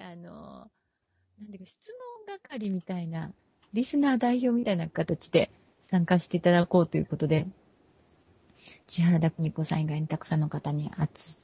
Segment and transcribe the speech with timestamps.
[0.00, 0.68] あの、
[1.40, 1.92] なんていうか、質
[2.26, 3.32] 問係みたいな、
[3.72, 5.50] リスナー代表みたいな形で
[5.90, 7.46] 参加していただこうということで、
[8.86, 10.90] 千原田邦子さん以外にたくさんの方に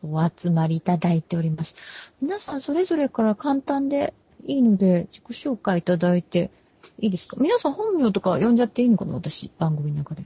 [0.03, 1.77] お集まりいただいております。
[2.21, 4.15] 皆さんそれぞれから簡単で
[4.45, 6.51] いいので、自己紹介いただいて
[6.99, 7.37] いいですか？
[7.39, 9.15] 皆さん本名とか呼んじゃっていいのかな？
[9.15, 10.25] 私、番組の中で。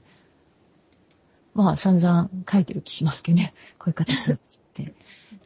[1.54, 3.52] まあ、散々書いてる気しますけどね。
[3.78, 4.67] こういう形につって。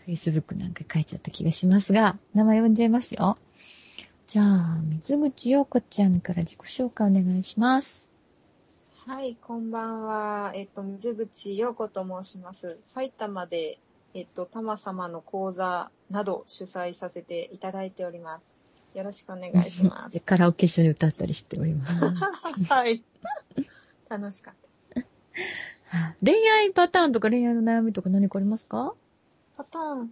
[0.07, 3.37] Facebook なんか書いちゃった気がしますが、名前呼んじゃいますよ。
[4.27, 8.09] じゃあ、水口陽子ちゃんから自己紹介お願いします。
[9.07, 10.53] はい、こんばんは。
[10.55, 12.79] えっと、水口陽子と申します。
[12.81, 13.79] 埼玉で、
[14.15, 18.57] えっと、玉様の講座など主催させていただいております。
[18.95, 21.99] よろしくお願いしまです カラオケ一緒に歌ったりしております。
[22.69, 23.03] はい。
[24.09, 24.87] 楽しかったです。
[26.25, 28.95] 恋愛パターンとか恋愛の悩みとか何かありますか？
[29.57, 30.11] パターン、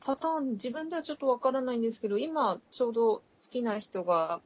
[0.00, 4.40] パターン、自分ではちょっとわからないんですけど、今ちょうど好きな人が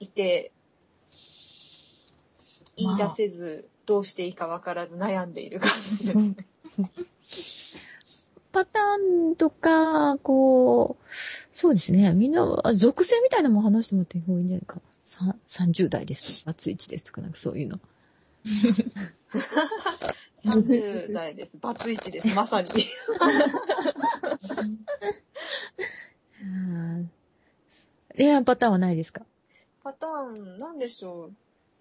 [0.00, 0.52] いて、
[2.76, 6.36] 言い出せず、どうしていいかわからず悩んでいる感じですね。
[8.52, 11.04] パターンとか、こう、
[11.52, 12.12] そうですね。
[12.14, 14.80] みんな、あ属性みたいなのも話してもらっていい方がいいんじゃないか。
[15.04, 17.80] さ30代ですとか、バツイチですとか、なんかそういうの。
[20.44, 21.58] 30代です。
[21.58, 22.28] バツイチです。
[22.28, 22.68] まさに。
[26.42, 27.10] うん
[28.16, 29.24] 恋愛パターンはないですか？
[29.82, 31.32] パターン、なんでしょう。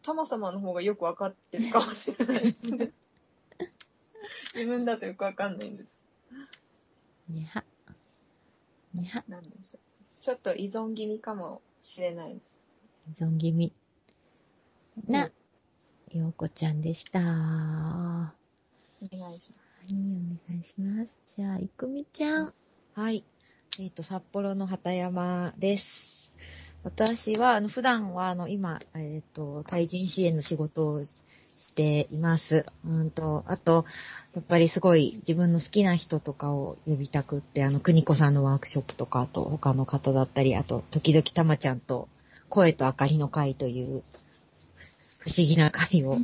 [0.02, 2.92] タマ様の方がよくわかってるかもしれないですね。
[4.54, 6.00] 自分だとよくわかんないんです。
[7.30, 7.64] にゃは。
[8.94, 9.24] にゃは。
[9.28, 9.82] なんでしょう。
[10.20, 12.60] ちょっと依存気味かもしれないです。
[13.10, 13.74] 依存気味。
[15.08, 15.32] な
[16.14, 18.34] うん、ようこちゃんでした。
[19.12, 19.84] はお願いします。
[19.88, 21.20] い、お願いします。
[21.36, 22.54] じゃあ、いくみちゃん。
[22.94, 23.24] はい。
[23.80, 26.32] えっ、と、札幌の畑山です。
[26.84, 32.66] 私は、あの、普段は、あの、今、えっ、と、対人支援の仕事をしています。
[32.86, 33.86] うんと、あと、
[34.36, 42.08] やっぱりすごい自分の好きな人とかを呼びたくって、あの、邦子さんのワークショップとか、あと、他の方だったり、あと、時々たまちゃんと、
[42.50, 44.04] 声と明かりの会という、
[45.20, 46.18] 不思議な会を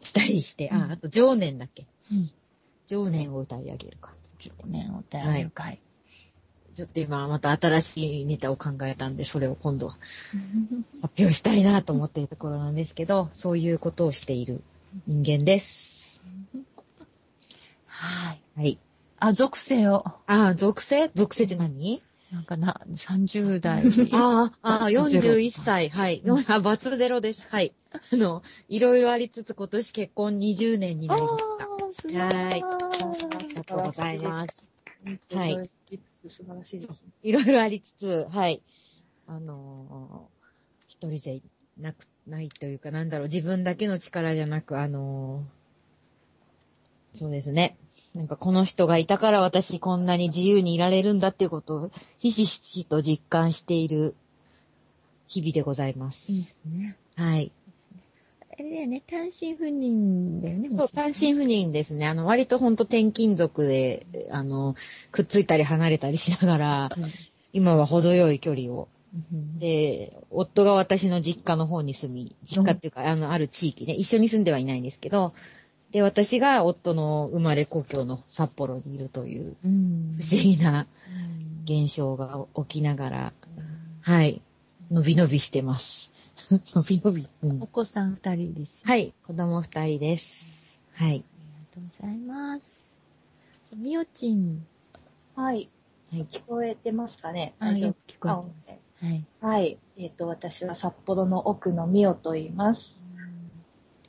[0.00, 1.82] したりして、うんあ、あと、常年だっけ？
[1.82, 1.88] うん。
[2.86, 4.12] 常年を歌い上げるか。
[4.38, 5.80] 10年お便り会。
[6.74, 9.88] ちょっと今また新しいネタを考えたんで、それを今度
[11.02, 14.62] 発表したいなと思っているところなんですけど、そういうことをしている
[15.06, 16.20] 人間です。
[17.86, 18.42] はい。
[18.54, 18.78] はい。
[19.18, 20.04] あ、属性を。
[20.06, 21.10] ああ、属性？
[21.14, 22.02] 属性って何？
[22.30, 23.82] なんかな、30代。
[24.12, 25.88] ああ、ああ、バツゼロ41歳。
[25.88, 26.22] はい。
[26.46, 27.48] あ、バツゼロです。
[27.48, 27.72] はい。
[27.92, 32.18] あの、いろいろありつつ今年結婚20年になりました。
[32.24, 34.56] はいありがとうございます。
[35.34, 35.70] はい。
[36.28, 37.02] 素晴らしいです。
[37.22, 38.62] いろいろありつつ、はい。
[39.26, 40.38] あのー
[40.90, 47.76] 一人じゃなく、ないというか、なんだろう、自分だけの力じゃなく、あのーそうですね。
[48.14, 54.14] なんかこの人がいたから私こんなに自由にいられるんだっていうことをひしひしと実感している
[55.26, 56.30] 日々でございます。
[56.30, 56.96] いいですね。
[57.16, 57.52] はい。
[58.58, 62.08] あれだよね、単身赴任だよね、そう、単身赴任ですね。
[62.08, 64.74] あの、割とほんと転勤族で、あの、
[65.12, 66.90] くっついたり離れたりしながら、
[67.52, 68.88] 今は程よい距離を。
[69.32, 69.58] うん。
[69.60, 75.34] で、夫が私の実家の方に住み、実家っていうか、あの、ある地域ね、一緒に住んではいないんですけど、
[75.92, 80.18] で、私が夫の生まれ故郷の札幌にいるといううん。
[80.20, 80.88] 不思議な
[81.64, 83.32] 現象が起きながら、
[84.00, 84.42] はい、
[84.90, 86.10] のびのびしてます。
[86.50, 87.28] のびのび。
[87.42, 88.82] うんお子さん二人です。
[88.84, 88.88] い。
[88.88, 90.32] はい、子供二人です。
[90.94, 91.10] はい。
[91.10, 91.24] ありが
[91.74, 92.96] とうございます。
[93.76, 94.66] みおちん。
[95.34, 95.68] はい。
[96.10, 96.26] はい。
[96.30, 97.54] 聞こえてますかね？
[97.58, 98.12] あ、大丈よ夫？
[98.12, 98.80] く聞こえてます。
[99.00, 99.26] はい。
[99.40, 99.78] はい。
[99.98, 103.02] えっ、と、私は札幌の奥野美代と言います。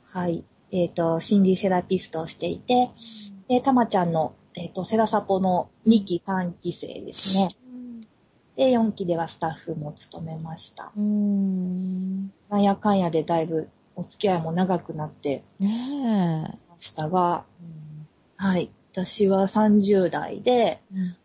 [0.06, 0.44] はい。
[0.70, 2.90] えっ、と、心理セラピストをしていて、
[3.48, 7.48] で、たまちゃんの、えっ、と、セラサポの2期3期生ですね。
[8.56, 10.92] で、4期ではスタッフも務めました。
[10.96, 12.32] うーん。
[12.48, 17.44] なんやかんやでだいぶお付き合いも長くなってねましたが、
[18.36, 18.70] はい。
[18.92, 21.16] 私は30代で、え。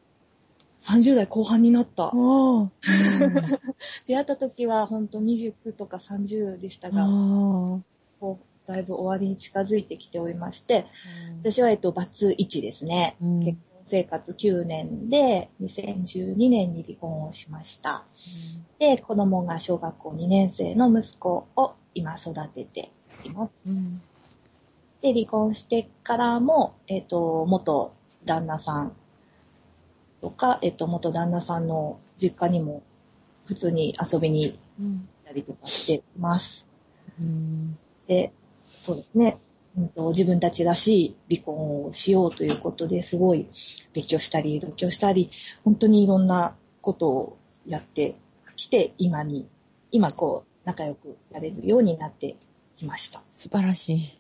[0.83, 2.11] 30代後半になった。
[2.13, 2.69] おー。
[4.07, 7.81] 出会った時は本当29とか30でしたあが、ー
[8.19, 10.85] こうだいぶ終わりに近づいてきておりまして、
[11.41, 13.15] 私は、えっと、バツ1ですね。
[13.21, 18.03] うん結婚生活9年で、2012年に離婚をしました。
[18.79, 22.91] で、子供が小学校2年生の息子を今育てて
[23.23, 23.51] います。
[23.65, 24.01] うん。
[25.01, 27.93] で、離婚してからも、えっと、元
[28.25, 28.95] 旦那さん
[30.21, 32.81] とか、えっと、元旦那さんの実家にも
[33.45, 35.09] 普通に遊びに行っうん。
[35.25, 36.67] たりとかしています。
[37.19, 37.77] うん。
[38.07, 38.31] で、
[38.81, 39.37] そうですね。
[39.77, 43.47] うんと自分たちらしい離婚をしようということですごい
[43.93, 45.31] 勉強したり、同居したり、
[45.63, 48.15] 本当にいろんなことをやって
[48.55, 49.47] きて、今に、
[49.91, 52.37] 今こう、仲良くやれるようになって
[52.77, 53.21] きました。
[53.33, 54.19] 素晴らしい。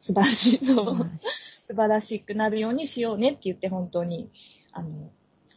[0.00, 0.58] 素晴らしい。
[0.66, 4.30] 素晴らしくなるようにしようねって言って、本当に、
[4.72, 5.10] あの、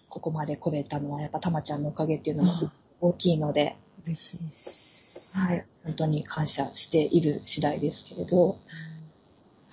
[0.10, 5.38] ここまで来れたのは、やっぱたまちゃんのおかげっていうのもすごく大きいので、嬉しいです。
[5.38, 5.66] はい。
[5.84, 8.58] 本当に感謝している次第ですけれど、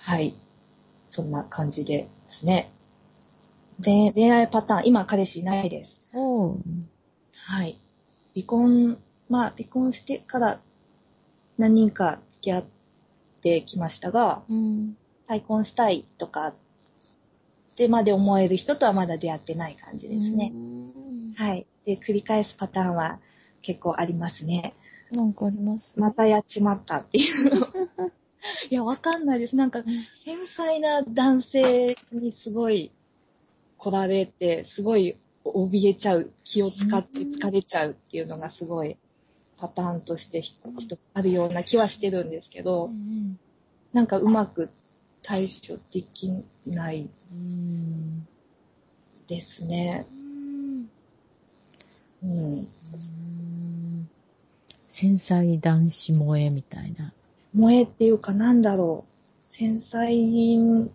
[0.09, 0.33] はい。
[1.11, 2.71] そんな感じですね。
[3.77, 6.01] で、恋愛パターン、今彼氏いないです。
[7.35, 7.77] はい。
[8.33, 8.97] 離婚、
[9.29, 10.59] まあ離婚してから
[11.59, 12.65] 何人か付き合っ
[13.43, 14.97] てきましたが、うん。
[15.27, 16.55] 再婚したいとかっ
[17.75, 20.51] てまで思える人とはまだ出会ってない感じですね。
[20.55, 21.67] うんはい。
[21.85, 23.19] で、繰り返すパターンは
[23.61, 24.73] 結構ありますね。
[25.11, 27.67] なんかありますまたやっちまったっていうの。
[28.69, 29.55] いや、わかんないです。
[29.55, 29.83] なんか、
[30.23, 32.91] 繊細な男性にすごい
[33.77, 38.97] 来られて、すごい怯えちゃう、気を使って疲れちゃうっていうのがすごい
[39.57, 43.39] パターンとしてひ一つあるような気はしてるんですけど、うん
[43.91, 44.69] なんかうまく
[45.23, 46.31] 対処でき
[46.67, 48.27] ないうん。
[49.27, 50.05] ですね。
[52.23, 52.29] うん。
[52.29, 52.67] うん
[54.89, 57.13] 繊細男子萌えみたいな。
[57.53, 59.05] 萌えっていうかなんだろ
[59.51, 59.55] う。
[59.55, 60.89] 繊細、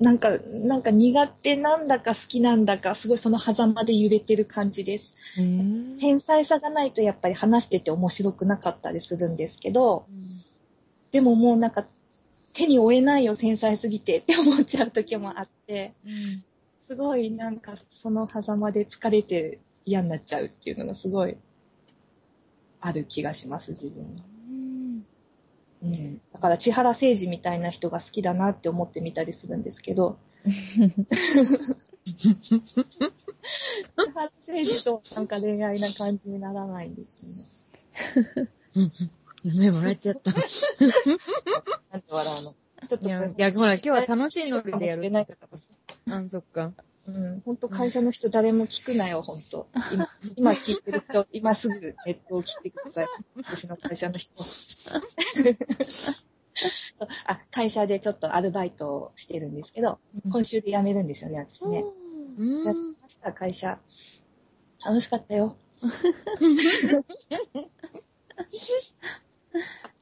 [0.00, 5.14] なんか、なんか苦手なんだか好きなんだか、すごいその狭間で揺れてる感じです。
[5.36, 10.06] 繊細さがないとやっぱり話してて面白くなかったりするんですけど、
[11.10, 11.84] でももうなんか
[12.54, 15.94] 手に負えないよ、繊細すぎてって思っちゃう時もあって、
[16.88, 21.36] すごいなんかその狭間で疲れて嫌になっちゃうっていうのがすごい
[22.80, 24.33] ある気がします、自分は。
[25.84, 30.94] うん、だから千原誠二みたいな人が好きだなって思ってみたりするんですけど、千
[34.06, 38.48] 原誠二となんか恋愛な感じにならないんですよね。
[38.76, 38.92] うん。
[39.42, 40.30] 夢もらっちゃった。
[40.30, 42.54] いなんで笑うの？
[42.88, 45.26] ちょっとや、いやほら、今日は楽しいノリでやる。
[46.08, 46.72] あ、そっか。
[47.06, 53.06] うん、本当会社の人誰も聞くなよ、本当今、 今聞いてる人、今すぐネットを切ってください。
[53.36, 54.32] 私の会社の人。
[57.26, 59.98] あ、会社でちょっとアルバイトをしてるんですけど、
[60.30, 61.84] 今週で辞めるんですよね、私ね。
[62.38, 62.96] うやってん。
[63.02, 63.78] ました、会社。
[64.84, 65.56] 楽しかったよ。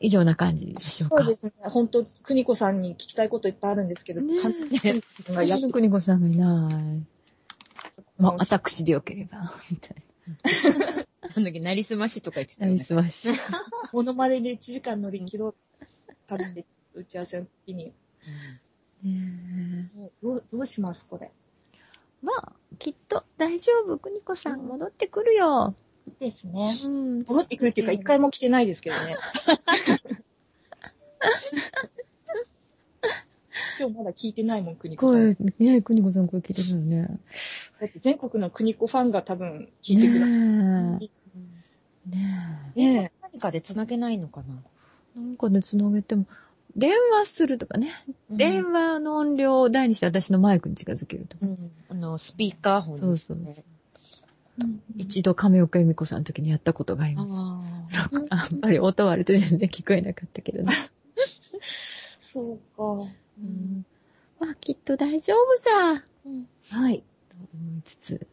[0.00, 1.24] 以上な感じでしょうか。
[1.24, 1.68] そうですね。
[1.68, 7.16] 本当、邦子さんに聞きたいこといっぱいあるんですけど、ねえ完全に邦子さんがやっや国子さんがいない。
[8.18, 9.96] まあ、私でよければ、みたい
[11.34, 12.84] なんだっけ、なりすましとか言ってたねなり。
[12.84, 13.28] すまし。
[13.92, 16.64] モノマネで1時間乗り切ろうかんで、
[16.94, 17.92] 打ち合わせの時に。
[20.22, 21.30] どうどうします、これ。
[22.22, 25.74] まあ、きっと大丈夫、国子さん戻ってくるよ。
[26.20, 26.74] ですね。
[26.84, 27.18] うん。
[27.26, 29.16] 戻ってくるっていうか、一回も来てないですけどね。
[33.78, 35.34] 今日まだ聞いてないもん、国子さん。
[35.34, 37.20] 声、ね国子さん声聞いてるのね。
[37.80, 40.26] だって全国の国子ファンが多分聞いてくれる。
[40.26, 42.16] ねえ。
[42.78, 44.62] ねね何かで繋げないのかな？
[45.16, 45.20] え。
[45.20, 46.26] なんかで繋げても、
[46.74, 47.92] 電話するとかね。
[48.30, 51.46] 電話の音量を大にして私のマイクに近づけるとか。
[51.46, 51.70] うん。
[51.90, 53.38] あの、スピーカーフォンそうそう
[54.96, 57.36] 一度亀岡由美子さんの時にやったことがあります。
[57.38, 60.72] あ録やっぱり音割れて全然聞こえなかったけどね。
[62.20, 63.12] そうか。
[63.38, 63.84] うん
[64.38, 66.04] まあ、きっと大丈夫さ。
[66.76, 67.02] はい。
[67.30, 68.26] と思いつつ。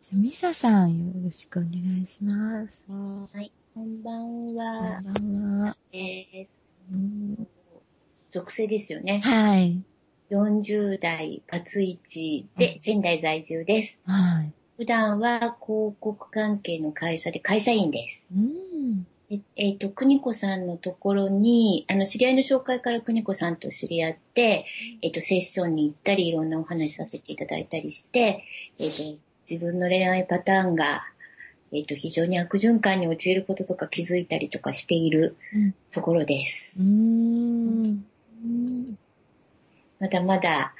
[0.00, 2.82] じゃあ、ミサさんよろしくお願いします。
[2.90, 3.30] あ。
[3.74, 5.02] こんばんこんは。
[5.02, 5.76] ばんは。
[5.92, 6.46] えー、
[6.92, 7.48] うん
[8.30, 9.20] 属性ですよね。
[9.20, 9.82] はい。
[10.30, 14.00] 40代パツイチで仙台在住です。
[14.04, 14.52] はい。
[14.76, 18.28] 普段は広告関係の会社で会社員です。
[18.34, 19.06] うん。
[19.30, 24.66] ええっ、と、邦子さんのところに、あの、知り合いの紹介から邦子さんと知り合って、
[25.00, 28.44] えっ、と、セッションに行ったり、いろんなお話しさせていただいたりして、
[28.78, 31.04] えっ、と、自分の恋愛パターンが、
[31.72, 36.80] えっ、と、非常に悪循環に陥ることとか気づいたりとかしているうんところです。
[36.80, 38.04] うん。
[40.00, 40.74] まだまだ、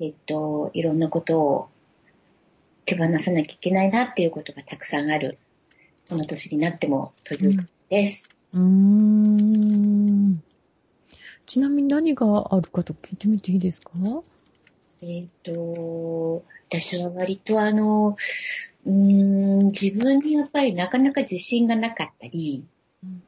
[0.00, 1.71] えっと、いろんなことを
[2.84, 5.38] 手放さなきゃいけないなっていうことがたくさんある、
[6.08, 8.30] この年になってもということです。
[8.52, 10.42] うーん。
[11.46, 13.90] ちなみに何があるかと聞いてみていいですか？
[15.02, 18.16] えっ、と、私は割とあの、
[18.86, 22.64] うーん、自分にやっぱりなかなか自信がなかったり
[23.04, 23.22] うん、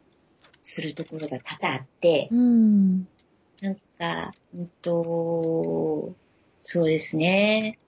[0.62, 3.08] するところが多々あって、うん。
[3.60, 6.14] なんか、うんと、
[6.62, 7.78] そうですね。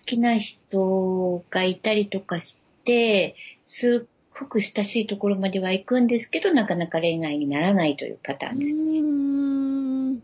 [0.00, 8.76] 好きな人がいたりとかして、すっごく親しいところまでは行くんですけど、なかなか恋愛にならないというパターンです。
[8.76, 10.22] うん。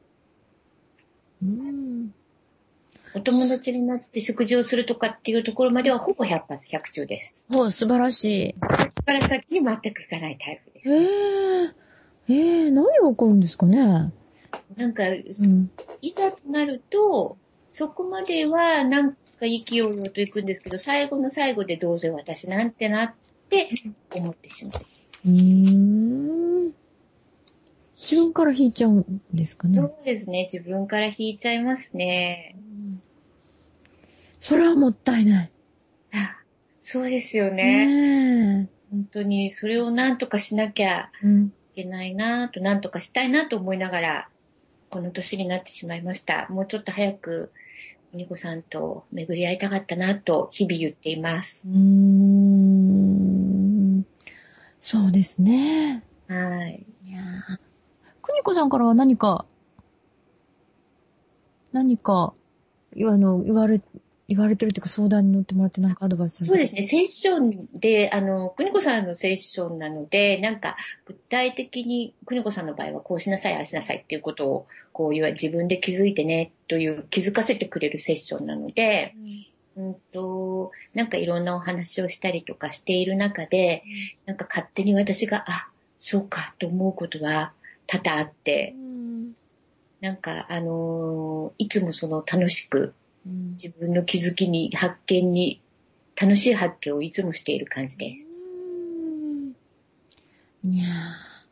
[1.42, 2.14] うん。
[3.14, 7.45] お友達になって食事をするとかっていうところまではほぼ100発100中です。
[7.52, 8.54] ほう、素晴らしい。
[8.61, 10.90] そこから先に全くいかないタイプです。
[10.90, 11.75] え
[12.28, 14.12] えええ何が起こるんですかね？
[14.76, 15.71] なんか、うん。
[16.02, 17.38] いざとなると、
[17.73, 23.14] そこまではなんか勢いよと行くんですけど、最後の最後でどうせ私なんてなっ
[23.49, 23.71] て
[24.14, 25.28] 思ってしまう。
[25.28, 26.73] うーん。
[27.97, 30.49] 自分から引いちゃうんですかねそうですね。
[30.52, 32.57] 自分から引いちゃいますね。
[34.40, 35.50] それはもったいない。
[36.12, 36.37] あ
[36.83, 37.87] そうですよね。
[38.62, 41.11] ね本当に、それをなんとかしなきゃ。
[41.76, 44.28] いけないなと、なんとかしたいなと思いながら、
[44.88, 46.47] この年になってしまいました。
[46.49, 47.52] もうちょっと早く、
[48.16, 51.62] おにこさんと巡り合いたかったなと、日々言っています。
[51.66, 54.06] うーん。
[54.78, 56.02] そうですね。
[56.26, 56.87] はい。
[57.04, 57.58] いやー
[58.23, 59.44] くにこさんからは何か、
[61.73, 62.32] 何か、
[62.94, 63.82] あの、言われ、
[64.28, 66.83] 言われてるというか相談に乗ってもらってなんかアドバイスそうですね。
[66.83, 79.14] セッションで、あの、くにこさんのセッションなので、なんか、具体的に、くにこさんの場合はこうしなさい、ああしなさいっていうことを、こういう自分で気づいてね、という気づかせてくれるセッションなので、
[79.76, 83.85] うんと、なんかいろんなお話をしたりとかしている中で、
[84.25, 87.52] なんか勝手に私が、あ、そうかと思うことが
[87.87, 89.33] 多々あってう、ん。
[90.00, 92.92] なんかあのーいつもその楽しくうん。
[93.52, 95.61] 自分の気づきに、発見に、
[96.21, 98.16] 楽しい発見をいつもしている感じです。
[100.64, 100.87] うんいや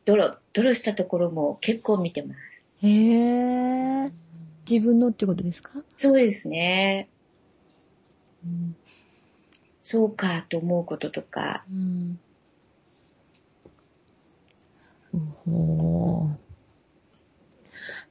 [0.05, 2.41] ドロ、ドロしたところも結構見てます。
[2.83, 4.13] ーへえ。
[4.71, 5.71] 自分のってことですか？
[5.97, 7.09] そうですね。
[8.45, 8.77] うん。
[9.83, 12.19] そうかと思うこととか、うん。
[15.15, 16.31] うほ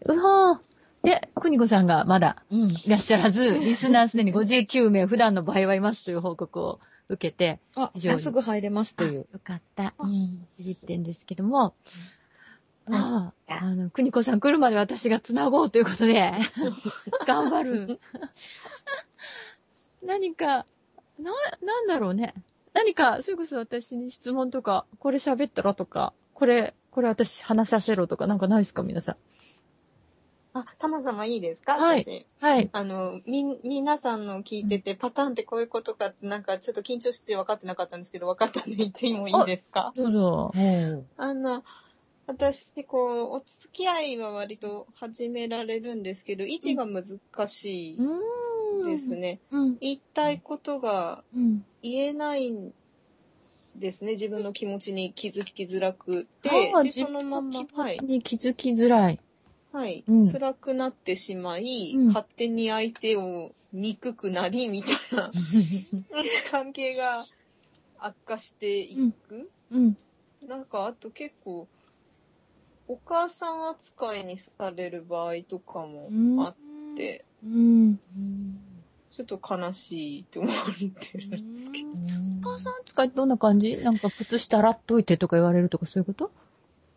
[0.07, 0.13] ー。
[0.13, 0.59] うほー。
[1.03, 2.71] で、くにこさんがまだうん。
[2.71, 6.79] いらっしゃらず、 リスナーすでに59名普段の場合はいますという報告を
[7.09, 9.27] 受けて、あ、すぐ入れますという。
[9.31, 9.93] よかった。
[9.99, 10.47] うん。
[10.57, 11.75] 言ってんですけども、
[12.85, 16.31] まあ、ああの、くにこさん来るまで私が繋ごうということで、
[17.27, 17.99] 頑張る。
[20.03, 20.65] 何か、
[21.19, 21.31] な、
[21.61, 22.33] なんだろうね。
[22.73, 29.17] 何か、それこそ私に質問とか、これ喋ったらとか、これ、これ私話させろとか、なんかないですか皆さん？
[30.55, 31.79] あ、たま様いいですか？
[31.79, 32.25] はい私。
[32.39, 32.69] はい。
[32.71, 39.91] あの、み、皆さんの聞いてて、パターンってこういうことかって、なんかちょっと緊張して分かってなかったんですけど、分かったんで言ってもいいですか？
[39.95, 40.53] どうぞ。
[41.17, 41.63] あの、
[42.27, 47.03] 私、こう、お付き合いは割と始められるんですけど、位置が難
[47.47, 48.83] しいうーん。
[48.83, 49.39] ですね。
[49.51, 49.77] うん。
[49.79, 51.65] 言いたいことがうん。
[51.81, 52.73] 言えないん
[53.75, 54.11] ですね。
[54.13, 58.05] 自分の気持ちに気づきづらくてで、自そのまんま気、はい持ち。
[58.05, 59.01] に気づきづらい。
[59.03, 59.19] はい、
[60.07, 60.31] うん。
[60.31, 62.07] 辛くなってしまい、うん。
[62.07, 65.31] 勝手に相手を憎くなり、みたいな。
[66.51, 67.25] 関係が
[67.99, 69.49] 悪化していく。
[69.71, 69.97] うん。
[70.47, 71.67] なんか、あと結構、
[72.87, 76.55] お母さん扱いにされる場合とかもあっ
[76.95, 77.99] て、うん。
[79.09, 80.53] ちょっと悲しいと思っ
[81.11, 81.87] てるんですけど。
[81.89, 81.93] お
[82.43, 83.77] 母さん扱いってどんな感じ？
[83.77, 86.31] なんか靴下洗っといてとか言われるとかそういうこと？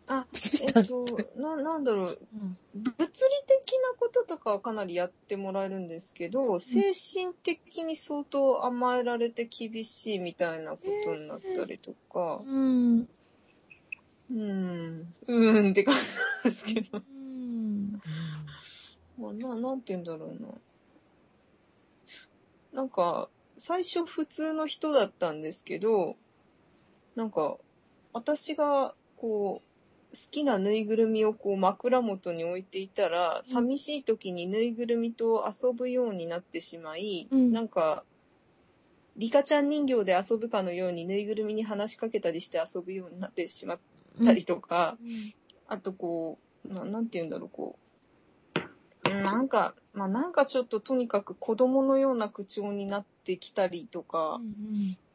[0.07, 0.27] あ、
[0.61, 2.27] えっと、な、なんだろう、
[2.73, 3.05] 物理
[3.47, 13.07] 的なこととかはかなりやってもらえるんですけど、精神的に相当甘えられて厳しいみたいなことになったりとか、うん。
[14.29, 16.97] うーん、うーんって感じなんですけど。
[16.97, 17.93] うん。
[19.17, 20.49] まあ、な、なんて言うんだろうな。
[22.73, 26.15] なんか、最初普通の人だったんですけど、
[27.15, 27.57] なんか、
[28.13, 29.66] 私が、こう、好
[30.13, 37.51] きなぬいぐるみをこう枕元に置いていたら、寂しい時にぬいぐるみと遊ぶようになってしまい、うん。
[37.51, 38.03] なんか、
[39.17, 43.79] リカちゃん人形で遊ぶかのようにぬいぐるみに話しかけたりして遊ぶようになってしまっ
[44.23, 44.97] たりとか、
[45.67, 47.81] あとこう、ななんて言うんだろう、こう。
[48.59, 48.67] うん
[49.07, 54.41] なんか、まあなんかちょっととにかく子供のような口調になってきたりとか、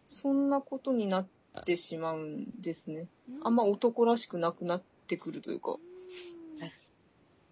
[0.07, 1.42] そんなことになって
[1.77, 3.07] しまうんですね。
[3.43, 5.77] あんま男らしくなくなってくるというか、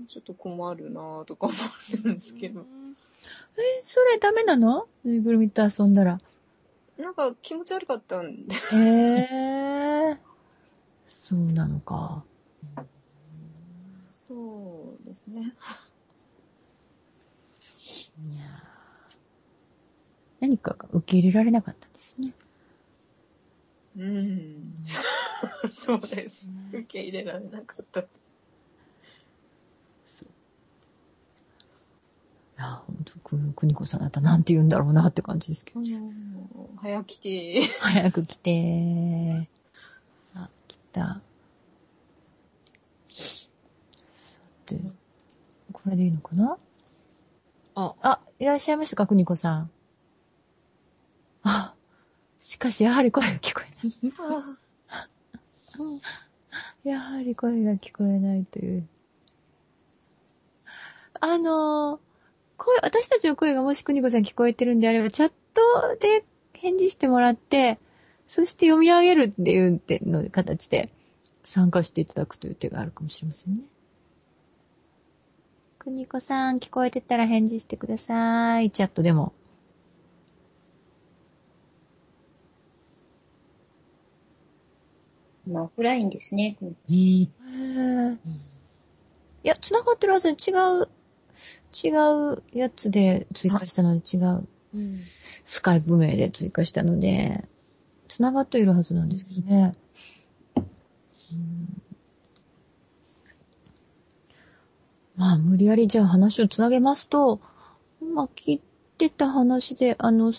[0.09, 1.55] ちょっと困るなぁとか思
[2.05, 2.61] うんですけど。
[2.63, 2.65] え、
[3.85, 4.89] それダメなの？
[5.05, 6.19] ぬいぐるみと遊んだら。
[6.99, 8.55] なんか気持ち悪かったんで。
[8.55, 10.19] へえー。
[11.09, 12.25] そうなのか。
[14.11, 15.55] そうですね。
[18.33, 19.15] いやー
[20.41, 22.33] 何かが受け入れられなかったですね。
[23.97, 24.75] うん。
[25.71, 26.51] そうです。
[26.73, 28.21] 受け入れられなかったです。
[30.09, 30.29] そう。
[32.59, 35.81] いや、ほんと、く、くにこさんだったらなんて言うんだろうなって感じですけど。
[35.81, 37.63] うん早来て。
[37.81, 39.49] 早く来て
[40.35, 41.21] あ、来た。
[43.11, 44.81] さて、
[45.73, 46.59] これでいいのかな？
[47.75, 49.71] あ、あ、いらっしゃいましたか、くにこさん。
[51.43, 51.75] あ、
[52.51, 54.13] しかし、やはり声が聞こえない。
[56.91, 58.89] やはり声が聞こえないという。
[61.21, 62.01] あのー
[62.57, 67.79] 声、私たちの声がもしくにこさん聞こえてるんであれば、チャットで返事してもらって、
[68.27, 70.91] そして読み上げるっていうの形で
[71.45, 73.63] 参加していただくという手があるかもしれませんね。
[75.79, 78.73] くにこさん聞こえてたら返事してください。
[78.73, 79.35] チャットでも。
[85.47, 86.57] まあ、オフラインですね。
[86.61, 87.29] へー
[89.43, 90.89] いや、繋がってるはずに違う、
[91.73, 91.91] 違
[92.35, 94.47] うやつで追加したので違う。
[94.75, 94.99] うん。
[95.45, 97.45] スカイプ名で追加したので、
[98.09, 99.73] 繋がっているはずなんですけどね。
[100.57, 101.81] うん
[105.21, 107.43] まあ、無理やりじゃあ話をつなげますと、
[108.15, 108.63] まあ、聞い
[108.97, 110.33] てた話で、あの、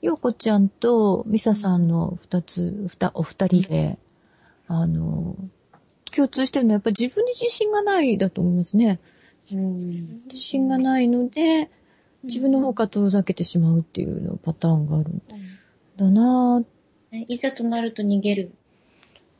[0.00, 3.98] ようこちゃんとミサさんの二つ、ふた、お二人で、
[4.80, 5.36] あの、
[6.14, 9.00] 共通してるのはやっぱり自分に自信がないだと思いますね。
[9.52, 10.22] うん。
[10.26, 11.70] 自信がないので、
[12.22, 15.22] 自分の方から遠ざけてしまうっていうのパターンがあるん
[15.96, 17.24] だなぁ。
[17.28, 18.52] いざとなると逃げる。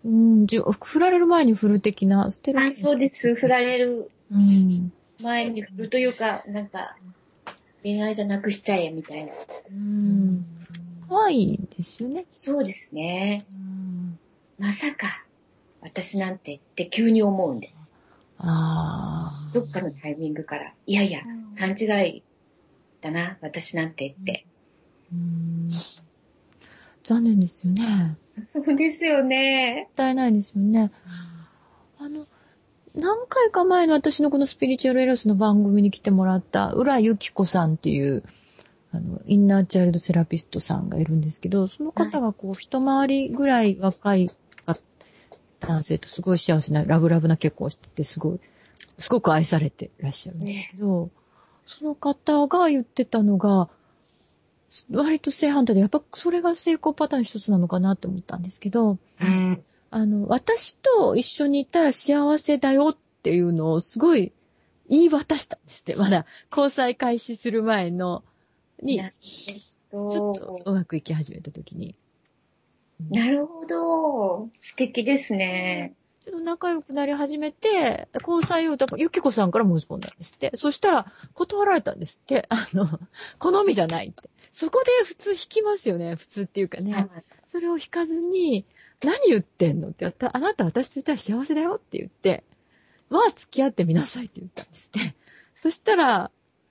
[0.05, 2.61] うん、じ振られる前に振る的な、捨てる。
[2.61, 3.35] あ、そうです。
[3.35, 4.93] 振られるうん。
[5.23, 6.97] 前に振るというか、なんか、
[7.83, 9.33] 恋愛じゃなくしちゃえ、みたいな。
[9.71, 10.45] うん。
[11.09, 12.27] 怖いですよね。
[12.33, 13.45] そうですね。
[13.53, 14.19] うん、
[14.59, 15.24] まさか、
[15.85, 17.73] 私なんてって急に思うんで。
[18.39, 19.51] ああ。
[19.53, 21.21] どっかのタイミングから、いやいや、
[21.59, 22.23] 勘違い
[23.01, 24.47] だな、私なんてって。
[25.13, 25.69] うん。
[27.05, 28.17] 残念ですよね。
[28.47, 29.85] そうですよね。
[29.85, 30.91] もったいないですよね。
[31.99, 32.27] あの、
[32.95, 38.25] 何回か前の私のこのスピリチュアルエロスの番組に来てもらった浦由紀子さんっていう、
[38.91, 44.31] あの、インナーチャイルドセラピストさんがいるんですけど、その方がこう、一回りぐらい若い
[45.67, 48.41] 男性とすごい幸せな、ラブラブな結婚をしてて、すごい、
[48.99, 51.11] すごく愛されてらっしゃるんですけど、
[51.67, 53.69] その方が言ってたのが、
[54.91, 58.99] 割と正反対で、やっぱそれが成功パターン一つなのかなって思ったんですけど、
[59.91, 64.33] あの、私と一緒にいたら幸せだよっていうのをすごい
[64.89, 65.95] 言い渡したんですって。
[65.95, 68.25] まだ交際開始する前の、
[68.83, 69.13] に、ち
[69.93, 70.73] ほょっとど。
[70.73, 71.95] うまくいき始めた時に。
[73.11, 74.51] なるほど。
[74.59, 75.95] 素敵ですね。
[76.25, 80.53] ちょっと仲良くなり始めて、交際を、だからゆきこさんから申し込んだんですって。
[80.57, 82.47] そしたら、断られたんですって。
[82.51, 82.89] あの、
[83.39, 84.31] 好みじゃないって。
[84.51, 86.15] そこで普通引きますよね。
[86.15, 87.09] 普通っていうかね。
[87.51, 88.65] それを引かずに、
[89.03, 92.43] 何言ってんのってあなた私といたら幸せだよって言って、
[93.11, 95.15] まあ付き合ってみなさいって言ったんですって。
[95.61, 96.31] そしたら、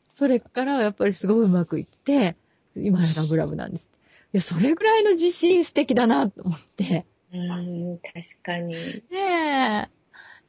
[0.10, 2.38] それからやっぱりすごいうまくいって、
[2.76, 3.93] 今ラブラブなんですって。
[3.93, 3.93] い
[4.34, 7.06] や、それぐらいの自信素敵だなと思って。
[7.34, 8.74] うん、確かに。
[9.12, 9.90] ね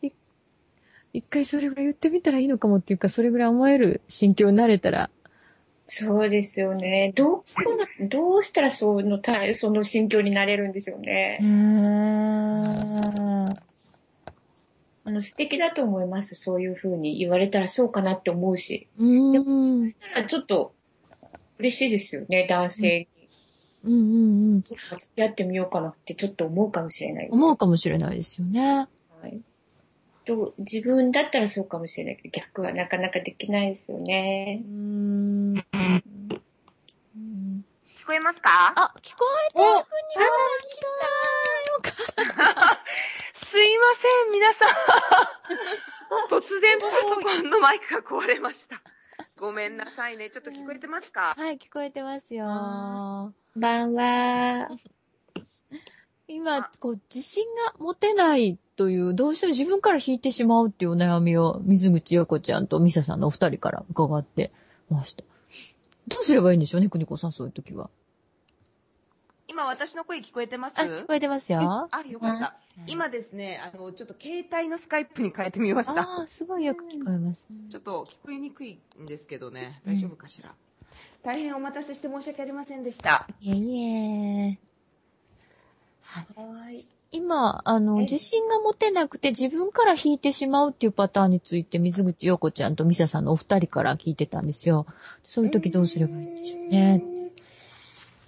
[0.02, 0.06] え。
[0.06, 0.12] い
[1.12, 5.10] 一回それぐらい言ってみたらいいのかもっていうか、それぐらい思える心境になれたら、
[5.86, 7.12] そうですよね。
[7.14, 7.44] どこ
[8.00, 11.38] な、どうしたらそのた、その心境になれるんでしょうね。
[15.06, 16.34] あの、素敵だと思います。
[16.36, 18.88] そういう風に言われたらそうかなって思うし。
[18.98, 19.92] うーん。
[20.14, 20.74] ただちょっと、
[21.58, 23.08] 嬉しいですよね、男性に。
[23.84, 24.62] うんうんうん。
[24.62, 27.34] そうか付き合ってみようかなってちょっと思うかもしれないです。
[27.34, 28.88] 思うかもしれないですよね。
[29.20, 29.40] はい。
[30.26, 34.62] と、自分だったらそうかもしれないけど、逆はなかなかできないですようね。
[34.64, 35.64] うん聞
[38.06, 38.72] こえますか？
[38.76, 40.20] あ、聞こえてるお国が来た
[41.72, 41.94] よかっ
[42.36, 42.80] た。
[43.50, 44.68] すいません、皆さん。
[46.28, 48.80] 突然パソコンのマイクが壊れました。
[49.38, 50.30] ごめんなさいね。
[50.30, 51.34] ちょっと聞こえてますか？
[51.36, 53.34] はい、聞こえてますよ。
[53.54, 54.68] こんばんは。
[56.26, 64.50] 今、こう、自信が持てないという、どうしても自分から引いてしまうっていうお悩みを、水口陽子ちゃんとミサさんのお二人から伺って
[64.90, 65.22] ました。
[66.08, 67.90] どうすればいいんでしょうね、邦子さん、そういう時は。
[69.46, 70.80] 今私の声聞こえてます？
[70.80, 71.60] あ、聞こえてますよ。
[71.60, 72.56] ああ、よかった。
[72.88, 76.02] 今ですね、あの、ちょっと携帯のスカイプに変えてみました。
[76.02, 77.46] あー、すごいよく聞こえます。
[77.70, 80.52] ちょっと聞こえにくいんですけどね、大丈夫かしら？
[81.22, 83.26] 大変お待たせして申し訳ありませんでした。
[83.40, 83.82] いえい
[84.50, 84.58] え。
[86.02, 86.26] はい。
[86.36, 86.80] はい。
[87.12, 94.86] 今、あの、え自信が持てなくて自分から引いてしまうっていうパターンについて、水口陽子ちゃんとミサさんのお二人から聞いてたんですよ。
[95.22, 97.02] そういう時どうすればいいんでしょうね。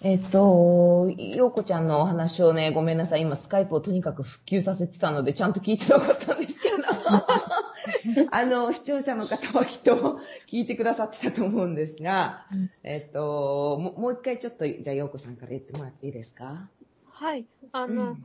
[0.03, 3.23] えっと、ようこちゃんのお話をね、ごめんなさい。
[3.23, 6.77] 今、スカイプをとにかく復旧させてたので、ちゃんと聞いてなかったんですけど。
[8.31, 12.71] あの、視聴者の方はきっと聞いてくださってたと思うんですが、うん。
[12.83, 16.69] えっと、ももう一回ちょっと、じゃあ、ようこさんから言ってもらっていいですか？
[17.05, 17.47] はい。
[17.73, 18.17] あうの、ん。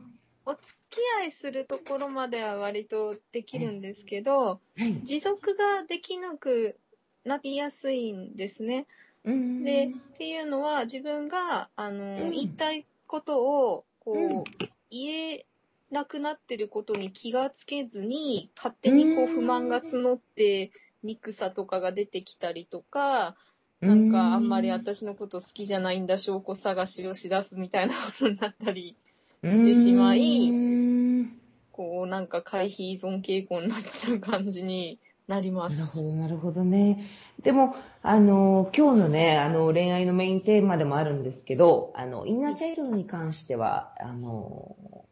[0.46, 4.94] お付き合いするところまでは割とできるんですけど、はい。
[5.04, 6.78] 持続ができなく
[7.24, 8.88] なりやすいんですね。
[9.24, 9.64] うん。
[9.64, 12.32] で、っていうのは自分が、あの、うん。
[12.32, 13.44] 言いたいこと
[13.74, 14.44] を、こう、うん。
[14.90, 15.46] 言え
[15.92, 20.72] なくなってることに気がつけずに、勝手にこううん不満が募って、
[21.04, 23.36] 憎さとかが出てきたりとか、
[23.82, 28.96] なんかあんまり私のこと好きじゃないんだ証拠探しをしだすみたいなことになったり、
[29.44, 35.80] してしまいうんこうなんか回避依存傾向になっちゃう感じになります。
[35.80, 37.08] なるほど、なるほどね。
[37.42, 45.11] でも、あの、今日のね、あの、恋愛のメインテーマでもあるんですけど、あの、インナーチャイルドに関しては、あの、うん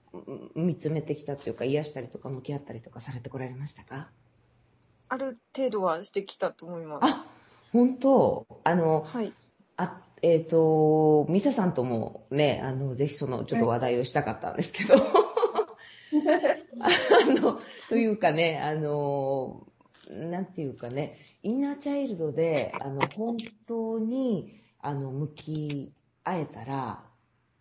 [0.55, 4.09] 見つめてきたというか、癒したりとか、向き合ったりとかされてこられましたか？
[5.09, 7.05] ある程度はしてきたと思います。
[7.05, 7.25] あ、
[7.71, 8.45] 本当？
[8.63, 9.33] あの、はい。
[9.77, 14.95] あ、えっ、と、ミサさんともね、あの、ぜひその、ちょっと話題をしたかったんですけど、
[16.81, 16.89] あ
[17.41, 19.67] の、というかね、あの、
[20.09, 25.93] なんていうかね、インナーチャイルドで、あの、本当に、あの、向き
[26.23, 27.05] 合えたら、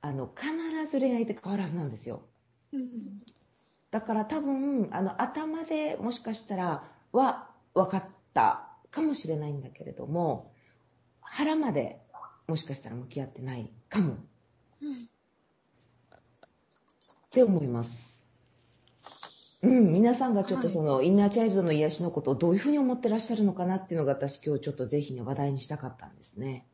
[0.01, 2.23] あの、必ず恋愛って変わるはずなんですよ。
[3.91, 8.05] だから多分、あの、頭でもしかしたらは分かっ
[8.35, 10.53] たかもしれないんだけれども、
[11.21, 12.01] 腹まで
[12.47, 14.15] もしかしたら向き合ってないかも。
[14.15, 14.17] っ
[17.31, 18.09] て思います。
[19.61, 26.65] うん、皆さんがちょっとその、インナーチャイルドの癒しのことをどういうふうに思ってらっしゃるのかなっていうのが私今日ちょっとぜひね話題にしたかったんですね。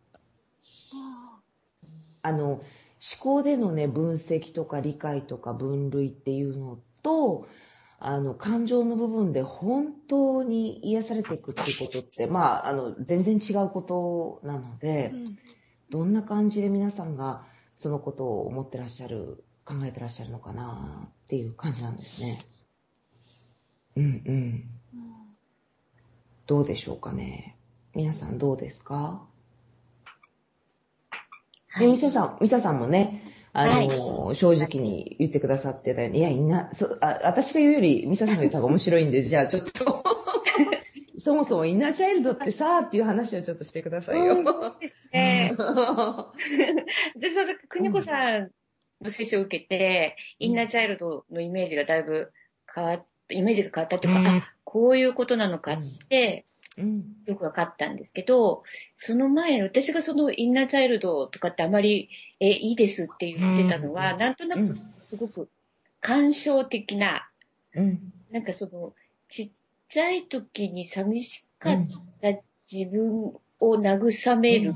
[2.22, 2.60] あの、思
[3.20, 7.46] 考でのね、分析とか理解とか分類っていうのと、
[7.98, 15.12] あの、感情の部分で本当に癒されていくっていうことって、まあ、あの、全然違うことなので、
[15.90, 17.44] どんな感じで皆さんが
[17.76, 22.44] そのことを思ってらっしゃる、考えてらっしゃるのかなっていう感じなんですね。
[23.96, 24.70] うんうん。
[26.46, 27.56] どうでしょうかね。
[27.94, 29.26] 皆さんどうですか？
[31.78, 40.04] で、ミサさん、ミサさんもね、あの、正直に言ってくださってたように、いや、いな、そあ私が言うより、ミサさんが言った方が面白いんで、じゃあちょっと、
[41.18, 44.34] そもそもインナーチャイルドってさ、っていう話をちょっとしてくださいよ。
[44.34, 45.54] うんそうですね。
[47.16, 48.50] で、その、邦子さん
[49.00, 52.32] の接種を受けて、インナーチャイルドのイメージがだいぶ
[52.74, 56.44] 変わっイメージが変わったというか、あ、こういうことなのかって、
[56.76, 57.16] うん。
[57.26, 58.64] よく分かったんですけど、
[58.96, 62.08] その前、私がそのインナーチャイルドとかってあまり、
[62.40, 65.48] え、いいですって言ってたのは、うんなんとなくうんすごく
[66.00, 67.28] 感傷的な、
[67.74, 68.12] うん。
[68.30, 68.94] なんかその、
[69.28, 69.50] ちっ
[69.88, 71.86] ちゃい時に寂しかっ
[72.20, 72.38] た
[72.70, 74.74] 自分を慰める。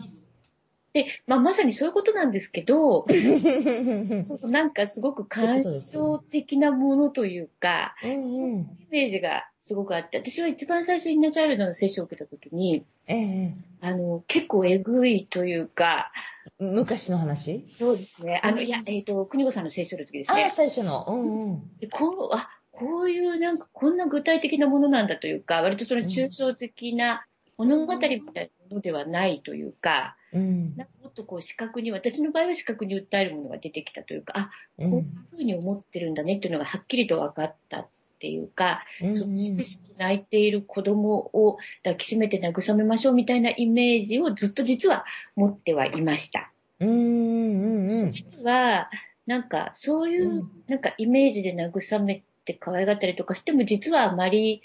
[0.93, 3.07] で、まあまさにそういうことなんですけど、
[4.25, 8.61] そうなんかすごく感傷的なものというか、うんうん。
[8.61, 13.55] イメージがすごくあって、私は一番最初インナーチャイルドの接種を受けた時に、ええ。
[13.83, 16.11] あの、結構えぐいというか、
[16.59, 17.69] 昔の話？
[17.75, 18.41] そうですね。
[18.43, 20.51] あの、いや、えっ、と、国子さんの接種の時ですああ、ね。
[20.57, 21.05] 最初の。
[21.07, 21.79] うんうん。
[21.81, 27.27] でこう、あ、こういうなんか、こんな具体的なものなんだというか、割とその抽象的な
[27.59, 30.77] 物語みたいなものではないというか、うん。
[30.77, 34.91] なんかもっとこう視覚に、私の場合は視覚に訴えるものが出てきたというか、あ、う。
[34.91, 45.05] こういうんふうに思ってるんだねっていうのがはっきりと分かったっていうか、うんそのしくしく泣いている子供を抱きしめて慰めましょうみたいなイメージをずっと実は
[45.37, 46.51] 持ってはいました。
[46.81, 48.45] うんうんうん。
[48.45, 48.91] は、
[49.27, 54.63] なんかそういううなんかイメージで慰めて可愛がったりとかしても実はあまり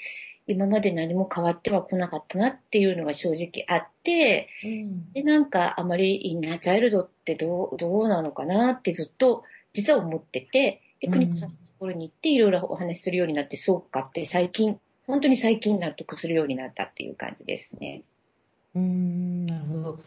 [0.47, 18.03] 今まで何も変わっては来なかったなっていうのが正直あって、うんで、なんかあまりインナーチャイルドってどう、どうなのかなってずっと実は思ってて、で、うん国子さんころに行っていろいろお話しするようになって、そうかって最近、本当に最近納得するようになったっていう感じですね。
[18.73, 19.99] うーん、なるほど。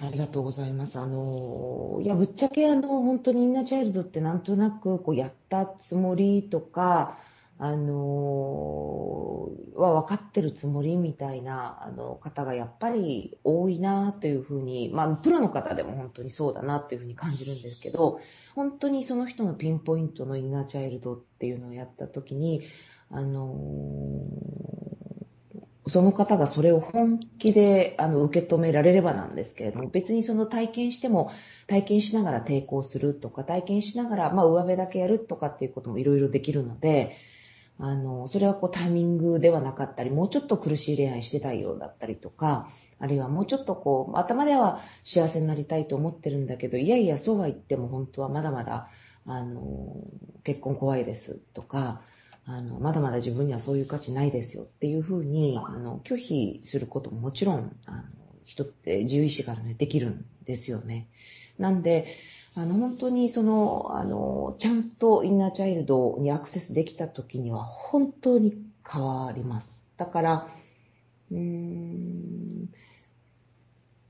[0.00, 0.98] ありがとうございます。
[0.98, 7.18] あの、いや、ぶっちゃけあの、本当にインナーチャイルドってなんとなく、こう、やったつもりとか、
[7.58, 18.20] あの、は分かってるつもりみたいな、あの、方がやっぱり多いなというふうに、まあ、プロの方でも本当にそうだなっていうふうに感じるんですけど、
[18.54, 22.62] 本当にその人のピンポイントのインナーチャイルドっていうのをやったときに、
[23.10, 24.24] あの
[25.86, 31.30] その方がそれを本気であの受け止められればなんですけれども、別にその体験しても、
[31.66, 37.16] 体験しながら抵抗するとか、体験しながら、まあ、上辺だけやるとかっていうこともいろいろできるので、
[37.78, 48.88] あの、それはこうタイミングではなかったり、もうちょっと苦しい恋愛してたようだったりとか、あるいはもうちょっとこう、頭では幸せになりたいと思ってるんだけど、いやいや、そうは言っても本当はまだまだ、
[49.26, 49.96] あの、
[50.44, 52.02] 結婚怖いですとか、
[52.46, 58.02] あの、まだまだ自分にはそういう価値ないですよっていうふうに、あの、拒否することももちろん、あの、
[58.44, 61.08] 人って自由意志があるのでできるんですよね。
[61.58, 62.06] なんで、
[62.56, 69.88] あの、本当にその、あの、ちゃんとインナーチャイルドにアクセスできた時には本当に変わります。
[69.96, 70.48] だから、
[71.32, 72.68] うーん、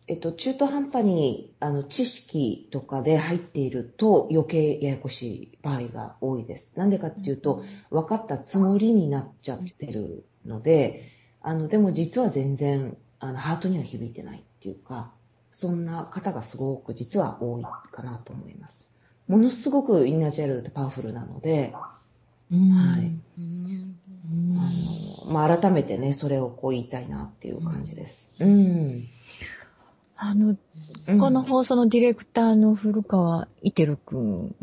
[0.07, 6.79] えっと、中途半端に、あの、知識とかで入っていると余計ややこしい場合が多いです。
[6.79, 11.09] なんでかっていうと、分かったつもりになっちゃってるので、
[11.41, 15.14] あの、でも実は全然、あの、ハートには響いてないっていうか、
[15.55, 18.87] そんな方がすごく実は多いかなと思います。
[19.29, 23.13] ものすごくインナーチャイルドってパワフルなので、はい。
[23.39, 28.35] あの、まあ、改めてね、それをこう言いたいなっていう感じです。
[28.41, 29.05] うん。
[30.17, 34.55] あの、うんこの放送のディレクターの古川いてるくん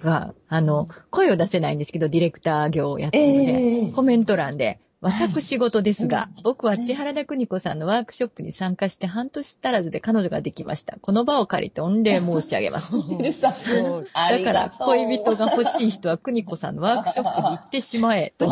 [0.00, 10.98] が、あの、声を出せないんですけど、ディレクター業をやってるので、ええコメント欄で、私事ですが、僕は千原田邦子さんのワークショップに参加して半年足らずで彼女ができました。
[11.00, 12.92] この場を借りて御礼申し上げます。
[12.92, 18.46] だから恋人が欲しい人は邦子さんのワークショップに行ってしまえと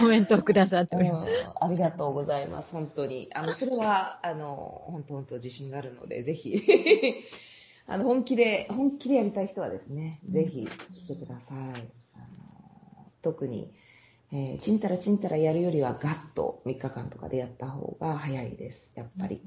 [0.00, 1.30] コメントをくださっております。
[1.30, 3.28] うんありがとうございます、本当に。
[3.34, 6.62] あの、それは、あの、本当本当自信があるので、ぜひ、
[7.86, 11.88] あの、本気で、本気でやりたい人はですね、ぜひ来てください。
[13.22, 13.72] 特に、
[14.32, 19.40] えーちんたらちんたらやるよりはガッと3日間とかでやった方が早いです、やっぱり。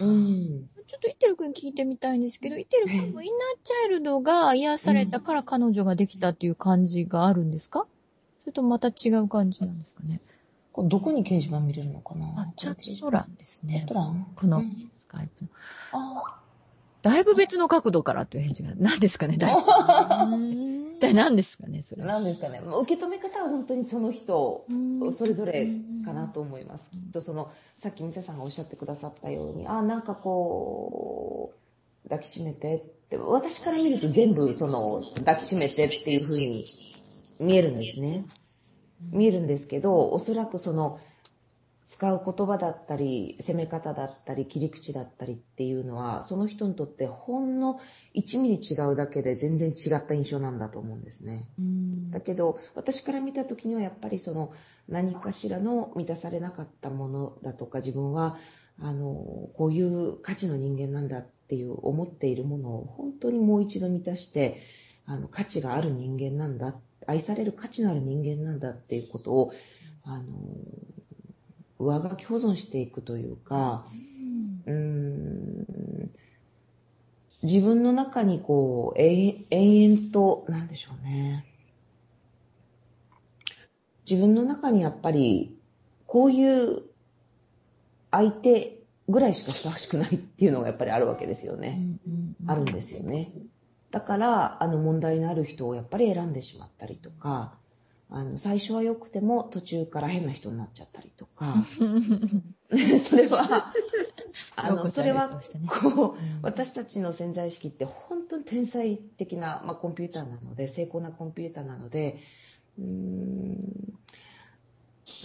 [0.00, 0.68] うん。
[0.86, 7.86] ちょっとイテル君聞いてみたいんですけど、イテル君もインナーチャイルドが癒されたから彼女ができたっていう感じがあるんですか？
[8.38, 10.20] それともまた違う感じなんですかね？
[10.72, 12.26] これどこに掲示板見れるのかな？
[12.36, 13.78] あ、チャット欄ですね。
[13.78, 13.88] チャッ。
[13.88, 14.26] ト欄？
[14.36, 14.90] このうん。
[14.98, 15.50] スカイプの。
[15.92, 16.40] あ
[17.08, 19.60] だいぶ別の角度からという返事が、何ですかね だいぶ。
[20.96, 22.04] 一体何ですかねそれ。
[22.04, 22.60] なんですかね。
[22.60, 25.68] もう受け止め方は本当にその人、うんそれぞれ
[26.04, 26.90] かなと思います。
[26.90, 31.54] きっとその、さっきミサさんがおっしゃってくださったように、あ、なんかこ
[32.04, 36.64] う、抱きしめてって、私から見ると全部その、抱きしめてっていう風に
[37.40, 38.26] 見えるんですね。
[39.12, 40.98] 見えるんですけど、おそらくその、
[41.88, 47.80] 使う言葉だったり、攻め方だったり、切り口だったりっていうのは、その人にとってほんの
[48.14, 51.48] 1ミリ違うだけで全然違った印象なんだと思うんですね。
[51.58, 54.52] うんだけど私から見た時にはやっぱりその
[54.88, 58.38] 何かしらの満たされなかったものだとか自分は
[58.80, 64.62] あのこういう価値の人間なんだっていう思っているものを本当にもう一度満たして
[65.06, 66.74] あの価値がある人間なんだ
[67.06, 69.52] 愛される価値のある人間なんだっていうことを
[70.04, 70.24] あの
[71.78, 73.86] 上書き保存していくというか
[74.66, 76.10] うーん
[77.42, 81.44] 自分の中にこう、永遠延々と、なんでしょうね。
[84.08, 85.56] 自分の中にやっぱり、
[86.06, 86.82] こういう
[88.10, 91.80] 相手ぐらいしかふさわしくないっていうのがやっぱりあるわけですよね。
[92.46, 93.30] あるんですよね。
[93.92, 97.54] だから、あの問題のある人をやっぱり選んでしまったりとか、
[98.10, 101.64] あの、最初は良くても途中から変な人になっちゃったりとか、
[103.00, 103.72] それは、
[104.56, 105.40] あの、それは、
[105.82, 112.18] こう、私たちの潜在意識って本当に天才的な、まあ、コンピューターなので、精巧なコンピューターなので、
[112.78, 113.98] うーん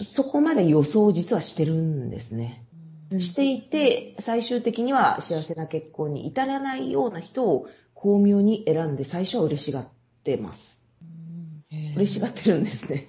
[0.02, 2.64] そこまで予想を実はしてるんですね。
[3.20, 9.88] していて、最終的には幸せな結婚に至らないような人を巧妙に選んで最初は嬉しがっ
[10.24, 10.73] てます。
[11.96, 13.08] 嬉しがってるんですね。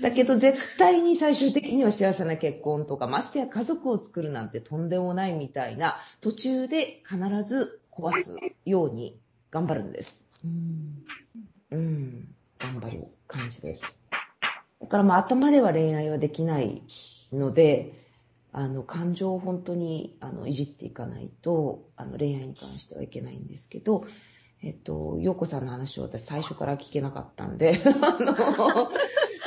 [0.00, 9.18] だけど絶対に最終的には幸せな結婚とか、ましてや家族を作るなんてとんでもないみたいな、途中で必ず壊すように
[9.50, 10.26] 頑張るんです。
[11.70, 13.96] うん、頑張る感じです。
[14.80, 16.82] だからまあ頭では恋愛はできない
[17.32, 18.02] ので、
[18.52, 24.04] あの、感情を本当に、あの、いじっていかないと、あの、恋愛に関してはいけないんですけど、
[24.64, 28.92] えっと、洋子さんの話を私最初から聞けなかったんで、あの、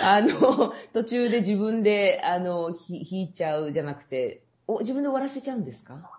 [0.01, 6.12] あの、途中で自分で、あの、ひ引いちゃうじゃなくて、お、自分で終わらせちゃうんですか？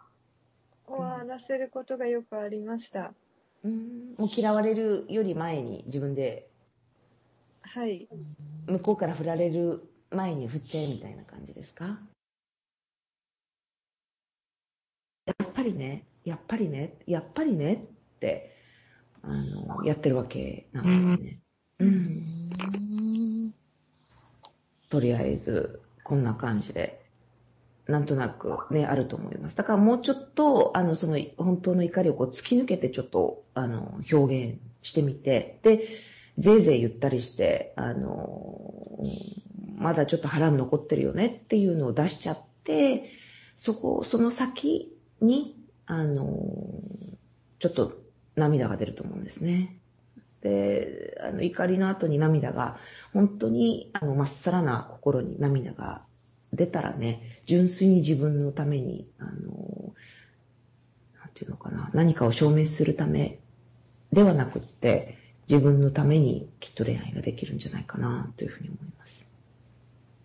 [0.87, 3.13] 終わらせることがよくありました。
[3.65, 4.15] うん。
[4.17, 6.49] もう嫌われるより前に自分で、
[7.61, 8.09] はい。
[8.67, 11.99] 向こうから振られる前に振っちゃえみたいな感じですか？
[15.27, 17.79] やっぱりね、やっぱりね、やっぱりねっ
[18.21, 18.56] て、
[19.27, 21.41] あの、やってるわけなんですね。
[21.81, 23.53] うん。
[24.89, 27.05] とりあえず、こんな感じで、
[27.87, 29.57] なんとなくね、あると思います。
[29.57, 35.89] だからもうちょっと、あの、その、本当の怒りをこう突き抜けてちょっと、あの、表現してみて、で、
[36.39, 38.99] ぜいぜい言ったりして、あの、
[39.77, 43.11] まだちょっと腹に残ってるよねっていうのを出しちゃって、
[43.57, 46.27] そこ、その先に、あの、
[47.59, 47.99] ちょっと
[48.37, 49.77] 涙が出ると思うんですね。
[50.43, 52.79] で、あの、怒りの後に涙が、
[53.13, 56.03] 本当に、あの、まっさらな心に涙が
[56.53, 59.31] 出たらね、純粋に自分のために、あの、
[61.19, 63.39] なんていうのかな、何かを証明するため
[64.13, 65.19] ではなくって、
[65.49, 69.29] 自分のためにきっと恋愛ができるんじゃないかな、というふうに思います。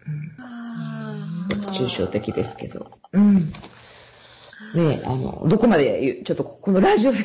[0.08, 2.92] うん、抽象的ですけど。
[3.14, 3.36] うん。
[3.38, 3.44] ね
[4.76, 7.20] え、あの、どこまでちょっとこのラジオで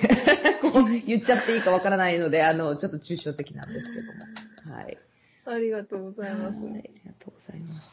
[1.07, 4.75] 言っちゃっていいかわからないので、あの、ちょっと抽象的なんですけども。
[4.75, 4.99] はい。
[5.47, 6.61] ありがとうございます。
[6.63, 7.93] はい、ありがとうございます。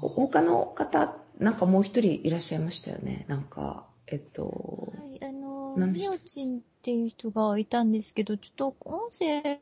[0.00, 3.24] お他の方、なんかもう一人いらっしゃいましたよね？
[3.28, 9.60] なんか、えっと、はい、あの、みおちんっていう人がいたんですけど、ちょっと音声、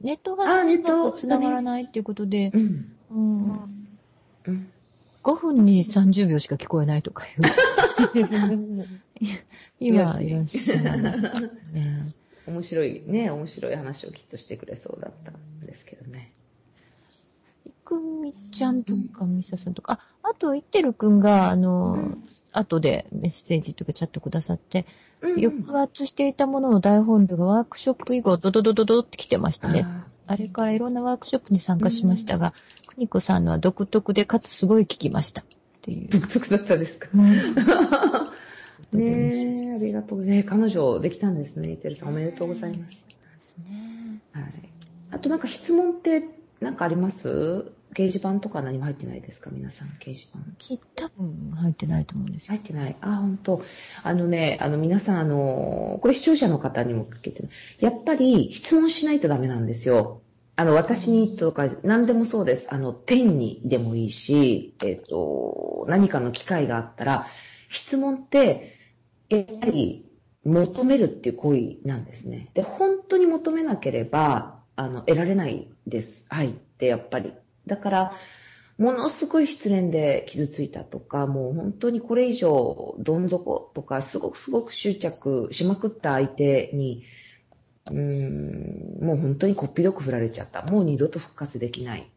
[0.00, 2.96] ネットがあネットうまく繋がらないっていうことで、うん。
[3.10, 3.96] うん、
[4.46, 4.72] うん。
[5.22, 7.42] 5分に30秒しか聞こえないとかいう。
[9.80, 12.14] 今いらっしゃいますね。
[12.46, 16.32] 面白い、ね、面白い話をきっとしてくれそうだったんですけどね。
[17.66, 22.16] いくみちゃんとかみささんとか、あ、あと、いってるくんが、あの、
[22.52, 24.88] 後でメッセージとかチャットくださって、うん
[25.20, 29.82] 抑圧していたものの大本領がワークショップ以降、ドドドドドって来てましたね。
[29.84, 32.52] ああれからいろんなワークショップに参加しましたが、
[32.98, 35.42] くにこさんのは独特で、かつすごい聞きました。
[35.42, 35.44] っ
[35.82, 36.08] ていう。
[36.08, 37.08] 独特だったですか？
[37.14, 37.32] ね
[38.92, 40.42] え、ありがとうね。
[40.42, 42.08] 彼女できたんですね、イテルさん。
[42.08, 43.04] おめでとうございます。
[43.68, 44.44] ねはい。
[45.12, 46.24] あとなんか質問って
[46.60, 47.72] なんかあります？
[47.94, 49.50] 掲示板とか何も入ってないですか？
[49.52, 50.38] 皆さん、掲示板。
[50.58, 52.54] き多分入ってないと思うんですよ。
[52.54, 52.96] 入ってない。
[53.00, 53.62] あ、本当。
[54.02, 57.44] あのね、あの皆さん、あの、これ視聴者の方にもかけて、
[57.80, 60.20] やっぱり質問しないとダメなんですよ。
[60.58, 62.74] あの、私にとか、何でもそうです。
[62.74, 67.28] あの、天にでもいいし、えっ、と、何かの機会があったら、
[67.70, 68.76] 質問って、
[69.28, 70.10] やっぱり
[70.44, 72.50] 求めるっていう行為なんですね。
[72.54, 76.26] で、本当に求めなければ、あの、得られないです。
[76.28, 77.34] 愛ってやっぱり。
[77.68, 78.12] だから、
[78.78, 87.04] ものすごい失恋で傷ついたとか、もう本当にこれ以上どん底とか、すごくすごく執着しまくった相手に、
[87.90, 90.62] うーん、もう本当にこっぴどく振られちゃった。
[90.62, 92.10] もう二度と復活できない。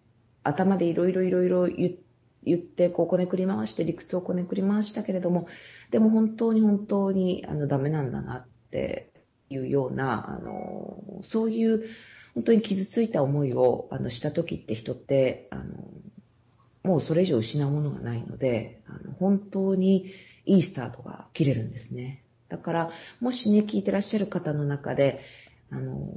[0.43, 1.95] 頭でいろいろいろいろ言
[2.43, 5.47] 言って、こうこねくり回して、理屈をこねくり回したけれども、
[5.91, 9.11] でも本当に本当にあのダメなんだなって
[9.49, 11.83] いうような、あの、そういう
[12.33, 15.63] 本当に傷ついた思いをあのした時って人って、あの、
[16.83, 20.11] もうそれ以上失うものがないので、あの本当に
[20.45, 22.23] いいスタートが切れるんですね。
[22.49, 25.21] だから、もしね、聞いてらっしゃる方の中で、
[25.71, 26.07] あの、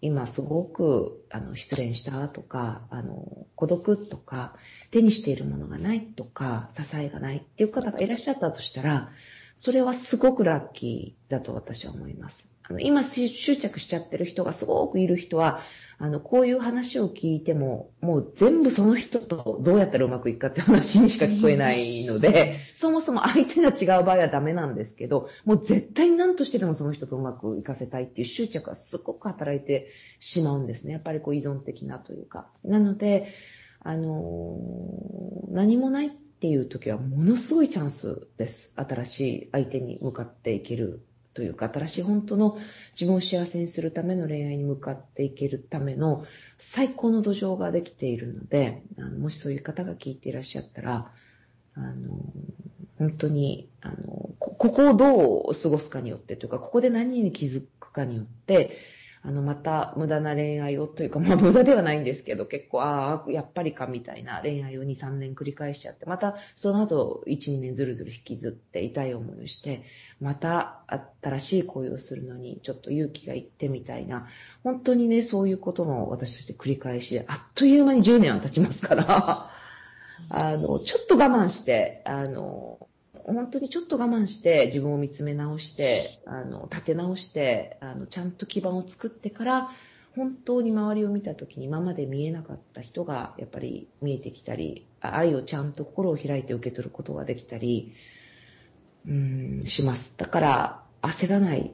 [0.00, 4.54] 今すごくあの失恋したとか、あの、孤独とか、
[4.90, 9.10] 手にしているものがないとか、支えがないっていう方がいらっしゃったとしたら、
[9.56, 12.57] それはすごくラッキーだと私は思います。
[12.68, 15.60] あの今執着しちゃってる人がすごくいる人は、
[16.00, 29.90] あの、こういう話を聞いても、もう全部その人とどうやったらうまくいくかって話にしか聞こえないので、そもそも相手が違う場合はダメなんですけど、もう絶対に何としてでもその人とうまくいかせたいっていう執着がすごく働いて
[30.20, 30.92] しまうんですね。
[30.92, 32.46] やっぱりこう依存的なというか。
[32.64, 33.32] なので、
[33.80, 38.72] あのー何もないっていう時はものすごいチャンスです。
[38.76, 41.04] 新しい相手に向かっていける
[41.38, 42.58] というか、新しい本当の
[42.94, 46.26] 自分を幸せにするための恋愛に向かっていけるための
[46.58, 51.12] 最高の土壌ができているので、あのもしそういう方が聞いていらっしゃったら、
[51.76, 52.18] あの、
[52.98, 58.76] 本当に、あの、ここをどう過ごすかによってというか、ここで何に気づくかによって、
[59.28, 69.82] あの、また無駄な恋愛をというか、 まあ無駄ではないんですけど、結構、ああ、やっぱりかみたいな恋愛を2、3年繰り返しちゃって、またその後1、2年ずるずる引きずって痛い思いをして、
[70.18, 70.80] また
[71.20, 74.28] 新しい恋をするのにちょっと勇気がいってみたいな、
[74.64, 79.50] 本当にね、そういうことの私として繰り返しで、あっという間に10年は経ちますから、
[80.30, 82.87] あの、ちょっと我慢して、あの、
[83.32, 89.70] 本当にちょっと我慢して自分を見つめ直して、あの、立て直して、あの、ちゃんと基盤を作ってから、
[90.16, 97.94] 本当に周りを見た時に今まで見えなかった人がやっぱり見えてきたり、あ愛をちゃんと心を開いて受け取ることができたり、
[99.06, 100.18] うん、します。
[100.18, 101.72] だから、焦らない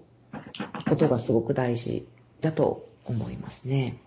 [0.89, 2.07] ことがすごく大事
[2.41, 3.99] だと思いますね。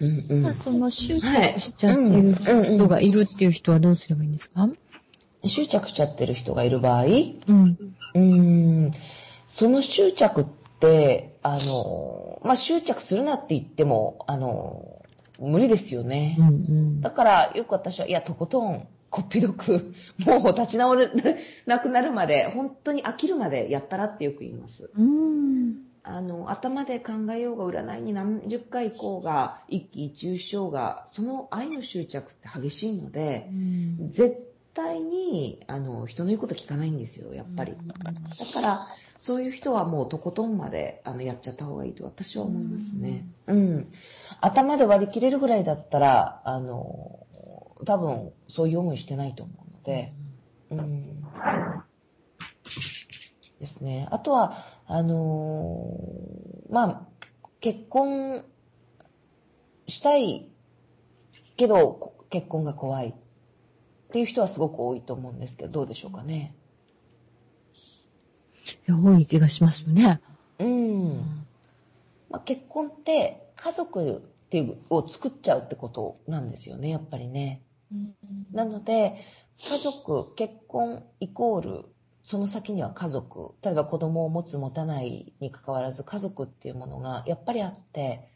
[0.00, 2.34] うんうんまあ、その執着しちゃってる
[2.64, 4.68] 人がいるっていう人はどうすればいいんですか？
[5.48, 7.14] 執着しちゃってる人がいる場合、うん。
[8.14, 8.90] うーん
[9.46, 10.44] その執着っ
[10.80, 15.02] て、あの、まあ、執着するなって言っても、あの、
[15.38, 16.36] 無理ですよね。
[16.38, 17.00] うんうん。
[17.00, 21.08] だから、よく私は、いや、とことん、こっぴどく、 もう立ち直れ
[21.66, 24.90] なくなるまで、本当に飽きるまでやったらってよく言います。
[24.96, 25.76] うん。
[26.02, 33.50] あの、頭で考えようが占いに何十回行こうが、一喜一憂しようが、その愛の執着って激しいので、
[34.10, 37.76] 絶対に、あの、人の言うこと聞かないんですよ、やっぱり。
[38.38, 38.86] だから、
[39.18, 43.26] そういう人はもうとことんまであのやっちゃった方がいいと私は思いますね。
[43.46, 43.92] うん。
[44.40, 47.26] 頭で割り切れるぐらいだったら、あの、
[47.86, 50.12] 多分そういう思いしてないと思うので、
[50.70, 51.24] うん。
[53.60, 54.08] ですね。
[54.10, 55.88] あとは、あの
[56.68, 57.06] まあ、
[57.60, 58.44] 結婚
[59.86, 60.50] したい
[61.56, 63.14] けど、こ結婚が怖い
[64.14, 66.54] っていう人はすごく多いと思うんですけど、どうでしょうかね。
[68.86, 70.20] いや、多い気がしますよね。
[70.60, 71.16] うん。
[72.30, 77.64] まあ、結婚って家族っていうを作っちゃうってことなんですよね、やっぱりね。
[78.52, 79.16] なので、
[79.58, 81.84] 家族、結婚イコール、
[82.22, 88.30] その先には家族、例えば子供を持つ持たないに関わらず家族っていうものがやっぱりあって、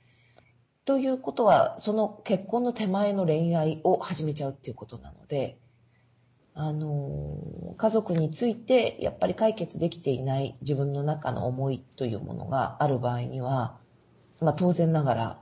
[0.84, 5.60] ということは、その結婚の手前の恋愛を始めちゃうっていうことなので、
[6.60, 7.38] あの、
[7.76, 13.76] 家族についてやっぱり解決できていない自分の中の思いというものがある場合には、
[14.40, 15.38] まあ当然ながら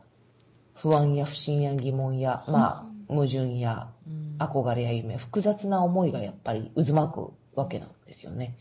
[0.75, 3.89] 不安や不信や疑問や、まあ矛盾や
[4.39, 8.59] 憧れや夢、複雑な思いがやっぱり渦巻くわけなんですよね。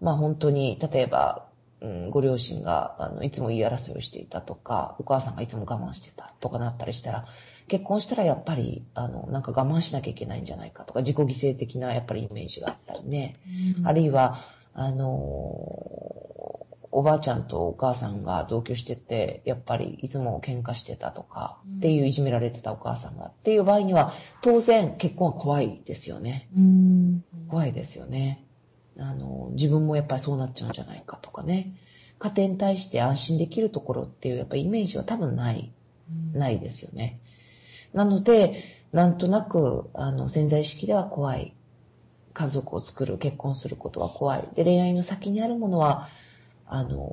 [0.00, 1.48] まあ本当に、例えば、
[1.84, 7.26] うん、ご両親があのいつも言い争いをしていたとか、お母さんがいつも我慢してたとかなったりしたら、
[7.68, 13.36] 結婚したらやっぱり、あの、なんか我慢しなきゃいけないんじゃないかとか、自己犠牲的なやっぱりイメージがあったりね。
[13.84, 14.40] あるいは、
[14.72, 15.06] あの
[16.90, 26.48] おばあちゃんとお母さんが同居してて、やっぱりいつも喧嘩してたとか、っていういじめられてたお母さんが、っていう場合には、当然結婚は怖いですよね。
[26.56, 27.24] うん。
[27.48, 28.43] 怖いですよね。
[28.98, 31.74] あの、自分もやっぱりそうなっちゃうんじゃないかとかね。
[32.18, 35.72] 家庭に対して安心できるところっていうやっぱりイメージは多分ない、
[36.32, 37.18] ないですよね。
[37.92, 41.54] なので、なんとなく、あの、潜在意識では怖い。
[42.32, 44.48] 家族を作る、結婚することは怖い。
[44.54, 46.08] で、恋愛の先にあるものは、
[46.66, 47.08] あの、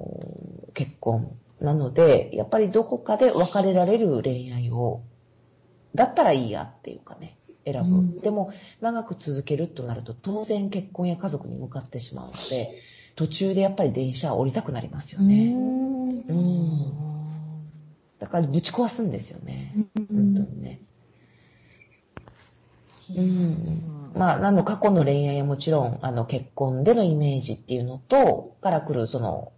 [0.74, 1.36] 結婚。
[1.60, 5.02] なので、やっぱりどこかで別れられる恋愛を、
[5.94, 7.98] だったらいいやっていうかね、選ぶ。
[7.98, 12.76] うんでも、長く続けるとなると、当然結婚や家族に向かってしまうので、
[13.16, 15.54] 途中でやっぱり電車は降りたくなりますよね。
[15.54, 16.94] うん。
[18.20, 19.74] だからぶち壊すんですよね。
[19.96, 20.82] 本当にね。
[23.16, 24.12] うん。
[24.16, 29.52] まあ、なの過去の恋愛はもちろん、あの、結婚でのイメージっていうのと、から来るその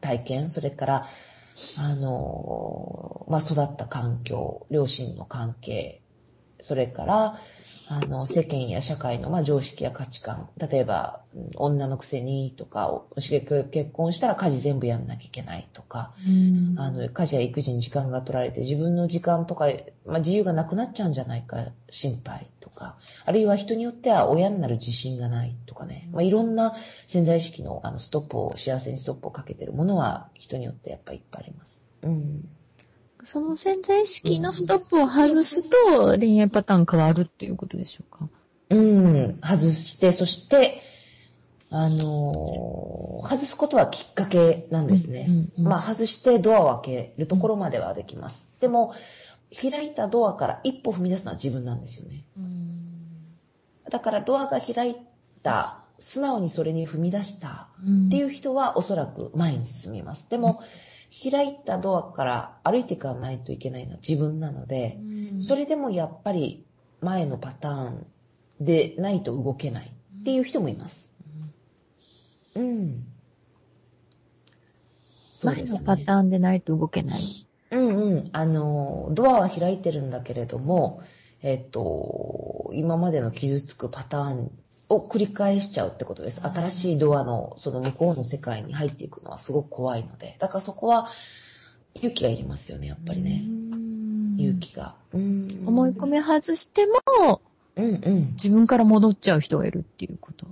[0.00, 1.06] 体験、それから、
[1.76, 6.00] あの、まあ、育った環境、両親の関係、
[6.60, 7.40] それから、
[7.90, 10.50] あの、世間や社会の、まあ、常識や価値観。
[10.58, 16.12] 例えば、うん女のくせにとか、結婚したら家事全部やんなきゃいけないとか、
[16.76, 19.66] あの、家事や育児に時間が取られて、自分の時間とか、
[20.04, 26.74] まあ、自由がなくなっちゃうんじゃないか、心配とか、あるいは人によっては親になる自信がないとかね、まあ、いろんな
[27.06, 31.86] 潜在意識のあのストップを、幸せにストップをかけてるものは、人によってやっぱりいっぱいあります。
[32.02, 32.48] うん。
[33.24, 38.28] その潜在意識のストップを外すと恋愛パターン変わるっていうことでしょうか？
[38.70, 40.82] うん、外して、そして、
[41.70, 45.26] あのー外すことはきっかけなんですね。
[45.28, 48.50] うんうんまあ、外してドアを開けるところまではできます。
[48.60, 48.94] でも、
[49.54, 52.24] 開いたドアから一歩踏み出すのは自分なんですよね。
[53.90, 54.96] だからドアが開い
[55.42, 60.30] た、素直にそれに踏み出したっていう人はおそらく前に進みます。
[60.30, 60.62] でも、
[61.10, 64.98] 開いたドアから歩いていかないといけないのは自分なので、
[65.38, 66.64] それでもやっぱり
[67.00, 68.06] 前のパターン
[68.60, 71.12] でないと動けないっていう人もいます。
[72.54, 73.04] うん。
[75.32, 77.46] そう前ですねのパターンでないと動けない。
[77.70, 78.30] うんうん。
[78.32, 81.02] あの、ドアは開いてるんだけれども、
[81.42, 84.50] えっと、今までの傷つくパターン
[84.88, 86.42] を繰り返しちゃうってことです。
[86.42, 90.36] 新しいドアのその向こうの世界に入っていくのはすごく怖いので。
[90.38, 91.08] だからそこは
[91.94, 93.44] 勇気がいりますよね、やっぱりね。
[94.38, 94.94] 勇気が。
[95.12, 97.40] うん思い込み外しても、
[97.76, 98.30] うんうん。
[98.32, 100.46] 自分から戻っちゃう人がいるっていうこと。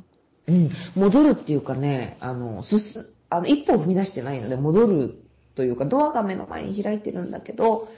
[0.49, 0.71] うん。
[0.95, 5.23] 戻るっていうかね、あの、すす、あの、一歩踏み出してないので戻る
[5.55, 7.89] というか、ドアが目の前に開いてるんだけど、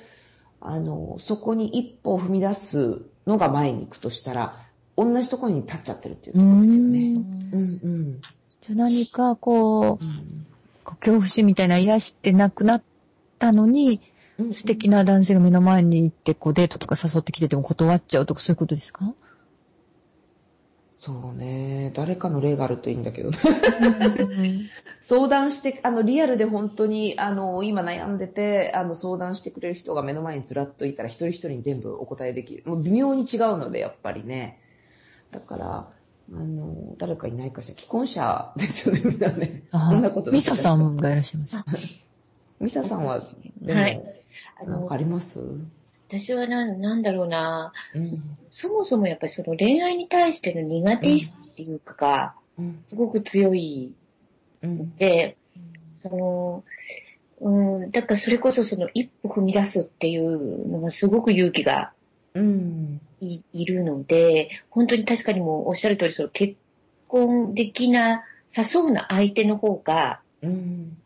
[0.60, 4.67] あの、そこに一歩踏み出すのが前に行くとしたら、
[4.98, 6.98] 同じところに立っちゃってるっていうところですよね。
[6.98, 7.22] うん
[7.54, 8.20] うん。
[8.20, 10.44] じゃあ何かこう、うん
[11.00, 12.82] 恐怖心みたいな癒しってなくなっ
[13.38, 14.00] たのに、
[14.38, 19.12] うん素敵な男性が目の前に行って、こうデートとか誘ってきてても断っちゃうとかそういうことですか？
[21.00, 21.92] そうね。
[21.94, 23.38] 誰かの例があるといいんだけどね。
[25.00, 32.62] 相談して、あの、リアルで本当に、あの、今悩んでて、あの、相談してくれる人が目の前にずらっといたら、一人一人に全部お答えできる。
[32.66, 34.60] もう微妙に違うので、やっぱりね。
[35.30, 35.88] だから、
[36.30, 37.78] あの、誰かいないかしら。
[37.78, 39.62] 既婚者ですよね、みんなね。
[39.70, 41.64] あそんなことミサさんがいらっしゃいます。
[42.60, 43.18] ミサさんは、
[43.60, 44.02] でも、はい
[44.60, 45.38] あのなんかあ、ります？
[46.08, 48.22] 私はな、なんだろうな、うん。
[48.50, 52.82] そもそもやっぱりその恋愛に対しての苦手意識っていうかが、うん。
[52.86, 53.92] すごく強い
[54.62, 54.96] うん。
[54.96, 55.36] で、
[56.02, 56.64] その、
[57.40, 61.92] うん、だからそれこそその一歩踏み出すっていうのがすごく勇気が
[62.38, 63.00] うん。
[63.20, 66.54] いいるので、本当に確かにもうおっしゃる通り、その結
[67.08, 70.96] 婚できなさそうな相手の方が、うん。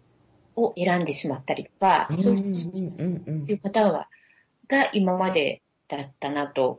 [0.55, 2.18] を選んでしまったりとか、うん。
[2.18, 2.45] そううん。
[2.45, 3.47] いううん。
[3.49, 4.09] いうパターンは、
[4.68, 6.78] が今までだったなと。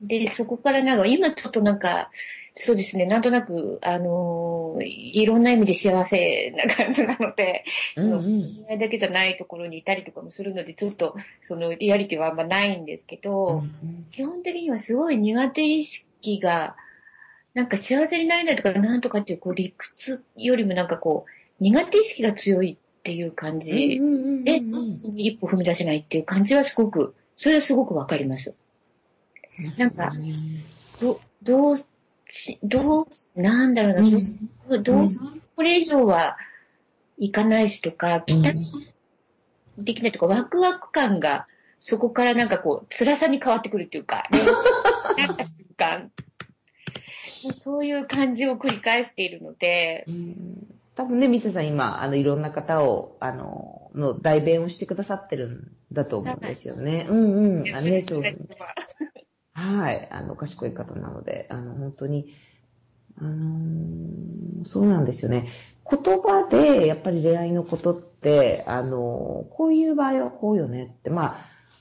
[0.00, 2.10] で、そこからなんか、今ちょっとなんか、
[2.54, 7.64] そうですね、なんとなく、あのーいろんな意味で幸せな感じなので、
[7.96, 8.12] うん。
[8.12, 8.20] うん。
[8.22, 13.64] 恋愛だけじゃないところにいたりとかもするので、ちょっと、そのリアリティはあんまないんですけど、
[14.12, 16.76] 基本的にはすごい苦手意識が、
[17.54, 24.14] なんか幸せになれないとか、なんとかっていう、こう、理屈よりもなんかこう、苦手意識が強いっていう感じうん。
[24.14, 24.44] うん。
[24.44, 24.96] で、うん。
[25.16, 28.54] 一歩踏み出せないっていう感じはすごく、それはすごくわかります。
[29.76, 30.12] なんか、
[31.00, 31.76] ど、どう
[32.32, 34.16] し、どう、なんだろうな、ど
[34.70, 35.08] う、どう、
[35.56, 36.36] これ以上は
[37.18, 38.66] いかないしとか、期待
[39.78, 41.46] できないとか、ワクワク感が、
[41.80, 44.38] そこからなんかこう、辛さに変わってくるっていうか、ね、
[45.26, 46.12] なんか瞬間。
[47.62, 57.06] そういう感じを繰り返しているので、うん多分ね、ミセさん今、あの、いろんな方を、あの、の代弁をしてくださってるんだと思うんですよね。
[57.08, 57.74] うんうん。
[57.74, 58.22] あのね、そう。
[59.60, 60.08] はい。
[60.10, 62.34] あの、賢い方なので、あの、本当に、
[63.18, 65.48] あのーそうなんですよね。
[65.90, 71.38] 言葉で、やっぱり恋愛のことって、あのこういう場合はこうよねって、ま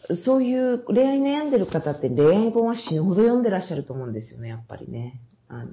[0.10, 5.20] あ、そういう恋愛悩んでる方って恋愛本は死ぬほど読んでらっしゃると思うんですよね、やっぱりね。
[5.50, 5.68] あの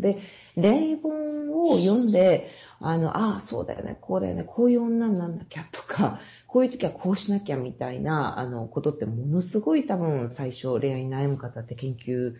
[0.00, 0.18] で、
[0.54, 12.34] 恋愛本を読んで、あの、ああ、そうだよね、こうだよね、こういう女になんなきゃとか、 こういう時はこうしなきゃみたいな、あの、ことってものすごい多分最初恋愛に悩む方って研究、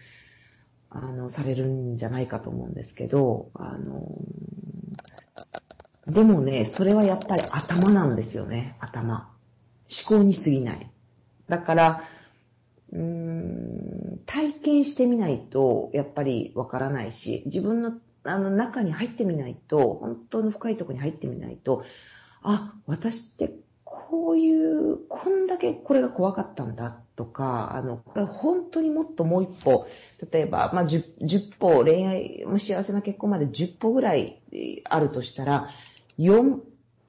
[0.91, 4.07] あの、されるんじゃないかと思うんですけど、あの、
[6.07, 9.31] でもね、それはやっぱり頭なんですよね、頭。
[9.91, 10.91] 思考に過ぎない。
[11.49, 12.03] だから、
[12.93, 17.93] うん体験してみないと、やっぱりわからないし、自分の
[18.25, 21.85] あの中に入ってみないと、本当の深いところに入ってみないと、
[22.43, 29.87] あ、私ってこういう、こんだけこれが怖かったんだとか、あの、これ本当にもっともう一歩、
[30.31, 34.43] 例えば、まあ、10, 10歩、恋愛、幸せな結婚まで10歩ぐらい
[34.89, 35.71] あるとしたら、
[36.19, 36.61] 4、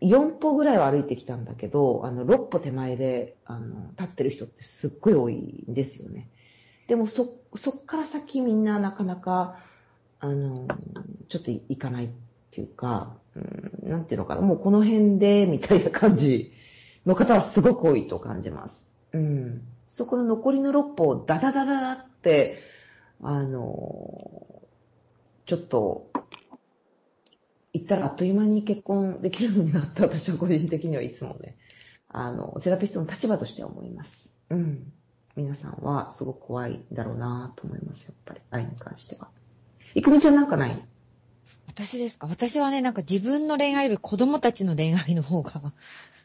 [0.01, 6.29] 4歩ぐらいは歩いてきたんだけど、あの、6歩手前で、あの、立ってる人ってすっごい多いんですよね。
[6.87, 9.59] でも、そ、そっから先みんななかなか、
[10.19, 10.67] あの、
[11.27, 12.09] ちょっといかないっ
[12.51, 16.53] ていうか、うん、なんていうのかな、もうこの辺で、みたいな感じ
[17.05, 18.89] の方はすごく多いと感じます。
[19.13, 19.61] うん。
[19.87, 22.59] そこの残りの6歩をダダダダダって、
[23.21, 24.61] あの、
[25.45, 26.09] ちょっと、
[27.73, 31.57] 言ったらあっという間に結婚できるのになって私は個人的にはいつもね、
[32.07, 34.33] あの、セラピストの立場としては思います。
[34.49, 34.91] うん。
[35.35, 38.41] 皆さんはすごく怖いだろうなと思います、やっぱり。
[38.49, 39.29] 愛に関しては。
[39.93, 40.83] いくみちゃんなんかない？
[41.67, 42.27] 私ですか？
[42.27, 45.73] 私はね、なんか自分の恋愛より子供たちの恋愛の方が。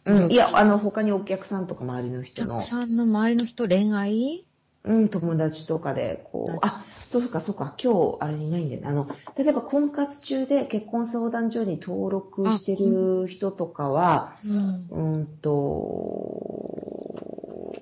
[0.06, 0.32] うん。
[0.32, 4.46] いや、あの、他にお客さんとか周りの人のお客、さんの周りの人恋愛？
[4.84, 8.88] うん、友達とかで、こう、あ、そうか、そうか、今日、あれにないんだよね。
[8.88, 14.88] あの、例えば婚活中で結婚相談所に登録してる人とかは、うん。
[14.90, 16.74] うんと、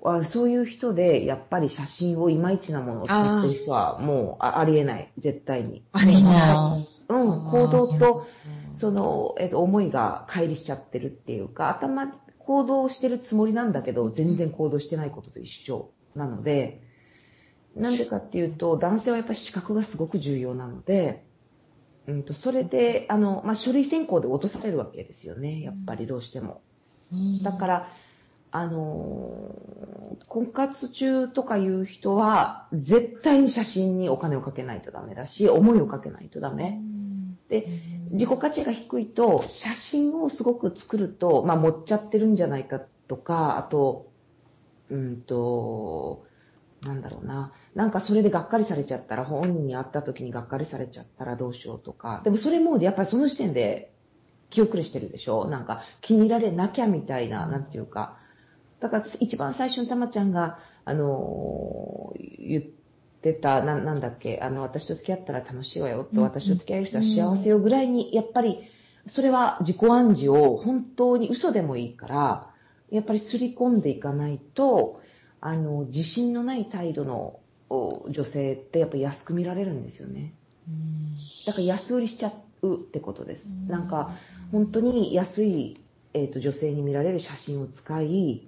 [0.04, 5.12] あそういう人で、やっぱり写真をいまいちなものを使ってる人は、もうあありえない。
[5.18, 5.84] 絶対に。
[5.92, 6.76] あれなあ
[7.08, 8.26] うん、行動と、
[8.72, 12.06] その、えっと、思いが乖離しちゃってるっていうか、頭、
[12.38, 16.91] 行動してるつもりなんだけど、全然行動してないことと一緒なので、
[17.76, 21.24] なんでかっていうと、男性はやっぱり視覚がすごく重要なので、
[22.06, 26.60] うんと、それで、あの、まあ、書類選考で落とされるわけですよね、やっぱりどうしても。
[27.42, 27.88] だから、
[28.50, 29.92] あのー
[30.28, 36.80] 婚活中とかいう人は、絶対に写真にお金をかけないとダメだし、思いをかけないとダメ。
[37.48, 37.66] で、
[38.10, 44.10] 自己価値が低いと、写真をすごく作ると、まあ、持っちゃってるんじゃないかとか、あと、
[44.90, 46.26] うんと、
[46.82, 47.52] なんだろうな。
[47.74, 52.20] なんかそれでがっかりされちゃったら、本人に会った時にがっかりされちゃったらどうしようとか。
[52.24, 53.92] でもそれもやっぱりその時点で
[54.50, 55.46] 気遅れしてるでしょ？
[55.48, 58.18] なんか気に入られなきゃみたいな、なんていうか。
[58.80, 62.64] だから一番最初にたまちゃんが、あのー言っ
[63.22, 68.68] てた、ななんだっけ、あの、私と付き合ったら楽しいわよと、私と付き合える人は幸せよぐらいに、やっぱり、
[69.06, 72.50] それは自己暗示を本当に嘘でもいいから、
[72.90, 75.00] やっぱりすり込んでいかないと、
[75.40, 77.41] あの、自信のない態度のお
[78.08, 80.34] 女性ってやっぱり安く見られるんですよね。
[81.46, 83.48] だから安売りしちゃうってことです。
[83.68, 84.16] なんか、
[84.50, 85.76] 本当に安い、
[86.14, 88.46] えー、と女性に見られる写真を使い、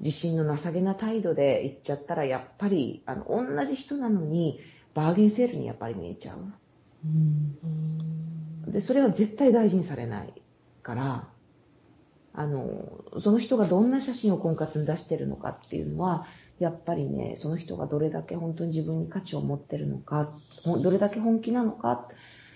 [0.00, 4.60] 自信のなさげな態度で言っちゃったら、やっぱり、あの、同じ人なのに、
[4.92, 6.52] バーゲンセールにやっぱり見えちゃう。
[8.70, 10.32] で、それは絶対大事にされない
[10.82, 11.28] から、
[12.32, 16.26] あの、その人がどんな写真を婚活に出してるのかっていうのは、
[16.58, 20.32] やっぱりね、その人がどれだけ本当に自分に価値を持ってるのか、
[20.64, 22.08] どれだけ本気なのか、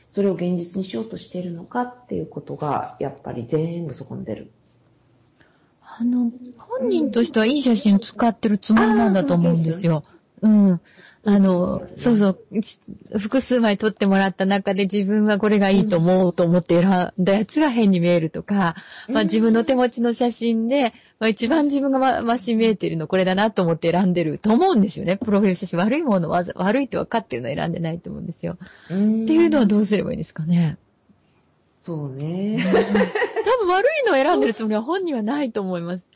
[0.07, 4.51] それを現実にしようとしているのかっていうことが、やっぱり全部そこに出る。
[5.83, 10.05] あの、本人としてはいい写真を使ってるつもりなんだと思うんですよ。
[10.43, 10.81] うん。
[11.25, 12.81] あの、そうそう、ち
[13.19, 18.77] 複数枚撮ってもらった中で自分はこれがいいと思うと思って選んだやつが変に見えるとか、
[19.09, 25.17] まあ自分の手持ちの写真で、まあ一番自分がま、まし見えてるのこれだなと思って選んでると思うんですよね。
[25.17, 28.53] プロフィール写真悪いものわざ、悪いって分かってるの選んでないと思うんですよ。
[28.55, 28.57] っ
[28.89, 30.79] てっていうのはどうすればいいんですかね。
[31.83, 32.59] そうね。
[33.45, 36.08] 多分悪いのを選んでるつもりは本人はないと思います。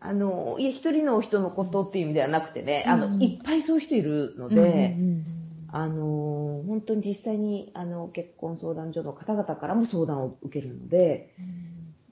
[0.00, 5.24] あの、いや、一人の人のことっていう意味ではなくてね、あの、うんいっぱいそういう人いるのうんで、うん
[5.68, 11.34] あの、本当に実際に、あの、結婚相談所の方々からも相談を受けるので、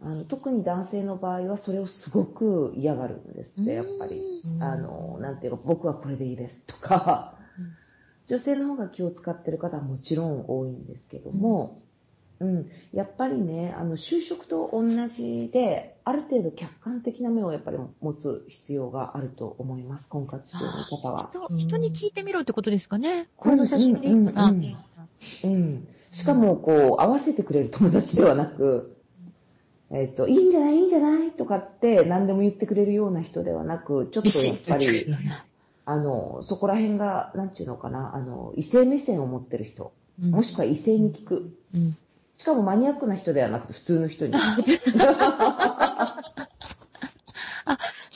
[0.02, 4.20] あの特に男性の場合はそれをすごく嫌がるんですって、やっぱり。
[4.60, 7.38] あの、なんていうか、僕はこれでいいですとか、
[8.26, 11.80] 女性の方が気を使ってる方はもちろん多いんですけども、
[12.40, 21.30] うん、やっぱりね、あの、就職と同じで、ある程度客観的な目をやっぱり持つ必要があると思います、婚活中の方は。
[21.32, 23.28] 人人に聞いてみろってことですかね。
[23.36, 24.44] これの写真でいいかな。
[24.50, 24.74] うんうん
[25.44, 25.88] うん。
[26.10, 28.96] しかも、こう、合わせてくれる友達ではなく、
[29.90, 35.06] えっ、と、いいんじゃないいいんじゃないとかって何でも言ってくれるような人ではなく、ちょっとやっぱり、
[35.86, 39.92] あの、そこら辺が、なんていうのかな、あの、異性目線を持ってる人、
[40.22, 41.58] うんもしくは異性に聞く。
[41.74, 41.96] うん
[42.38, 44.34] しかもマニアックな人ではなくて普通の人に。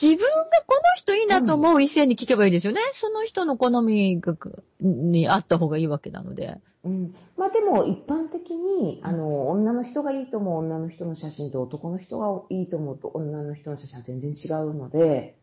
[0.01, 0.29] 自分が
[0.65, 2.79] この人いいなと思う異性に聞けばいいですよね。
[2.93, 4.37] その人の好みが
[4.79, 6.57] にあった方がいいわけなので。
[6.85, 15.35] うん、まあでも一般的にあの女の人がいいと思う女の人の写真と男の人がいいと思うと女の人の写真は全然違うので、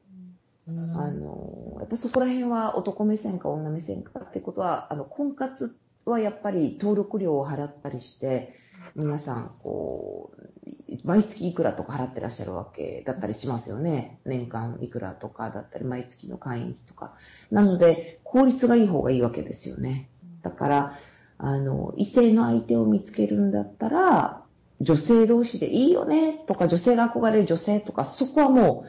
[0.66, 0.70] あ
[1.10, 8.54] のやっぱそこら辺は男目線か女目線かってことはあの婚活はやっぱり登録料を払ったりして
[8.94, 14.20] 皆さんこう毎月いくらとか払ってらっしゃるわけだったりしますよね。
[14.24, 17.14] 年間いくらとかだったり毎月の会員費とか。
[17.50, 20.08] なので効率がいい方がいいわけですよね。
[20.42, 20.98] だから
[21.38, 24.42] あの、異性の相手を見つけるんだったら、
[24.80, 28.86] 女性同士でいいよねとか、女性が憧れる女性とか、そこはも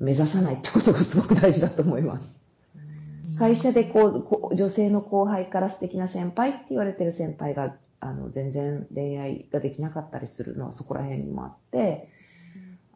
[0.00, 2.40] う目指さないってことがすごく大事だと思います。
[3.38, 12.08] 会社でこうこう、女性の後輩から素敵な先輩って言われてる先輩が、あの、全然恋愛ができなかったりするのはそこら辺にもあって、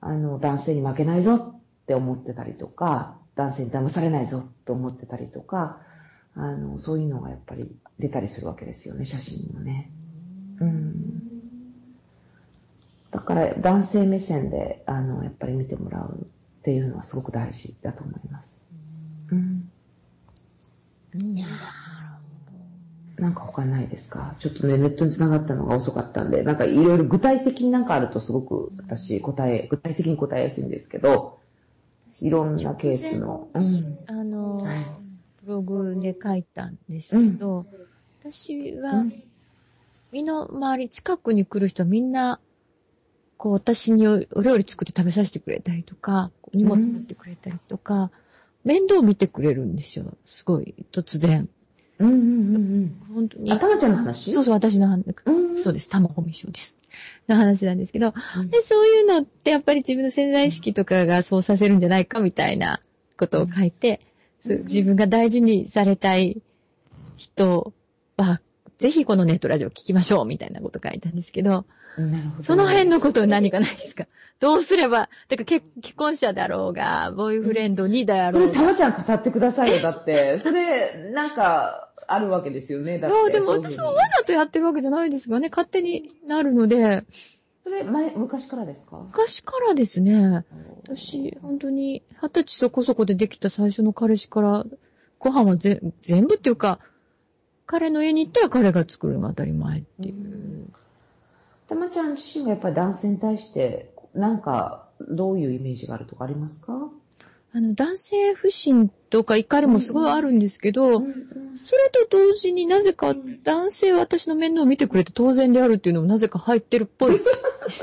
[0.00, 5.80] あの、男性に負けないぞって思ってたりとか、男性に騙されないぞと思ってたりとか、
[6.36, 9.90] あの、そういうのがやっぱり出たりするわけですよね、写真にもね。
[10.60, 11.22] うん。
[13.10, 16.26] だから男性目線で、あの、やっぱり見てもらう
[16.60, 18.62] っていうのはすごく大事だと思います。
[19.32, 19.70] うん。
[21.34, 21.48] いや
[23.20, 24.34] なんか他ないですか？
[24.40, 31.38] ちょっとね、ネットに繋がったのが遅かったんで、なんかいろいろ具体的になんかあるとすごく私答え、具体的に答えやすいんですけど、
[32.20, 33.48] いろんなケースの。
[33.54, 33.98] うん。
[34.06, 34.86] あの、はい
[35.42, 37.64] ブログで書いたんですけど、
[38.20, 39.04] 私は、
[40.12, 42.40] 身の回り、近くに来る人はみんな、
[43.38, 48.10] こう、私にお料理作って食べさせてくれたりとか、荷物持ってくれたりとか、
[48.64, 50.04] 面倒見てくれるんですよ。
[50.26, 51.48] すごい、突然。
[52.00, 53.02] うんうんうんうん。
[53.14, 53.58] 本当にあ、。
[53.58, 54.32] たまちゃんの話？
[54.32, 55.56] そうそう、私の話、うん。
[55.56, 56.76] そうです、玉込賞です。
[57.28, 62.80] の話なんですけど、うんで、そういうのってやっぱり自分の潜在意識とかがそうさせるんじゃないかみたいな
[63.16, 64.00] ことを書いて、
[64.44, 66.40] そう自分が大事にされたい
[67.16, 67.72] 人
[68.16, 68.40] は、
[68.78, 71.66] ぜひこのネットラジオ聞きましょうみたいなこと書いたんですけど、
[71.98, 72.42] なるほど。
[72.42, 74.06] その辺のこと何かないですか？
[74.40, 78.58] どうすれば、てか結既婚者だろうが、ボーイフレンドにだそれ、ろうが。
[78.58, 79.80] たまちゃん語ってくださいよ。
[79.82, 82.98] だって、それ、なんか、あるわけですよね。
[82.98, 83.16] だって。
[83.16, 87.04] いやでも私もわざとやってるわけじゃないですがね、勝手になるので、
[87.62, 88.98] それ、前、昔からですか？
[88.98, 90.44] 昔からですね、
[90.82, 94.64] 私、本当に、二十歳そこそこでできた最初の彼氏から、
[95.18, 96.80] ご飯はぜ全部っていうか、
[97.66, 100.66] 彼の家に行ったら彼が作るのが当たり前っていう。
[101.68, 106.90] たまちゃん自身がやっぱり男性に対して、なんか、どういうイメージがあるとかありますか？
[107.52, 117.24] あの、男性不信とか怒りもすごいあるんですけど、うんそれと同時になぜか男性は私の面倒を見てくれて当然であるっていうのもなぜか入ってるっぽいで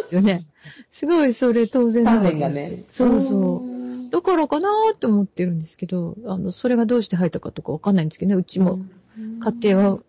[0.07, 0.45] すよね。
[0.91, 2.86] すごいそれ当然な鍛の錬がね。
[2.89, 4.07] そうそう。
[4.07, 4.09] う。
[4.09, 8.80] だからかなーって思ってるんですけど、あの、それがどうして入ったかとかわかんないんですけどね、うちも
[9.17, 9.99] 家庭は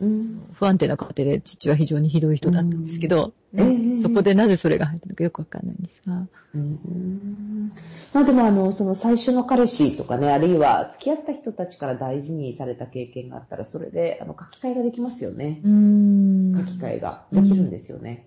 [0.00, 0.46] うん。
[0.52, 6.26] 不安定な家庭で父は非常にひどい人だったんですけど、うんええそこでなぜそれが入ったのかよくわかんないんですが。
[6.54, 7.70] うん
[8.12, 15.60] まあでもあの、その最初の彼氏とかね、あるいは付き合った人たちから大事にされた経験があったら、それで、あの、書き換えができますよね。
[15.64, 16.66] うーん。
[16.66, 18.26] 書き換えができるんですよね。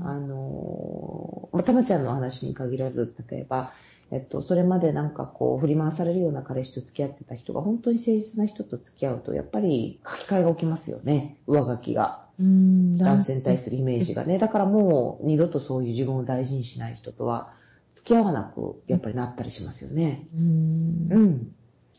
[0.00, 3.72] うんあのー、まあたまちゃんの話に限らず、例えば、
[4.12, 11.38] えっと、それまでなんかこう、振り回されるような彼氏と付き合ってた人が、本当に誠実な人と付き合うと、やっぱり書き換えが起きますよね。
[11.46, 12.26] 上書きが。
[12.38, 14.38] うーん男性に対するイメージがね。
[14.38, 17.52] だからもう、二度とそういう自分を大事にしない人とは、
[17.96, 20.28] 付き合わなく、やっぱりなったりしますよね。
[20.32, 21.54] うーんうん。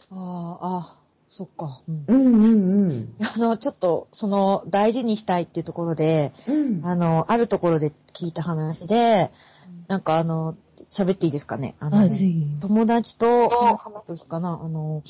[0.09, 0.97] ああ、あ
[1.29, 1.81] そっか。
[1.87, 2.05] うん。
[2.07, 3.15] うんうんうん。
[3.19, 6.85] あの、ちょっと、その、大事にしたいっていうところで、うん。
[6.85, 9.29] あの、あるところで聞いた話で、
[9.87, 10.55] なんかあの、
[10.89, 11.75] 喋っていいですかね？
[11.79, 12.45] あの、はい、ぜひ。
[12.61, 15.03] 友達と話すときかな、あの、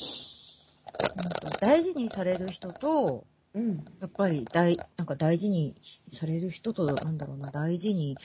[1.16, 3.24] なんか大事にされる人と、
[3.54, 3.84] うん。
[4.00, 5.74] やっぱり大、なんか大事に
[6.12, 8.18] される人と、なんだろうな、大事に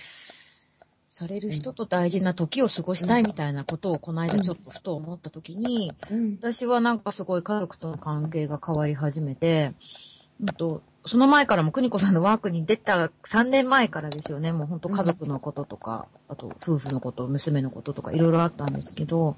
[1.10, 6.38] される人と大事な時を過ごしたいみたいなことをこの間ちょっとふと思った時に、うん。
[6.40, 9.74] 私はなんかすごい家族との関係が変わり始めて、
[10.42, 14.54] うんと、その前からも邦子さんのワークに出た3年前からですよね。
[14.54, 19.36] もう本当家族のこととか、あと夫婦のこと、娘のこととかいろいろあったんですけど、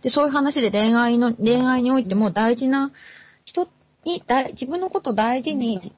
[0.00, 2.92] で、そういう話で恋愛の、恋愛においても大事な
[3.44, 3.68] 人
[4.04, 5.92] に、だ自分のことを大事に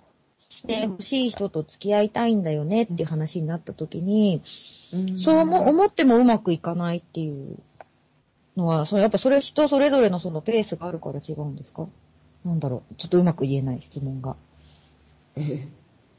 [0.48, 4.42] してほしい人と付き合いたいんだよねっていう話になった時に、
[5.22, 7.56] そうも思ってもうまくいかないっていう
[8.56, 11.86] のは、それやっぱそれ人それぞれのそのペースがあるから違うんですか？
[12.44, 12.94] なんだろう。
[12.96, 14.34] ちょっとうまく言えない質問が。
[15.36, 15.68] えー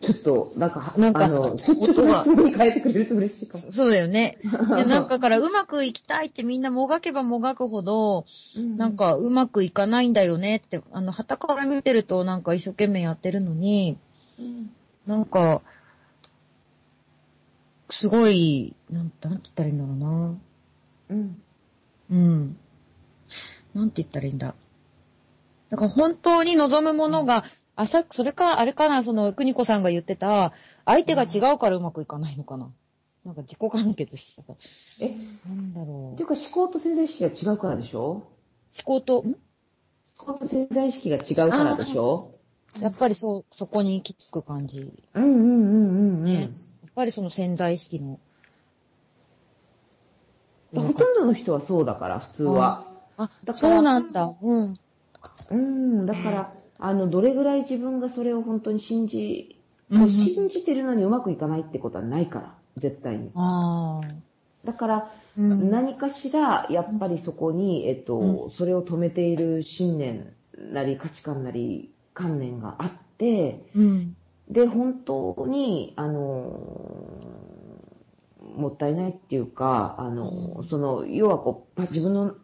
[0.01, 3.71] ちょっと、なんか、なんかあの、ちょっと音が質問に変えてくれると嬉しいかも。
[3.71, 4.37] そうだよね。
[4.75, 8.25] でなんかからうまくいきたいってみんなもがけばもがくほど、
[8.77, 13.97] なん、かうまくいかないんだよねって、あの、旗から見てるとなんか一生懸命やってるのに、
[14.37, 14.69] うん
[15.07, 15.61] なんか、
[17.89, 20.35] すごい、なん、なんて言ったらいいんだろうな。
[21.09, 21.41] うん。
[22.11, 22.57] うん。
[23.73, 24.53] なんて言ったらいいんだ。
[25.69, 27.45] だから本当に望むものが、
[27.77, 30.53] あさ、それか、あれかな、その、邦子さんが言ってた、
[30.85, 32.71] 相手が違うからうまくいかないのかな。
[33.25, 34.53] なんか自己完結してた。
[35.01, 35.15] え、
[35.47, 38.01] なんだろっていうか思考と潜在意識が違うからでしょ？
[38.11, 38.23] 思
[38.85, 39.25] 考と、ん？
[39.25, 39.35] 思
[40.17, 42.35] 考と潜在意識が違うからでしょ？
[42.79, 44.93] やっぱりそう、そこに行き着く感じ。
[45.13, 46.23] うんうんうんうんうん。
[46.23, 46.41] ね。
[46.41, 46.49] やっ
[46.95, 48.19] ぱりその潜在意識の。
[50.73, 52.85] ほとんどの人はそうだから、普通は。
[53.17, 54.35] あだからそうなんだ。
[54.41, 54.79] うん。
[55.49, 59.55] うん、だから、あの、どれぐらい自分がそれを本当に信じ、
[59.89, 63.31] 信じてるのにうまくいかないってことはないから、絶対に。
[64.65, 65.69] だから、うん。
[65.69, 74.15] 何かしら、やっぱりそこに、えっと、うそれを止めている信念なり価値観なり観念があって、うん。
[74.49, 76.59] で、本当に、あの、
[78.55, 82.35] もったいないっていうか、あの、その、要はこう、パ自分の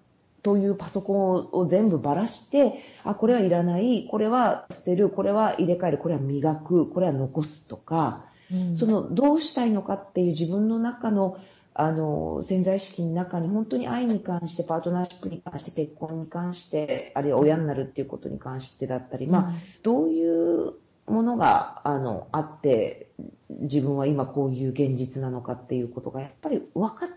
[0.43, 8.75] というパソコンを全部ばらして、あ、これはいらない、これは捨てる、これは入れ替える、これは磨く、これは残すとか、うん。
[8.75, 11.37] そのどうしたいのかっていう自分の中の
[11.73, 20.73] あの潜在意識の中に本当に愛に関してパートナーシップに関して結婚に関してあるいは親になるっていうことに関してだったり、まあ、どういう
[21.07, 23.07] ものがあのあって
[23.49, 27.09] 自分は今こういう現実なのかっていうことがやっぱり分かっ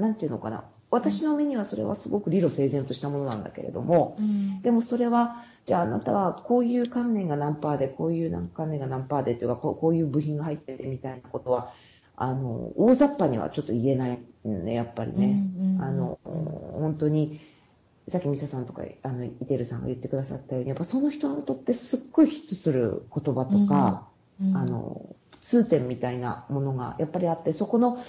[0.00, 4.60] なんていうのかな私の目にはそれはすごく理路整然としたものなんだけれども、うん。
[4.62, 11.72] でもそれは、じゃああなたはこういう観念が何パーで、こういう観念が何パーでというか、こうこういう部品が入っててみたいなことは、
[12.16, 15.48] あの、大雑把にはちょっと言えないね、やっぱりね。
[15.58, 17.40] うんうんあの、本当に、
[18.08, 24.08] さっきミサさんとか、あの、イテルさんが言ってくださったように、やっぱその人にとってすっごいヒットする言葉とか、
[24.42, 28.02] うんあの、通点みたいなものがやっぱりあって、そこの、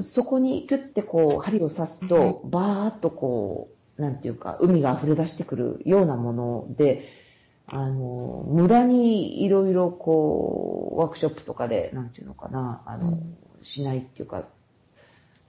[0.00, 7.08] そこにキュッてこう針を刺すと、バーッとこう、なんていうか、海が溢れ出してくるようなもので、
[7.66, 14.44] あの、無駄にいろいろこう、ワークショップとかで、なんていうのかな、あの、うんしないっていうか、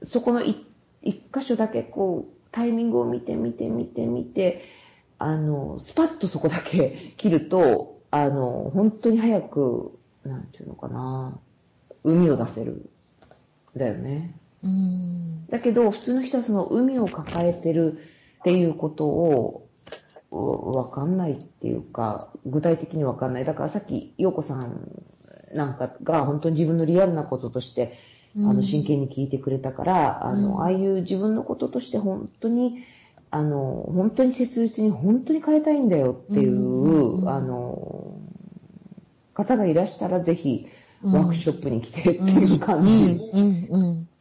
[0.02, 0.66] そこの一
[1.06, 4.66] 一箇所だけこう、タイミングを見て見て見て見て、
[5.20, 11.38] あの、スパッとそこだけ 切ると、あの、本当に早く、なんていうのかな、
[12.04, 12.90] 海を出せる。
[13.78, 14.36] だよね。
[14.64, 18.00] うんだけど、普通の人はその海を抱えてる
[18.40, 19.68] っていうことを、
[20.32, 23.46] うわかんないっていうか、具体的にわかんない。
[23.46, 24.92] だからさっき、陽子さん
[25.54, 27.98] なんかが本当に自分のリアルなこととして、
[28.38, 32.84] あの、真剣に聞いてくれたから、あうんの、ああいう自分のこととして本当に、
[33.32, 38.18] あの、本当に切実に本当に変えたいんだよっていう、うんうんあの、
[39.34, 40.75] 方がいらしたらぜひ、うん
[41.06, 43.20] ワークショップに来てっていう感じ。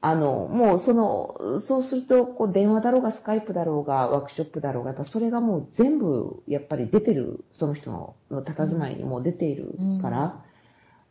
[0.00, 10.44] あの、もうその、そうすると、こう、電話だろうが、スカイプだろうが、ワークショップだろうが、やっぱそれがもう全部、やっぱり出てる、その人のの佇まいにもう出ているから、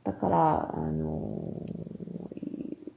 [0.04, 1.66] だから、あの、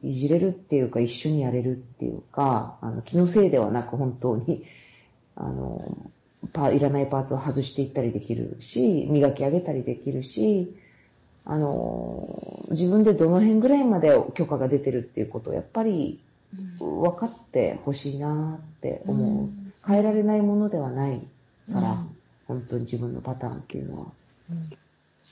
[0.03, 4.65] いいじれるっていうか、一緒にやれるっていうか、あの、気のせいではなく、本当に、
[5.35, 6.11] あの、
[6.53, 10.77] パいらないパーツを外していったりできるし、磨き上げたりできるし、
[11.47, 16.21] あの、自分でどの辺ぐらいまで許可が出てるっていうことをやっぱり
[16.79, 19.49] 分かってほしいなって思う。
[19.87, 21.23] 変えられないものではない
[21.73, 22.17] から、うん
[22.47, 24.07] 本当に自分のパターンっていうのは。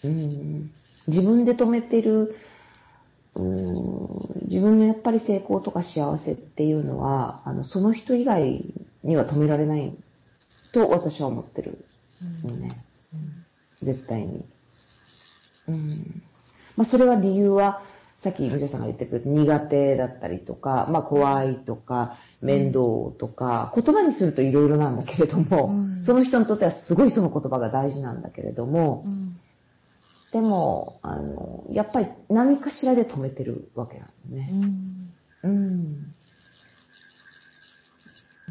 [0.05, 0.71] うん、
[1.07, 2.37] 自分で止めてる、
[3.35, 8.65] うん、自分のやっぱり成功とか幸せっていうのは、あの、その人以外
[9.03, 9.95] には止められない
[10.73, 11.85] と私は思ってる
[12.43, 12.85] のね。
[13.83, 14.45] 絶対に。
[15.69, 16.23] うん。
[16.77, 17.83] まあ、それは理由は、
[18.17, 22.81] さっきみささんが言ってくれた苦手だったりとか、まあ、怖いとか、面倒
[23.19, 29.37] とか、言葉にするといろいろなんだけれども、うんその人にとってはすごいその言葉が大事なんだけれども、うん
[30.35, 34.51] でも、あの、やっぱり何かしらで止めてるわけなのね。
[35.45, 36.14] うん。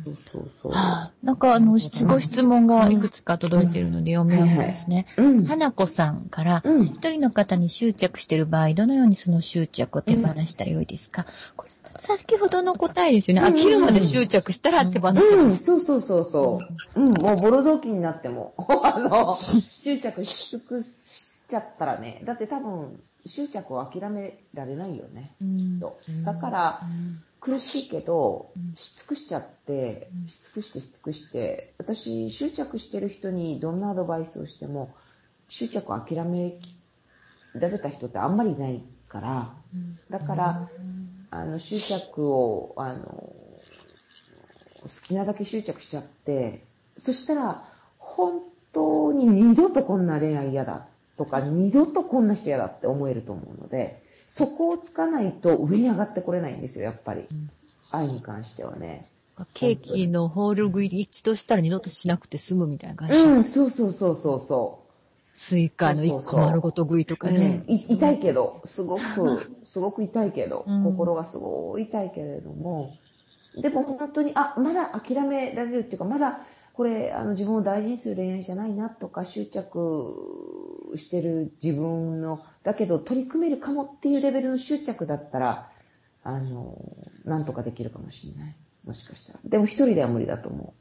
[0.03, 0.71] そうそうそう。
[0.71, 5.05] はあ、なんかあの、質ご質問がいくつか届いているので読み上げますね。
[5.17, 5.45] うん。
[5.45, 6.85] 花子さんから、うん。
[6.85, 11.25] 一人の方に執着している場合、どのようにその執着を手放したらよいですか、
[11.55, 13.47] これ、先ほどの答えですよね。
[13.47, 15.63] うん飽きるまで執着したら手放せうん、ます。
[15.63, 16.61] そうそうそうそ
[16.95, 16.99] う。
[16.99, 19.37] うん、もうボロ雑巾になっても、 あの、
[19.79, 25.35] 執着し尽くしちゃったらね、だって多分、執着を諦められないよね。
[25.41, 26.81] うんとだから、
[27.43, 34.95] 苦しいけどうん、し尽くしちゃってうん、し尽くしてし尽くして、私、執着してる人にどんなアドバイスをしても、
[35.49, 36.53] 執着を諦め
[37.53, 39.53] られた人ってあんまりいないから、
[40.09, 40.69] だから、
[41.31, 46.63] あの、執着を、あの、好きなだけ執着しちゃって、
[46.97, 47.67] そしたら、
[47.97, 48.41] 本
[48.71, 50.87] 当に二度とこんな恋愛嫌だ
[51.17, 57.49] とか、二度とこんな人嫌だって思えると思うので、そこをつかないと上に上がってこれないんですよ、やっぱりん。
[57.91, 59.07] 愛に関してはね。
[59.53, 63.15] ケーキのホール食い一度したら二度としなくて済むみたいな感じ。
[63.15, 64.83] うん、そうそうそうそうそ
[65.33, 67.17] スイカの一個丸ごと食いとう。
[67.17, 67.63] かね。
[67.67, 72.95] うんい痛いけど、すごく、 すごく痛いけど、うん心がすごい痛いけれども、
[73.55, 76.41] でも本当に、あ、まだ諦められるっていうか、まだ
[76.73, 85.69] これ、あの、自分を大事にする恋愛じゃないなとか、執着してる自分の、だけど取り組めるかもっていうレベルの執着だったら、
[86.23, 86.77] あの、
[87.25, 88.55] なんとかできるかもしれない。
[88.85, 89.39] もしかしたら。
[89.45, 90.73] でも一人では無理だと思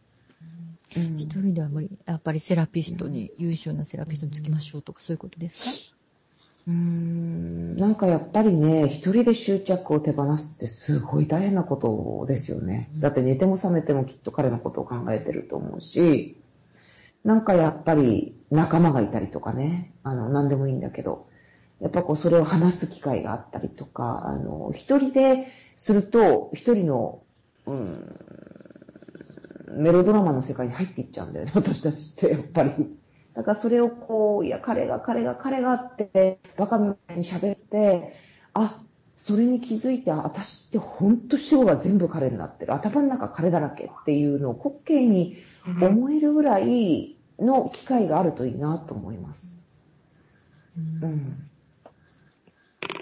[0.97, 1.01] う。
[1.01, 1.91] うん一人では無理。
[2.07, 5.71] やっぱりセラピストに、優秀なセラピストにつきましょうとかそういうことですか？
[6.67, 12.91] うーん、なんかやっぱりね、一人で執着を手放すってすごい大変なことですよね。
[12.99, 16.37] だって寝ても覚めてもきっと彼のことを考えてると思うし、
[17.25, 21.27] なんかやっぱり仲間がいたりとかね、あの、何でもいいんだけど、
[21.81, 27.23] やっぱこうそれを話す機会があったりとか、あの、一人ですると、一人の、
[27.67, 28.17] うん、
[29.71, 32.73] メロドラマの世界に入っていっちゃうんだよね、私たちって、やっぱり。
[33.35, 38.15] だからそれをこう、いや、彼が、彼が、彼がって、バカみたいに喋って、
[38.53, 38.83] あ、
[39.17, 42.75] それに気づいて、あ私って本当主語が全部彼になってる。
[42.75, 45.37] 頭の中彼だらけっていうのを滑稽に
[45.81, 49.63] 思えるぐらいの機会があるといいなと思います。
[50.77, 51.51] うん。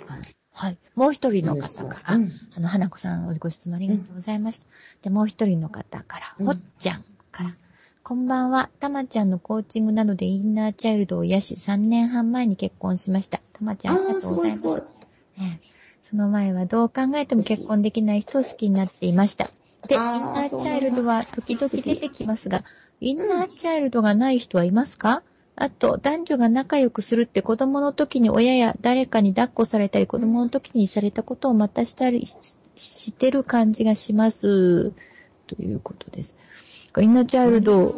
[0.06, 0.36] はい。
[0.52, 0.78] はい。
[0.94, 4.66] もう一人の方から、うんあの、花子さん、ご質問ありがとうございました。
[5.02, 7.54] で、もう一人の方から、うんほっちゃんから、
[8.02, 8.70] こんばんは。
[8.80, 13.40] たまちゃんのコーチングなどでインナーチャイルドを癒し、3年半前に結婚しました。
[13.52, 14.60] たまちゃん、ありがすとうございます。
[14.60, 14.82] すごい。
[16.08, 19.48] その前はどう考えても結婚できない人を好きになっていました。
[19.86, 22.64] で、インナーチャイルドは時々出てきますが、
[23.00, 25.22] インナーチャイルドがない人はいますか？
[25.54, 34.94] あと、男女が仲良くするって子供の時に親や誰かに抱っこされたり、子供の時にされたことをまたしたりししてる感じがします。
[35.56, 36.36] ということです。
[37.00, 37.94] インナーチャイルド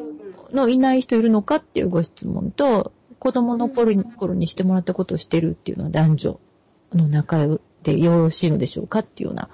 [0.52, 6.40] のいない人いるのかっていうご質問と、子供の頃にしてもらったことをしてるっていうのは男女
[6.94, 7.46] の仲
[7.82, 9.48] でよろしいのでしょうかっていうような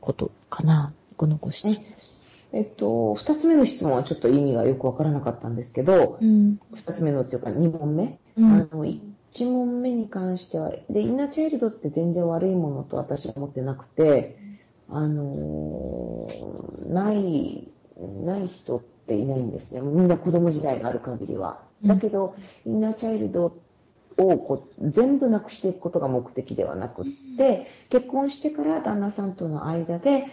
[0.00, 0.92] ことかな。
[1.16, 1.84] このご質問。
[2.52, 6.58] えっと、二つ目の質問はちょっと意味がよくわからなかったんですけど、うん。
[6.72, 8.18] 二つ目のっていうか二問目。
[8.36, 8.52] うん。
[8.52, 14.43] あの、一問目に関しては、で、インナーチャイルドって全然悪いものと私は思ってなくて、
[14.96, 17.68] あのーない、
[18.24, 19.80] ない人っていないんですね。
[19.80, 21.62] みんな子供時代がある限りは。
[21.84, 23.46] だけど、インナーチャイルド
[24.16, 27.04] をこう全部なくしていくことが目的ではなくっ
[27.36, 30.26] て、結婚してから旦那さんとの間で、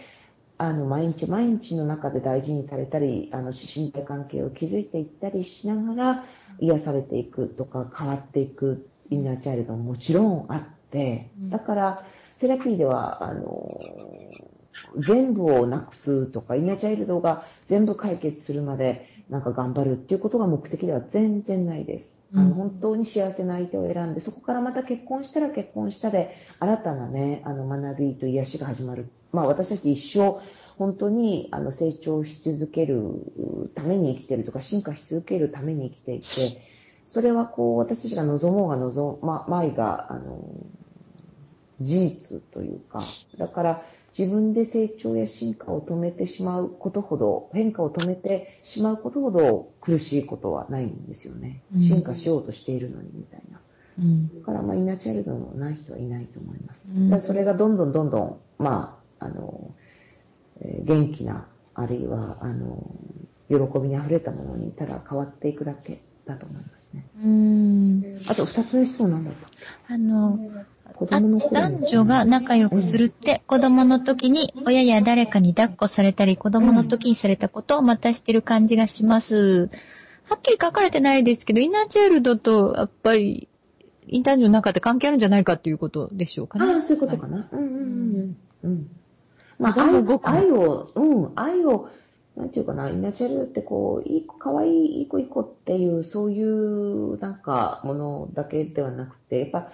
[0.58, 6.24] あの、毎日毎日の中で大事にされたり、あの、身体関係を築いていったりしながら、
[6.60, 12.06] 癒されていくとか変わっていくインナーチャイルドももちろんあって、だから、
[12.40, 13.80] セラピーでは、あの、
[14.98, 22.26] 全部をなくすとか、インナーチャイルドが全部解決するまで、なんか頑張るっていうことが目的では全然ないです。
[22.34, 29.08] あうんの、本当に幸せな相手を選んで、そこからまた結婚したら結婚したで、新たなね、あの、学びと癒しが始まる。
[29.32, 30.40] まあ、私たち一生、
[30.78, 36.60] 本当にあの成長し続けるために生きてるとか進化し続けるために生きていて、
[37.06, 40.42] それはこう私たちが望もうが望ままいがあの
[41.80, 43.00] 事実というか、
[43.38, 43.82] だから
[44.16, 51.78] 自分で成長や進化を止めてしまうことほど、変化を止めてしまうことほど苦しいことはないんですよねう。
[51.78, 53.60] ん進化しようとしているのにみたいな。
[53.98, 54.40] うん。
[54.40, 57.00] だから、まあ、インナーチャイルドのない人はいないと思います。
[57.00, 59.74] うんただそれがどんどんどんどん、まあ、あの、
[60.60, 62.84] えー元気な、あるいは、あの、
[63.48, 67.04] 喜びに溢れたものにただ変わっていくだけだと思いますね。
[67.22, 68.16] うん。
[68.28, 69.48] あと、二つの質問なんだった
[69.94, 70.50] あの、子
[71.10, 79.70] あ男女が仲良くするって、子供の時に親や誰かに抱っこされたり、子供の時にされたことをまたしてる感じがします。
[80.24, 83.48] はっきり書かれてないですけど、インナーチャイルドと、やっぱり、
[84.06, 86.72] インターンの中で関係あるんじゃないかっていうことでしょうかね。
[86.72, 87.48] ああ、そういうことかな。
[87.52, 88.36] うんうんうんうん。
[88.64, 88.90] うん。
[89.58, 91.88] まあ、愛愛を、うん、愛を、
[92.36, 99.70] なんていうかな、インナーチャイルドってこう、いい子、かわいい、いい子いい子っていう、そういう、なんか、ものだけではなくて、やっぱ、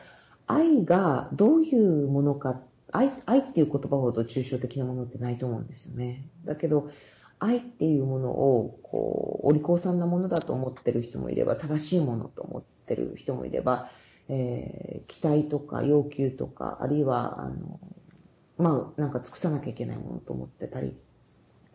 [0.48, 6.24] 愛がどういうものか、愛、愛っていう言葉ほど抽象的なものってないと思うんですよね。
[6.44, 6.90] だけど、
[7.38, 13.90] 愛っていうものを、こう、お利口さんなものだと思ってる人もいれば、正しいものと思ってる人もいれば、
[14.28, 17.80] えー期待とか要求とか、あるいは、あの、
[18.58, 20.94] まあ、なんか尽くさなきゃいけないものと思ってたり、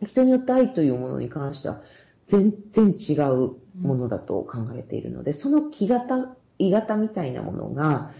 [0.02, 1.82] 人によって愛というものに関しては、
[2.26, 8.12] 全然違うものだと考えているので、その木型、鋳型みたいなものが、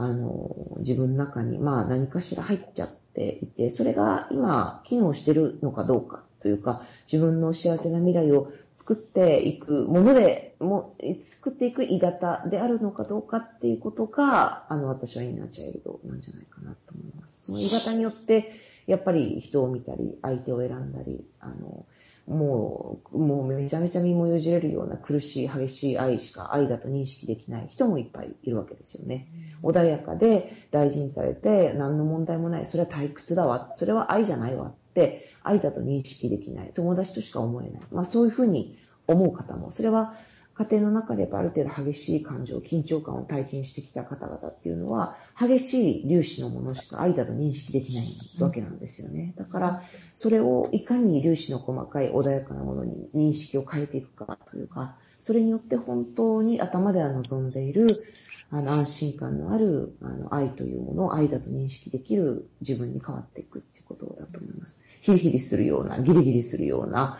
[0.00, 17.44] あの、自分の中に、まあ何かしら入っちゃっていて、それが今、機能してるのかどうかというか、自分の幸せな未来を作っていくもので、も作っていく鋳型であるのかどうかっていうことが、あの、私はインナーチャイルドなんじゃないかなと思います。
[17.44, 18.52] その鋳型によって、
[18.86, 21.84] やっぱり人を見たり、相手を選んだり、あの、
[22.30, 29.26] もう、もうめちゃめちゃ身もよじれるような苦しい、激しい愛しか愛だと認識できない人もいっぱいいるわけですよね。
[29.64, 32.66] 穏やかで大事にされて何の問題もない。
[32.66, 33.72] それは退屈だわ。
[33.74, 36.70] それは愛じゃないわって、愛だと認識できない。
[36.72, 37.82] 友達としか思えない。
[37.90, 38.78] まあそういうふうに
[39.08, 40.14] 思う方も、それは
[40.60, 49.32] 家庭の中でやっぱある程度激しい感情、緊張感を体験してきた方々っていうのは、激しい粒子のものしか愛だと認識できないわけなんですよね。
[49.38, 49.82] だから、
[50.12, 58.04] それをいかに粒子の細かい穏やかなものに認識を変えていくかというか、それによって本当に頭では望んでいる、
[58.50, 64.84] あの、安心感のある、あの、愛というものを愛だと認識できる自分に変わっていくっていうことだと思います。
[65.00, 67.18] ヒリヒリするような、ギリギリするような、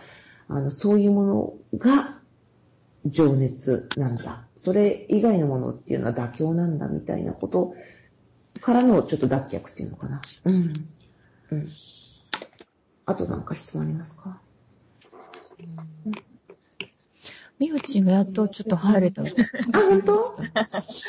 [0.48, 2.19] あの、そういうものが
[3.06, 4.46] 情熱なんだ。
[4.56, 7.74] それ以外のものっていうのは妥協なんだみたいなこと
[8.60, 10.20] からのちょっと脱却っていうのかな。
[10.44, 10.88] うん。
[11.50, 11.68] うん。
[13.06, 14.40] あとなんか質問ありますか？
[17.58, 19.22] みおちんがやっとちょっと入れた。
[19.22, 19.26] あ、
[19.72, 20.36] 本当？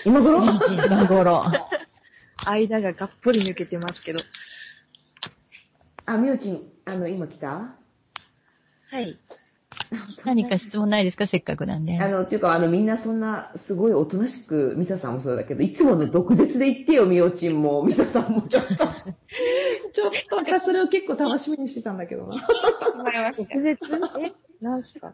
[0.06, 0.44] 今頃？
[0.86, 1.44] 今頃。
[2.46, 4.20] 間ががっぽり抜けてますけど。
[6.06, 7.48] あ、みおちん、あの、今来た？
[7.48, 9.18] はい。
[10.26, 11.28] 何か質問ないですか？
[11.28, 12.00] せっかくなんで。
[12.00, 18.70] あの、っていうか、あの、みんなそんな、すごいおとなしく、ミサさんもそうだけど、いつもの毒舌で言ってよ、みおちんも、ミサさんも、 ちょっと。
[18.70, 22.34] ちょっと、私それを結構楽しみにしてたんだけどな。
[22.36, 22.42] し
[23.04, 23.64] まいました毒。
[23.64, 25.14] 舌えなんすか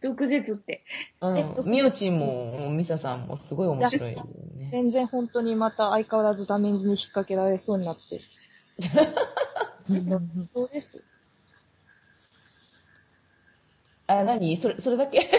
[0.00, 0.82] 毒舌って。
[1.20, 1.54] うん。
[1.66, 4.24] みおちんも、ミサさんも、すごい面白いよ
[4.56, 4.70] ね。
[4.72, 8.20] 全然本当にまた相変わらずダメンズに引っ掛けられそうになって。
[10.54, 11.04] そうです。
[14.06, 14.56] あ、何？
[14.56, 15.30] それ、それだけ？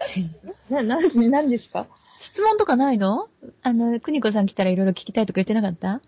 [0.70, 1.86] な、な、なんですか？
[2.20, 3.28] 質問とかないの？
[3.62, 6.00] あの、くにこさん来たらいろいろ聞きたいとか言ってなかった？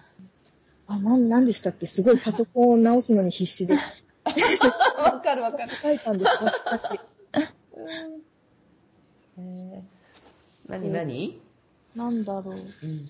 [0.87, 1.87] あ、なん、なんでしたっけ？
[1.87, 3.75] すごいパソコンを直すのに必死で
[4.99, 5.73] わかるわかる。
[5.83, 6.51] 書いたんですか？
[6.51, 7.01] しかし。
[9.39, 9.83] えー、
[10.69, 11.41] 何何？
[11.95, 12.55] なんだろう。
[12.55, 13.09] うん。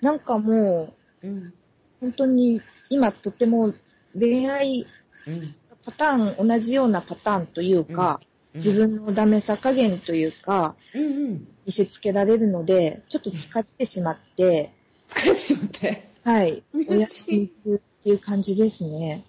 [0.00, 1.54] なんかもう、うん。
[2.00, 3.74] 本当に今とても
[4.18, 4.86] 恋愛
[5.26, 5.54] うん。
[5.84, 8.20] パターン、同じようなパターンというか、
[8.54, 11.48] 自分のダメさ加減というか、うんうん。
[11.66, 14.72] 見せつけられるので、ちょっと疲れてしまって、
[15.10, 16.08] 疲れてしまって。
[16.24, 19.24] はい、みお休み中っていう感じですね。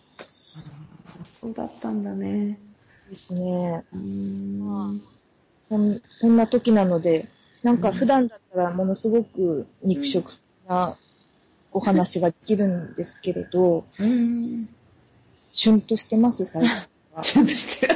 [1.40, 2.60] そうだったんだね。
[3.10, 3.84] ですね。
[3.94, 5.02] うーん。
[5.70, 7.30] そんそんな時なので、
[7.64, 10.34] なんか普段だったらものすごく肉食
[10.68, 10.98] な
[11.72, 14.68] お話ができるんですけれど、うん。
[15.52, 17.22] シュンとしてます、最初は。
[17.22, 17.88] ちょっとして。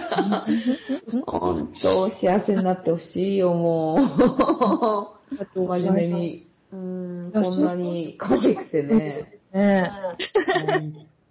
[1.25, 5.67] 本当、幸せになってほしいよ、もう。
[5.67, 6.47] 真面目に。
[6.71, 9.39] うん、こんなに可愛くてね。
[9.53, 9.91] ね。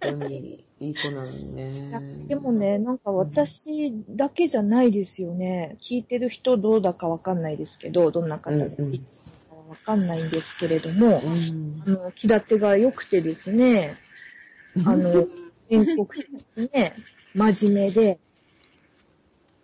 [0.01, 2.25] 本当に、いい子なのね。
[2.27, 5.77] でもね、なんか私だけじゃないですよね。
[5.79, 8.83] 聞いてる人どうだかわかんないですけど、どんな方でか
[9.69, 13.95] わかんないんですけれども、うんあの、気立てが良くてですね、
[14.85, 15.27] あの、
[15.69, 16.95] 全国的にね、
[17.33, 18.19] 真面目で、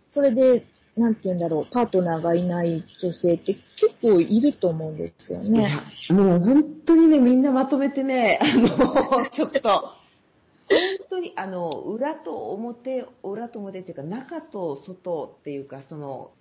[0.10, 0.66] それで、
[0.98, 5.72] なんて言うんだろう、パートナーがいない女性って結構いると思うんですよいね。
[6.10, 9.94] や、もう本当にね、みんなまとめてね、あの、 ちょっと、本
[11.10, 16.32] 当に、あの、裏と表、裏と表っていうか、中と外っていうか、その、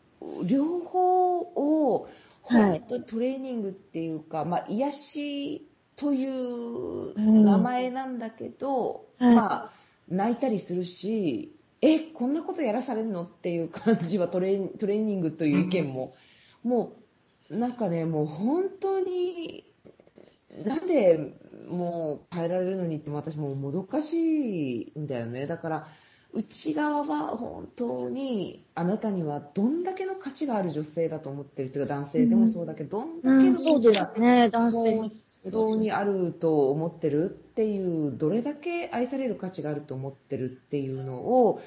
[0.47, 2.09] 両方を、
[2.45, 2.81] はい。
[2.81, 5.70] 本当にトレーニングっていうか、まあ、癒し
[6.01, 9.71] といううん名前なんだけど、はいまあ、
[10.09, 16.15] 泣いたりするし、え、こんなことやらされるのっていう感じはトレー トレーニングという意見も、
[16.65, 16.95] も
[17.51, 19.65] う、なんかね、もう本当に、
[20.65, 21.35] なんで
[21.69, 25.47] もう変えられるのにって私もうもどかしいんだよね。
[25.47, 25.89] だから、
[26.33, 35.51] 内側は本当にあなたにはどんだけの価値がある女性だと思ってるというか男性でもそうだけど、どんだけの価値がですね、男性に。
[35.51, 41.61] 本当にあると思ってるっていう、どれだけ愛される価値があると思ってるっていうのを、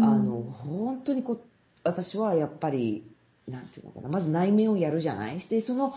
[0.00, 1.40] あの、本当にこう、
[1.84, 3.04] 私はやっぱり、
[3.48, 5.38] なんていうのかな、まず内面をやるじゃない？
[5.38, 5.94] で、その、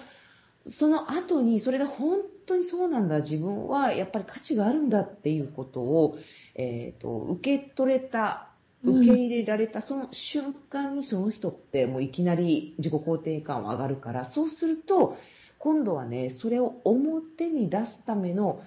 [0.68, 6.18] その後に、それが本当にそうなんだ、自分はやっぱり価値があるんだっていうことを、
[6.56, 8.50] えっ、と、受け取れた、
[8.84, 8.98] うん。
[8.98, 15.18] 受け入れられた、その瞬間にその人ってもういきなり自己肯定感は上がるから、そうすると、
[15.66, 18.62] 今度はね、それを表に出すための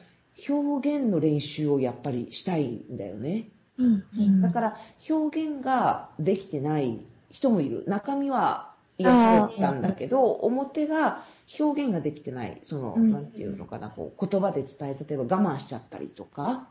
[0.48, 3.50] 表現の練習をやっぱりしたいんだよね。
[3.78, 4.76] うんうんだから
[5.08, 6.98] 表現ができてない
[7.30, 7.84] 人もいる。
[7.86, 11.24] 中身は癒されたんだけど、表が
[11.60, 12.58] 表現ができてない。
[12.64, 16.66] その、うんなんていうのかな、こう言葉で伝え、例えば我慢しちゃったりとか、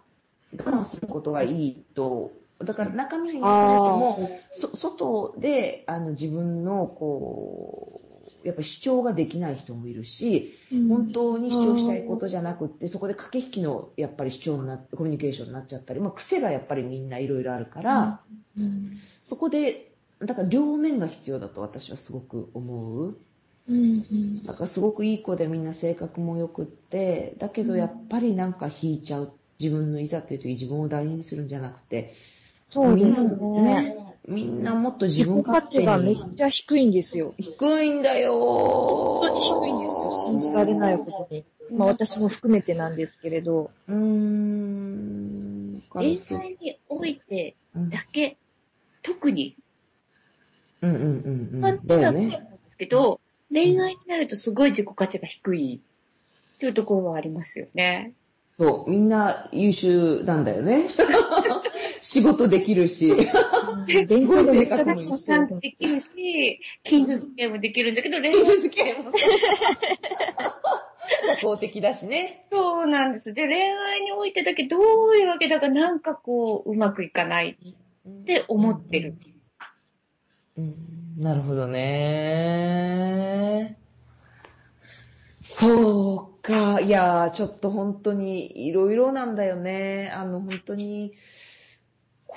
[0.57, 8.06] 我慢することがいいと、だから中身が癒されても、そ外であの自分のこう、
[8.47, 10.57] やっぱ主張ができない人もいるし、
[10.89, 18.21] 本当に主張したいことじゃなくって、そこで駆け引きのやっぱり主張になコミュニケーションになっちゃったり、まあ、癖がやっぱりみんないろいろあるから、
[18.57, 23.17] うんそこでだから両面が必要だと私はすごく思う。
[23.69, 24.43] うんうん。
[24.45, 29.33] なんかすごくいい子でみんな性格も良くって、だけどやっぱりなんか引いちゃう。
[29.59, 32.13] 自分のいざという時自分を大事にするんじゃなくて、
[32.69, 33.81] そうですみんなね。
[33.83, 36.35] ね、みんなもっと自自己価分勝手値がめっに。
[36.35, 37.33] ちゃ低いんですよ。
[37.39, 40.11] 低いんだよ本当に低いんですよ。
[40.25, 41.45] 信じられないことに。
[41.71, 43.71] まあ私も含めてなんですけれど。
[43.87, 45.83] うーん。
[45.93, 48.37] 恋愛においてうんだけ、
[49.01, 49.55] 特に、
[50.81, 51.05] うんうんう
[51.61, 51.87] んうん。
[51.87, 52.47] だよはそうなんでね。
[52.71, 53.19] すけど、
[53.51, 55.81] 恋愛になるとすごい自己価値が低い
[56.55, 58.13] っていうところはありますよね。
[58.59, 60.89] そう、みんな優秀なんだよね。
[62.07, 63.13] 仕事できるし。
[64.07, 69.11] 勉強でめっちゃすごい性格も一緒ちゃんとできるし、近所付き合いもできるんだけど、恋愛付き合いも
[71.25, 72.45] 社交的だしね。
[72.49, 73.33] そうなんです。
[73.33, 74.81] で、恋愛においてだけどう
[75.17, 77.57] いうわけだかなんかこう、うまくいかない
[78.09, 79.17] って思ってる。
[80.57, 80.75] うん
[81.19, 82.97] なるほどね。
[85.43, 86.79] そうか。
[86.79, 90.09] いやー、ちょっと本当にいろいろなんだよね。
[90.15, 91.13] あの、本当に、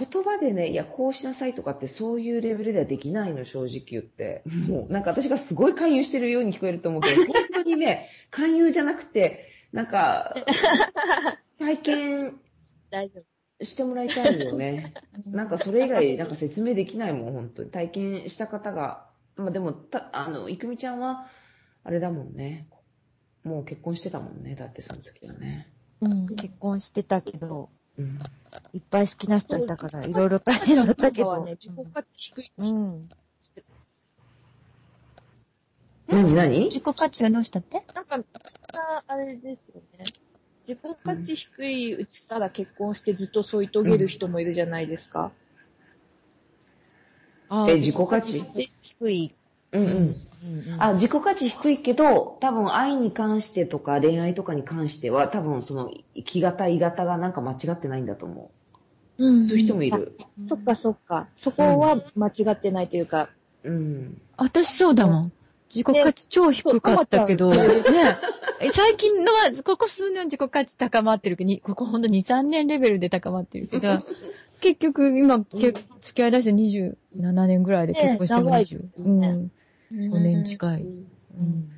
[0.01, 4.43] 言葉でね、いや、こうしなさいとかってそういうレベルではできないの、正直言って。
[4.47, 10.35] もう、なんか私がすごい勧誘してるように聞こえると思うけど、 本当にね、勧誘じゃなくて、なんか、
[11.59, 12.41] 体験
[13.63, 14.95] してもらいたいよね。
[15.27, 17.71] なんかそれ以外、なんか説明できないもん、本当に。
[17.71, 19.07] 体験した方が。
[19.37, 21.27] まあでも、た、あの、いくみちゃんは、
[21.85, 22.69] あれだもんね。
[23.43, 24.55] もう結婚してたもんね。
[24.55, 25.73] だってその時はね。
[26.01, 26.11] 夫。
[26.11, 27.80] うん、結婚してたけど、うん。
[28.73, 31.29] いっぱい好きな人いたから、いろいろ大変だったけど。
[31.29, 32.53] はね、自己価値低い。
[32.59, 33.09] うん。
[36.09, 36.65] 何何？
[36.65, 37.85] 自己価値がどうしたって？
[37.95, 38.27] なんか、みん
[38.75, 40.05] なあれですよね。
[40.67, 45.33] 自己価値低いうちから結婚してずっと添い遂げる人もいるじゃないですか。
[47.49, 48.43] あえ、自己価値
[48.83, 49.35] 低い。
[49.73, 49.91] うんうん。
[50.43, 58.51] うんうん、あ、自己価値低いけど、多分愛に関してとか恋愛とかに関しては、多分その、生き方、鋳型がなんか間違ってないんだと思
[59.19, 59.45] うんう。
[59.45, 60.17] そういう人もいる。
[60.49, 61.29] そっかそっか。
[61.37, 63.29] そこは間違ってないというか、
[63.65, 64.21] うん。
[64.37, 65.33] 私そうだもん。
[65.69, 67.61] 自己価値超低かったけど、ね、
[68.61, 74.03] え最近のは、ここ数年自己価値高まってるけど、にここほんと2、3年レベルで高まってるけど、
[74.61, 75.85] 結局今、け付
[76.15, 76.51] き合い出して
[77.21, 79.53] 27年ぐらいで結婚してもね20、うん、
[79.93, 80.83] 5年近い。
[80.83, 81.71] うん。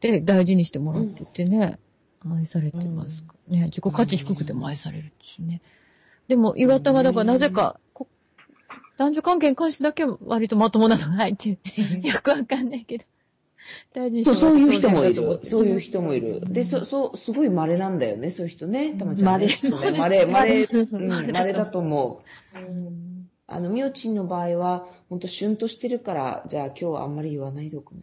[0.00, 1.78] で、大事にしてもらっててね、
[2.28, 3.64] 愛されてますかね。
[3.64, 5.60] 自己価値低くても愛されるしね。
[6.28, 8.06] でも、岩田がだからなぜか、こ
[8.96, 11.58] 男女関係に関してだけは割とまともなのが入ってる。
[12.06, 13.04] よくわかんないけど。
[13.92, 15.50] 大事にしてそう、もらってそういう人もいる。
[15.50, 16.40] そういう人もいる。
[16.52, 18.94] で、そ、そう、すごい稀なんだよね、そういう人ね。
[18.94, 19.58] たまちゃん、ね。
[19.62, 22.22] 稀稀、稀、稀うん、稀だと思
[22.54, 22.58] う。
[23.46, 28.02] あの、みおちんの場合は、ほんと、シュンとしてるから、じゃあ今日はあんまり言わないでおくね。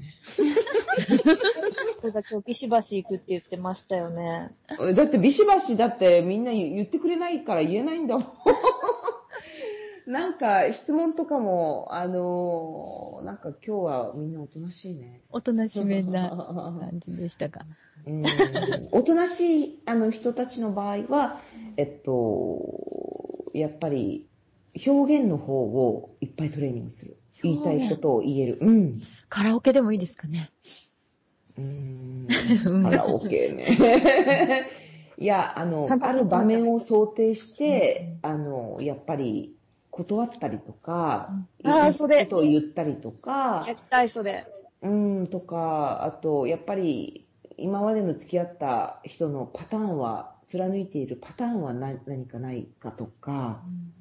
[2.02, 4.52] そうだ今日ビシバシ行くって言ってましたよね。
[4.94, 8.28] だって、ビシバシだってみんな言ってくれないから言えないんだもん。
[10.12, 15.22] なんか、質問とかも、あのーなんか今日はみんなおとなしいね。
[15.32, 16.30] おとなしめな
[16.80, 17.66] 感じでしたか。
[18.06, 18.24] うん
[18.92, 21.42] おとなしいあの人たちの場合は、
[21.78, 24.27] えっと、やっぱり
[24.86, 27.18] 表現の方をいっぱいトレーニングする。
[27.44, 28.58] 言いたいことを言える。
[28.62, 29.02] うん。
[29.30, 30.49] カラオケでもいいですかね。
[31.58, 32.28] うん
[32.66, 34.66] うんカラオケね。
[35.18, 39.56] いや、あの、ある場面を想定して、あの、やっぱり
[39.90, 41.30] 断ったりとか、
[41.64, 44.45] うんあーそれことを言ったりとか、やりたい、それ。
[44.84, 47.26] うん、とか、あと、やっぱり、
[47.58, 53.97] 今までの付き合った人のパターンは、貫いているパターンは何何かないかとか、うん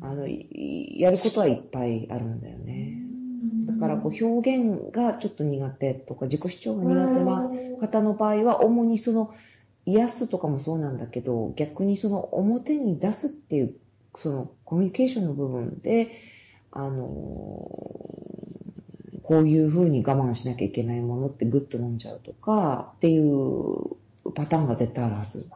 [0.00, 3.02] あの、いやることはいっぱいあるんだよね。
[3.66, 9.32] だから、こう、表現がちょっと苦手とか、自己主張が苦手な方の場合は、主にその、
[9.86, 13.74] 癒すとかもそうなんだけど、逆にその表に出すっていう、
[14.18, 16.10] そのコミュニケーションの部分で、
[16.72, 17.06] あの
[19.30, 23.96] こういう風に我慢しなきゃいけないものってグッと飲んじゃうとか、っていう
[24.34, 25.48] パターンが絶対あるはず。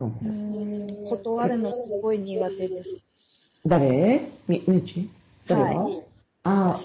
[0.00, 3.00] うん断るのすごい苦手です。
[3.66, 4.28] 誰？
[4.48, 5.00] み、みゆち？
[5.00, 5.10] ん
[5.46, 6.02] 誰が、はい
[6.44, 6.80] ああ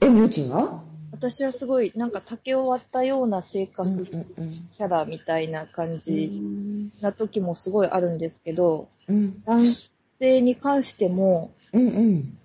[0.00, 0.82] え、みゆちんが？
[1.12, 6.92] 私はすごい、なんか竹を割ったような性格、うんキうんャラみたいな感うじん。
[7.00, 9.42] な時もすごいあるんですけど、うん。
[9.44, 9.74] 男
[10.18, 12.38] 性に関しても、うんうん。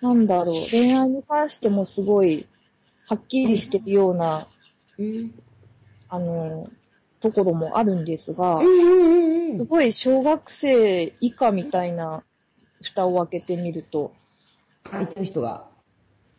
[0.00, 2.46] なんだろう、恋愛に関してもすごい、
[3.06, 4.46] はっきりしてるような、
[4.98, 5.34] うん
[6.08, 6.66] あの、
[7.20, 8.60] ところもあるんですが。
[9.56, 12.22] すごい小学生以下みたいな
[12.82, 14.12] 蓋を開けてみると、
[14.90, 15.66] 相手の人が。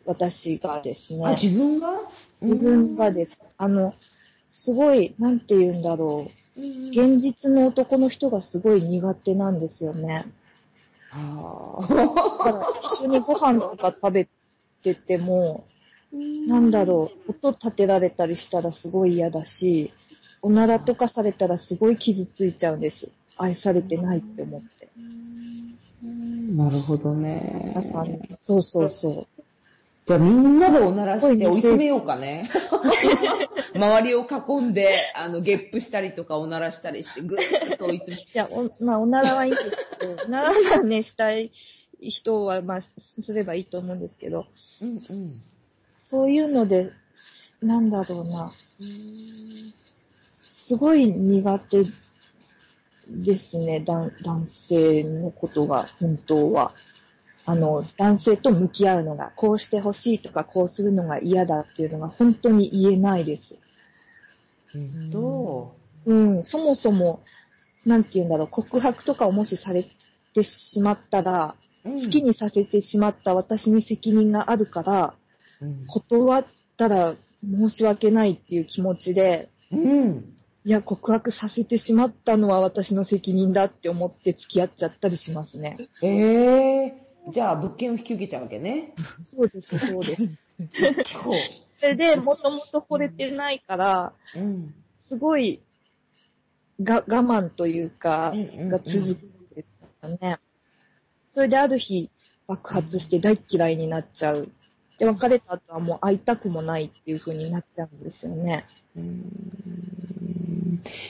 [0.05, 1.89] 私がですあ、ね、自分が？
[2.41, 3.41] 自分がです。
[3.57, 3.93] あの、
[4.49, 6.61] すごい、なんて言うんだろう。
[6.61, 10.25] うん現実の男の人がすごい苦手なんですよね。
[11.11, 14.27] あだから一緒にご飯とか食べ
[14.83, 15.65] てても、
[16.11, 19.93] なんだろう、音立てられたりしたらすごい嫌だし、
[20.41, 23.09] おならとかされたらすごい傷ついちゃうんです。
[23.37, 24.87] 愛されてないって思って。
[26.03, 26.55] う。
[26.55, 27.73] なるほどね。
[27.75, 29.41] 皆さん、そうそうそう。
[30.05, 32.49] じゃあみんなでおならして追い詰めようかね。
[33.75, 41.51] 周りを囲んで、あの、ゲップしたりとかおならしたりして、ぐーっと追い詰めいや、お、まあ、おならはいいんですけど、おならがね、したい
[41.99, 44.47] 人は、まあ、すればいいと思うんですけど、
[44.81, 45.41] うんうん。
[46.09, 46.91] そういうので、
[47.61, 48.51] なんだろうな、
[50.69, 51.83] すごい苦手
[53.07, 56.75] ですね、男男性のことが、本当は。
[57.47, 63.55] あの、男性と向き合うのが、こうしてほしいとか、こうするのが嫌だっていうのが本当に言えないです。
[64.75, 65.75] うんと、
[66.05, 67.23] うん、そもそも、
[67.83, 69.89] なんて言うんだろう、告白とかをもしされ
[70.35, 75.15] てしまったら、好好きにさせてしまった私に責任があるから、
[75.61, 75.87] うん。
[75.87, 76.45] 断っ
[76.77, 80.35] たら申し訳ないっていう気持ちで、うん。
[80.65, 85.77] いや、告白させてしまったのは私の責任だって思って付き合っちゃったりしますね。
[86.01, 88.93] ええじゃあ物件を引き受けちゃうわけね。
[89.35, 90.23] そうです、そうです。
[91.23, 91.33] こ
[91.79, 94.39] それで、もともと惚れてないから、う。
[94.39, 94.73] うん。
[95.07, 95.61] すごい、
[96.81, 100.39] が、我慢というか、うんうんうんが続くんですよね。
[101.33, 102.09] それである日、
[102.47, 104.49] 爆発して大っ嫌いになっちゃう。
[104.97, 108.65] で、別れた後はもう会いたくもないっていう風になっちゃうんですよね。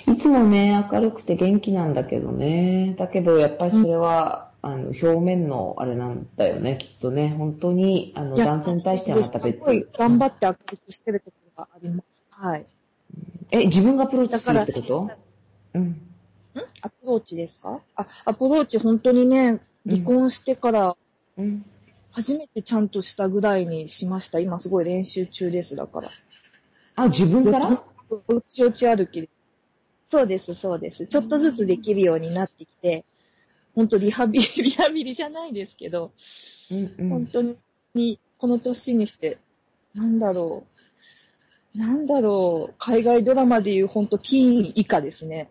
[0.07, 2.95] いつもね、明るくて元気なんだけどね。
[2.97, 7.29] だけど、やっぱりそれは、あの、表面のあれなんだよね、きっとね。
[7.37, 12.05] 本当に、あの、男性に対してはまた別すごい頑張って明るくしてるところがあります。
[12.29, 12.65] はい。
[13.51, 15.09] え、自分がアプローチするってこと？
[15.73, 16.01] うん。
[16.81, 17.81] アプローチですか？
[17.95, 20.95] あ、アプローチ本当にね、離婚してから
[21.37, 21.65] うん。
[22.11, 24.39] 初めてちゃんとしたぐらいにしました。
[24.39, 26.09] 今すごい練習中です、だから。
[26.95, 27.83] あ、自分から？
[28.27, 29.29] よちよち歩きで。
[30.11, 31.05] そうです、そうです。
[31.07, 33.05] ちょっとずつできるようになってきて、
[33.75, 36.11] 本当リハビリ、 リハビリじゃないですけど、
[36.71, 37.09] うんうん。
[37.09, 37.41] 本当
[37.93, 39.37] にこの年にして、
[39.93, 40.65] なんだろ
[41.75, 45.49] う、なんだろう、海外ドラマでいう本当ティーン以下ですね。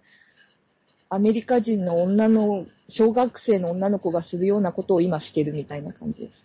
[1.09, 6.45] アメリカ人の女の、小学生の女の子がするようなことを今してるみたいな感じです。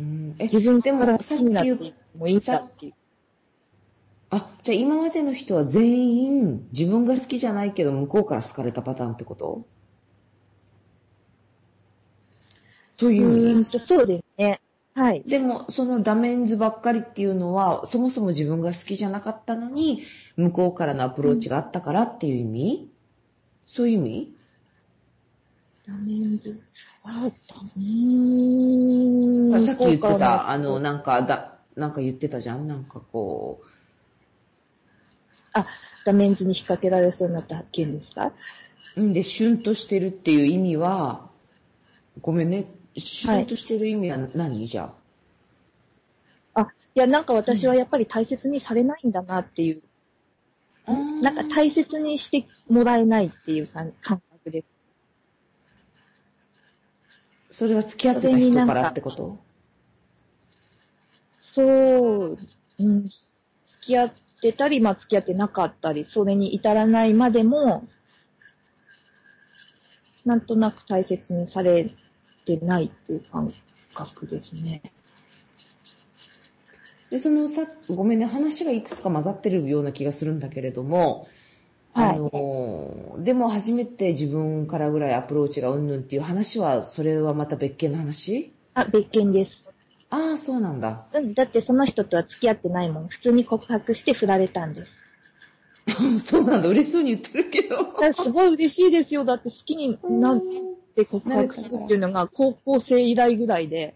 [0.00, 2.92] うんえ、自分でも好きになってもいいんだっていう。
[4.30, 9.66] あ、じゃあ今までの人は全員自分が好きじゃないけど向こうから好かれたパターンってこと？
[12.96, 14.60] といううんと、そうですね。
[14.94, 15.22] はい。
[15.26, 20.04] でも、そのダメンズばっかりっていうのは、そもそも自分が好きじゃなかったのに、
[20.36, 22.90] 向こうからのアプローチがあったからっていう意味、
[23.66, 24.34] そういう意味？
[25.86, 26.60] ダメンズ。
[27.02, 29.64] あ、ダメンズ。
[29.66, 32.68] さっき言ってた、あの、なんか、だ、なんか言ってたじゃん？
[32.68, 33.62] なんかこ
[36.04, 38.32] ダメンズに引っ掛けられそうになった件ですか？
[38.96, 39.12] う、ん。
[39.12, 41.28] で、シュンとしてるっていう意味は、
[42.20, 42.66] ごめんね、
[42.96, 45.00] シュンとしてる意味は何、じゃあ。
[46.92, 49.82] いや、なんか私はやっぱり大切にされないんだなっていう、
[51.22, 54.64] なんか大切にしてもらえないっていう感感覚で
[57.50, 57.58] す。
[57.58, 59.38] それは付き合ってた人からってこと？
[61.38, 62.38] そう、
[62.80, 63.14] うん、付
[63.80, 64.14] き合って
[64.52, 67.86] たり、まあ付き合ってなかったり、それに至らないまでも、
[70.24, 71.90] なんとなく大切にされ
[72.44, 73.52] てないっていう感
[73.94, 74.82] 覚ですね。
[77.10, 81.28] で、そのさ、ごめんね、話がいくつか混ざってるような気がするんだけれども、
[81.92, 88.52] はいあの、でも初めて自分からぐらいアプローチがうんぬんっていう話は、それはまた別件の話？
[88.74, 89.69] あ、別件です。
[90.10, 91.06] ああ、そうなんだ。
[91.12, 93.08] うんだってその人とは付き合ってないもん。
[93.08, 94.92] 普通に告白して振られたんです。
[96.20, 97.76] そうなんだ、嬉しそうに言ってるけど。
[98.12, 99.24] すごい嬉しいですよ。
[99.24, 100.40] だって好きになっ
[100.94, 103.94] て告白するっていうのが高校生以来ぐらいで。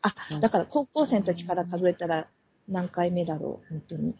[0.00, 2.26] あ、だから高校生の時から数えたら
[2.68, 3.68] 何回目だろう。
[3.68, 4.14] 本当に。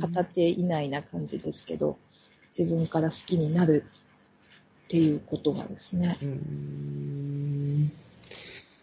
[0.00, 1.98] 片手以内な感じですけど、
[2.56, 3.84] 自分から好きになる
[4.86, 6.18] っていうことがですね。
[6.20, 7.92] うーん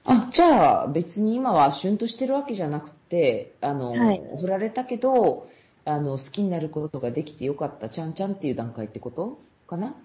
[0.07, 4.21] あ、じゃあ別に今はシュンとしてるわけじゃなくて、あの、はい。
[4.39, 5.49] 振られたけど、
[5.85, 9.39] あの、好きになることができてよかった、ちゃんちゃんっていう段階ってこと？
[9.67, 9.95] かな？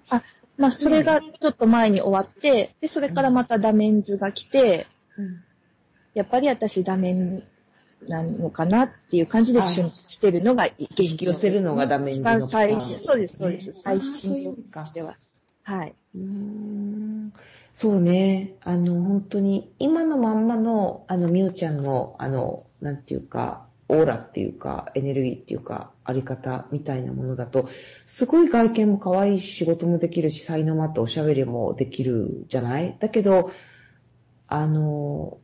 [0.59, 4.87] まあ、それがちょっと前に終わって、で、それからまたダメンズが来て、
[6.15, 7.43] やっぱり私ダメ
[8.09, 13.69] なのかなっていう感じであししてるのが現引き寄せるのがダメージ一の番最新、そうです、そうです。
[13.69, 13.75] ね。
[13.83, 15.17] 最新としては。
[15.63, 15.95] はい。
[16.17, 17.33] うーん
[17.75, 18.53] そうね。
[18.63, 27.69] あの、本当に、今のまんまの、あの、みおちゃんの、あの、なんていうか、オーラっていうか、エネルギーっていうか、あり方みたいなものだと、
[28.07, 32.97] すごい外見も可愛いし、仕事もできるし、才能もあっておしゃべりもできるじゃない？
[33.01, 33.51] だけど、
[34.49, 35.39] あの、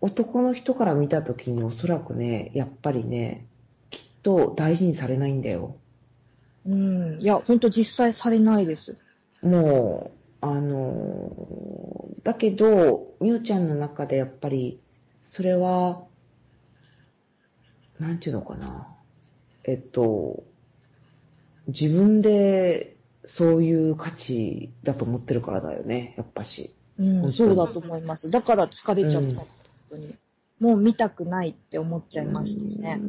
[0.00, 3.44] 男の人から見たときにおそらくね、やっぱりね、
[3.90, 5.74] きっと大事にされないんだよ。
[6.66, 7.18] うん。
[7.20, 8.96] いや、ほんと実際されないです。
[9.42, 11.32] もう、あの、
[12.22, 14.80] だけど、みおちゃんの中でやっぱり、
[15.26, 16.04] それは、
[17.98, 18.88] なんていうのかな。
[19.64, 20.44] えっと、
[21.66, 26.72] 自分でそういう価値だと思ってるからだよね、やっぱし。
[26.98, 28.30] うん、そうだと思います。
[28.30, 29.46] だから疲れちゃったんです、本
[29.90, 30.14] 当に。
[30.60, 33.00] もう見たくないって思っちゃいましたね。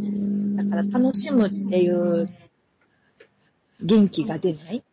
[0.56, 2.30] だから楽しむっていう
[3.82, 4.84] 元気が出ない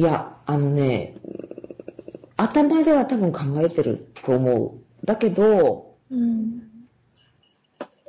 [0.00, 1.12] いや、あのね、
[2.38, 5.06] 頭では多分考えてると思う。
[5.06, 6.62] だけど、うん。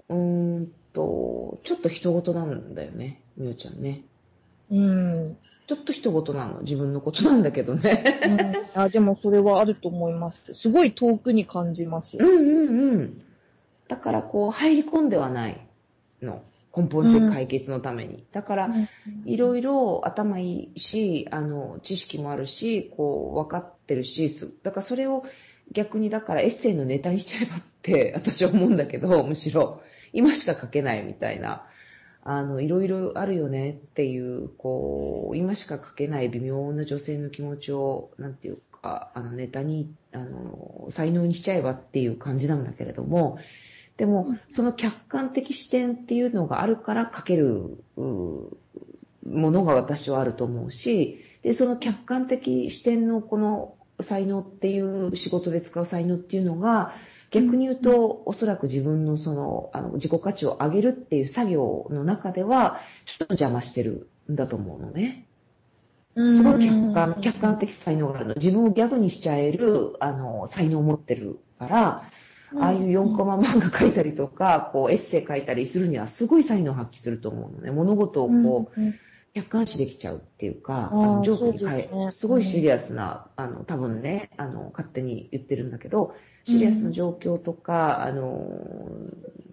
[0.07, 4.05] うーんと、ちょっと人事なんだよね、みおちゃんね。
[4.71, 5.37] うん。
[5.67, 6.61] ちょっと人事なの。
[6.61, 8.69] 自分のことなんだけどね。
[8.73, 10.53] あでもそれはあると思います。
[10.53, 12.15] すごい遠くに感じます。
[12.17, 13.19] うんうんうん。
[13.89, 15.59] だからこう、入り込んではない
[16.21, 16.41] の。
[16.75, 18.25] 根本的解決のために。
[18.31, 18.69] だから、
[19.25, 25.25] いろいろ頭いいし、あの、知識もあるし、こう、分かってるし、すだからそれを
[25.71, 29.81] 逆にだからエッセイのネタにしちゃえばって 私は思うんだけど、むしろ、
[30.13, 31.65] 今しか書けないみたいな、
[32.23, 43.39] あの、いろいろあるよねっていう、こう、今しか書けない微妙な女性の気持ちを、なんていうか、あの、ネタに、あの、才能にしちゃえばっていう感じなんだけれども、
[44.01, 56.95] でも、その客観的視点っていうのがあるから書けるうものが私はあると思うし、で、その客観的視点のこの才能っていう仕事で使う才能っていうのが、
[57.29, 65.27] 逆に言うと、おそらく自分のその、あの、自己価値を上げるっていう作業の中では、ちょっと邪魔してるんだと思うのね。
[66.15, 68.33] すごい客観、客観的才能があるの。
[68.33, 72.11] 自分をギャグにしちゃえる、あの、才能を持ってるから、
[72.59, 77.71] ああいう4コマ漫画書いたりとか、こう、エッセイ書いたりするには、すごい才能を発揮すると思うのね。
[77.71, 78.79] 物事をこう、
[79.33, 86.13] 客観視できちゃうっていうか、あのジョークに変えすねすごいシリアスな、あの、多分ね、あの、勝手に言ってるんだけど、
[86.43, 88.59] シリアスな状況とか、あの、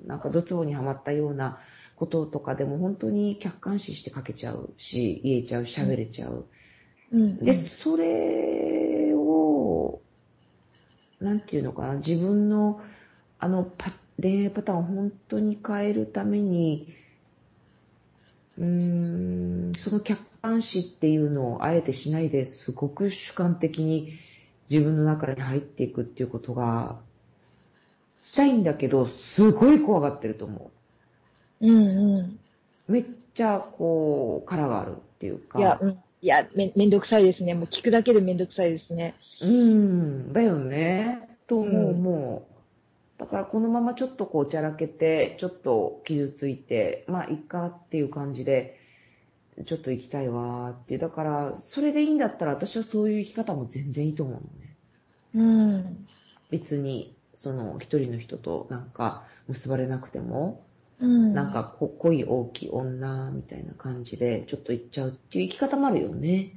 [0.06, 1.60] なんかドツボにはまったような
[1.94, 6.46] こととかでも本当に客観視して書けちゃうし、言えちゃう、喋れちゃう。
[7.12, 7.44] うん。
[7.44, 8.77] で、それを、
[11.20, 12.80] なんていうのかな、自分の、
[13.38, 13.90] あのパ、
[14.20, 16.88] 恋愛パターンを本当に変えるために、
[18.58, 24.12] うーん、その客観視っていうのをあえてしないですごく主観的に
[24.70, 26.98] 自分の中に入っていくっていうことが、
[28.24, 30.70] したいんだけど、すごい怖がってると思
[31.60, 32.40] うんうん。
[32.88, 32.92] う。
[32.92, 33.04] めっ
[33.34, 35.58] ちゃ、こう、殻があるっていうか。
[35.58, 35.98] いや、うん。
[36.20, 37.54] いや、め、めんどくさいですね。
[37.54, 39.14] もう聞くだけでめんどくさいですね。
[39.40, 41.28] うん、だよね。
[41.46, 42.48] と思う、うんも
[43.18, 43.20] う。
[43.20, 48.78] だからこのままちょっとこう、おちゃらけて、ちょっと傷ついて、まあ、いっかっていう感じで、
[49.66, 50.98] ちょっと行きたいわーって。
[50.98, 54.40] だから、それでいいんだったら私はそういう生き方も全然いいと思
[55.34, 55.76] うのね。
[55.76, 56.06] うん。
[56.50, 60.62] 別に、その、一人の人となんか結ばれなくても、
[61.00, 61.34] うん。
[61.34, 66.52] なんかこ濃い大きい女みたいな感じで、ちょっと行っちゃうっていう生き方もあるよね。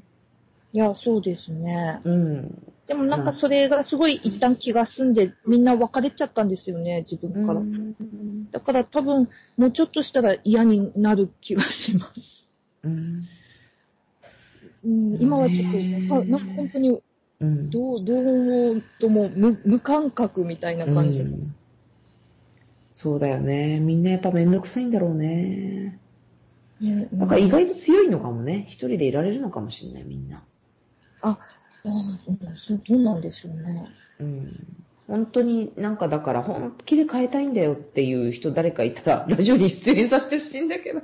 [0.74, 2.00] いや、そうですね。
[2.04, 2.74] うん。
[2.88, 7.60] でもなんかそれがすごい一旦気が済んで、みんな別れちゃったんですよね、自分から。
[7.60, 7.96] うん
[8.52, 12.48] だから多分、もうちょっとしたら嫌になる気がします。
[12.84, 13.28] うん。
[14.84, 15.72] うん、今はちょっ
[16.08, 17.00] と、なんか本当に、
[17.40, 17.70] うん。
[17.70, 21.22] どう、どうとも無無感覚みたいな感じ。
[21.22, 21.56] うん
[23.02, 23.80] そうだよね。
[23.80, 26.00] みんなやっぱめんどくさいんだろうね。
[26.80, 28.66] ねなんか意外と強いのかもね。
[28.68, 30.44] 一人でいられるのかもしれない、みんな。
[31.24, 31.38] うんうん
[32.56, 33.88] そうなんでしょうね。
[34.20, 34.78] うん。
[35.08, 41.02] 本当になんかだから本気で変えたいんだよっていう人誰かいたら、 ラジオに出演させてほしいんだけど。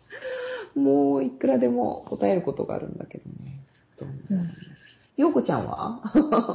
[0.80, 3.60] もういくらでも答えることがあるんだけどね。
[3.98, 4.48] どうなん
[5.18, 6.00] ようこちゃんは？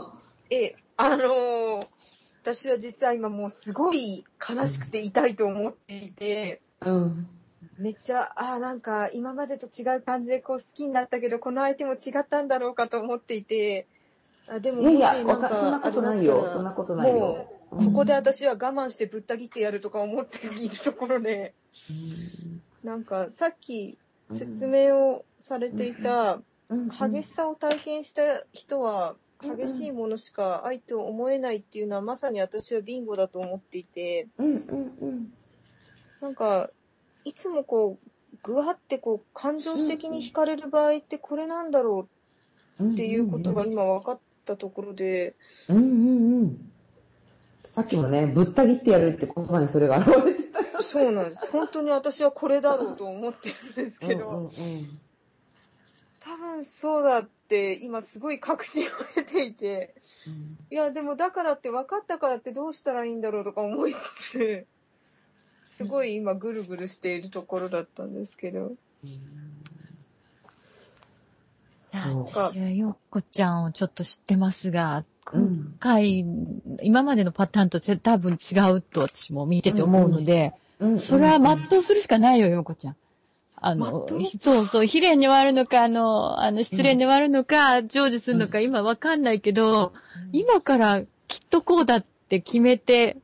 [0.50, 1.93] え、あのー
[2.44, 7.28] 私は実は今もうすごい悲しくて痛いと思っていて、うん。
[7.78, 13.88] めっちゃ、ああ、なんか今までと違う感じでこう好きになったけど、この相手も違ったんだろうかと思っていて、
[14.50, 16.50] あでももしなんかそんなことないよ。
[16.52, 17.18] そんなことないよ。
[17.18, 21.54] もう、ここで私は我慢してぶった切ってやるとか思っているところで、
[22.84, 23.98] なんかさっき
[24.30, 28.22] 説明をされていた、うん激しさを体験した
[28.52, 34.58] 人は、激しいものしか愛と思えないっていうのはまさに私はビンゴだと思っていて、うんうん
[35.02, 35.34] うん。
[36.22, 36.70] なんか、
[37.26, 38.10] いつもこう、
[38.44, 42.08] ぐわってこう、感情的に惹かれる場合ってこれなんだろ
[42.80, 45.36] うっていうことが今分かったところで、
[45.70, 46.72] うんうんうん。
[47.66, 50.82] さっきもね、ぶった切ってやるって言葉にそれが現れてたよ。
[50.82, 51.50] そうなんです。
[51.52, 54.50] 本当に私はこれだろうと思ってるんですけど、うんうんうん
[56.26, 59.94] 多分そうだって今すごい確信を得ていて、
[60.72, 64.66] いやでもだからって分かったからってどうしたらいいんだろうとか思いつつ、
[65.66, 68.74] すごい今ぐるぐるしているところだったんですけど。
[71.92, 75.42] そう私はよっこちゃんをちょっと知ってますが、うん。
[75.42, 76.26] 今回、
[76.82, 80.98] 今までのパターンと多分違うと私も見てて思うので、うん。
[80.98, 82.96] それは全うするしかないよ、よっこちゃん。
[83.66, 84.06] あの、
[84.42, 89.94] そうそう、悲恋に終わるのか、あの、あの、失恋に終わるのか、成就するのか、今わかんないけど、
[90.34, 93.16] 今からきっとこうだって決めて、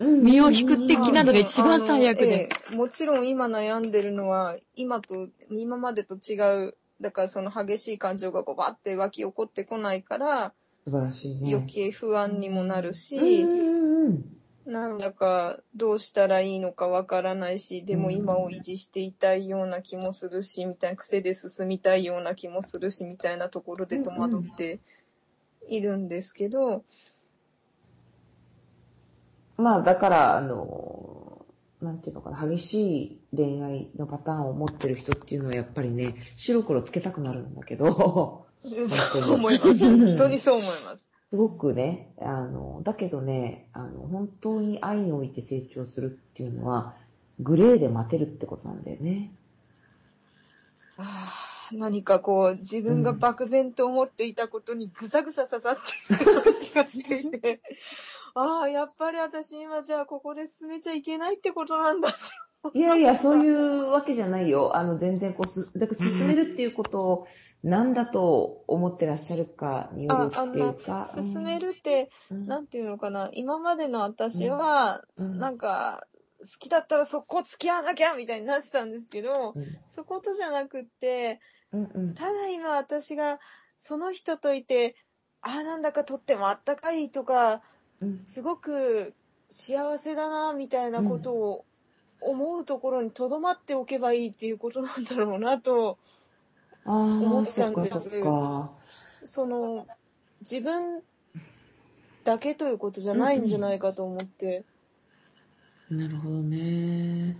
[0.00, 2.26] 身を引く的なのが一番最悪で。
[2.26, 6.34] ええもちろん今悩んでるのは、今と、今までと違
[6.66, 11.54] う、だからその激しい感情がこうバッて湧き起こってこないから、素晴らしいね。
[11.54, 14.37] 余計不安にもなるし、うんうんうん
[14.68, 24.78] なんだかどうしたらいいのかわからないし、でも今を維持していたいような気もするし、みたいな癖で進みたいような気もするし、みたいなところで戸惑って
[25.68, 26.84] いるんですけど、
[29.56, 31.46] まあ、だから、あの、
[31.80, 38.46] なんていうのかな、激しい恋愛のパターンを持ってる人っていうのはやっぱりね、白黒つけたくなるんだけど、
[38.86, 39.78] そう思います。
[39.78, 41.07] 本当にそう思います。
[41.30, 46.94] すごくね、あの、だけどね、あの、本当に愛において成長するっていうのは、
[47.40, 49.30] グレーで待てるってことなんだよね。
[50.96, 55.76] ああ何かこう、自分が漠然と思っていたことにぐさぐさ刺さっ
[56.08, 57.60] ている感じがしていて、
[58.34, 62.14] ああ、やっぱり私今じゃあここで進めちゃいけないってことなんだ
[62.74, 64.76] いやいや、そういうわけじゃないよ。
[64.76, 67.26] あの、全然こうす、だから進めるっていうことを
[67.64, 75.38] 何だと思ってらっしゃるかによるっていうのか。、進めるって、うん、なんていうのかな、今までの私は、うん。
[75.38, 76.06] なんか、
[76.40, 79.66] 好きだったらそこ付き合わなきゃみたいになってたんですけど、うん。
[79.86, 81.40] そことじゃなくって、
[81.72, 82.14] うんうん。
[82.14, 83.40] ただ今私が
[83.76, 84.94] その人といて、
[85.40, 87.62] ああ、なんだかとってもあったかいとか、
[88.00, 88.20] うん。
[88.24, 89.14] すごく
[89.48, 91.64] 幸せだな、みたいなことを
[92.20, 96.17] 思うところに留まっておけばいいっていうことなんだろうなと、あ
[96.88, 98.78] 思っあ、そっかたんですそ。
[99.24, 99.86] その、
[100.40, 101.02] 自分
[102.24, 104.64] だけということじゃないんじゃないかと思って、
[105.90, 107.36] なるほどね。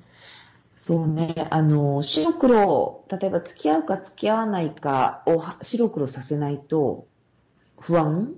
[0.77, 1.35] そうね。
[1.51, 7.07] あの、白黒、例えば付き合うか付き合わないかをは白黒させないと、
[7.81, 8.35] 不安？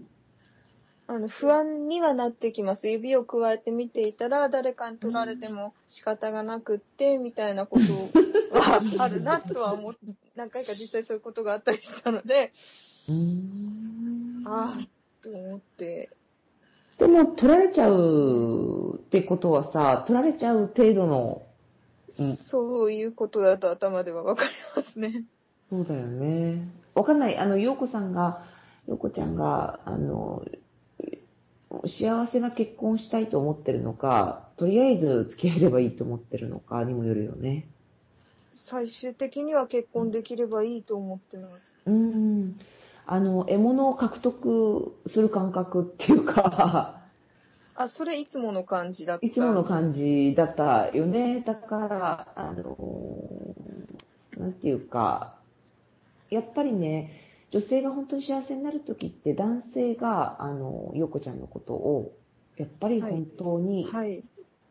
[1.11, 2.89] あの、不安にはなってきます。
[2.89, 9.95] 指を加えて見ていたら、誰かに取られても仕方がなくって、みたいなことはあるなとは思っ
[10.37, 12.53] 何回か実際そういうことがあったりしたので、
[13.09, 14.89] うーんああ、
[15.21, 16.11] と思って、
[16.99, 21.43] でも、取られちゃうってことはさ、取られちゃう程度の、
[22.21, 25.25] うんそういうことだと頭ではわかりますね。
[25.71, 26.69] そうだよね。
[26.95, 27.37] わかんない。
[27.37, 28.45] あの、陽子さんが、
[28.87, 30.45] 陽子ちゃんが、あの、
[31.87, 37.67] 幸せな結婚をしたいと思ってるのか、とりあえず付き合えればいいと思ってるのかにもよるよね。
[38.53, 41.79] 最終的には結婚できればいいと思ってます。
[41.87, 42.59] うん。
[43.07, 47.01] あの、獲物を獲得する感覚っていうか、
[47.77, 49.27] あ、それいつもの感じだった。
[49.27, 49.91] いつもの感。
[49.93, 51.41] じだったよね。
[51.41, 52.77] だから、あの、
[54.37, 55.37] なんていうか、
[56.29, 62.17] やっぱりね、女性が本当に幸せになるときって男性が、あの、陽子ちゃんのことを、
[62.57, 64.23] やっぱり本当にはい。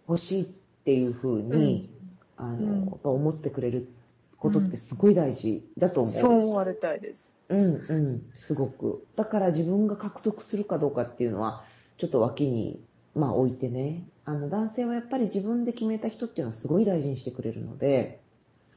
[0.07, 0.45] 欲しいっ
[0.85, 1.89] ていうふうに、
[2.37, 3.89] あの、うん思ってくれる
[4.37, 6.13] ことってすごい大事だと思う。
[6.13, 7.35] そう思われたいです。
[7.49, 9.05] うんうん、すごく。
[9.15, 11.63] だから自分が獲得するかどうかっていうのは、
[11.97, 12.81] ちょっと脇に、
[13.15, 14.07] まあ置いてね。
[14.25, 18.19] あの、男性はやっぱり自分で決めた人っていうのはすごい大事にしてくれるので、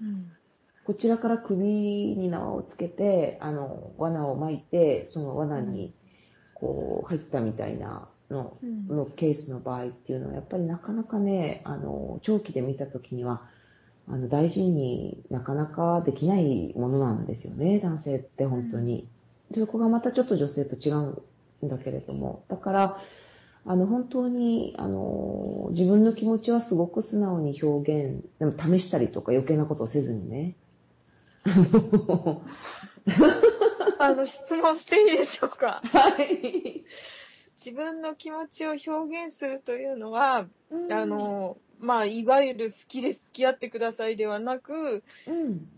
[0.00, 0.32] うん。
[0.84, 5.94] こちらから首に縄をつけて、あの、罠を巻いて、その罠に、
[6.54, 13.42] こう、入ったみたいなの、うんのケースの場合っていうのは、やっぱりなかなかね、あの、長期で見たときには、
[14.08, 19.06] あの、大事になかなかできないものなんですよね、男性って本当に。
[19.52, 22.98] でそこがまたちょっと女性と違うんだけれども、だから、
[23.64, 30.56] あの、本当に、あの、自分の気持ちはすごく素直に表現、でも試したりとか余計なことをせずにね。
[33.98, 35.82] あの質問していいでしょうか？
[35.84, 36.84] はい。
[37.56, 45.68] 自分の気持ちを表現するというのは、うんあ、の、まあ、いわゆる好きで付き合ってくださいではなく、うん。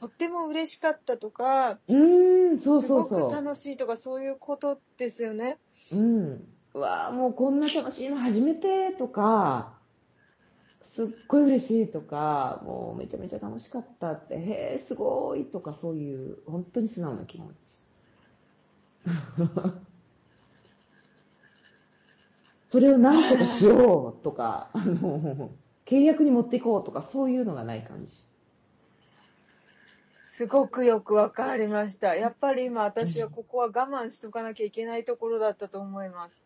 [0.00, 3.28] とっても嬉しかったとか、うーん、そうすごそうそう。
[3.28, 5.58] く楽しいとか、そういうことですよね。
[5.92, 6.44] うん。
[6.74, 9.73] うわあもうこんな楽しいの初めてとか、
[10.94, 17.80] すっごい嬉しいとか、もうめちゃめちゃ楽しかったって、へえ、すごいとか、そういう、本当に素直な気持ち。
[22.70, 25.50] それを何とかしようとか、あの、
[25.84, 28.14] 契約に持っていこうとか、そういうのがない感じ。
[30.14, 32.14] すごくよくわかりました。
[32.14, 36.40] やっぱり今私はここは我慢しとかなきゃいけないところだったと思います。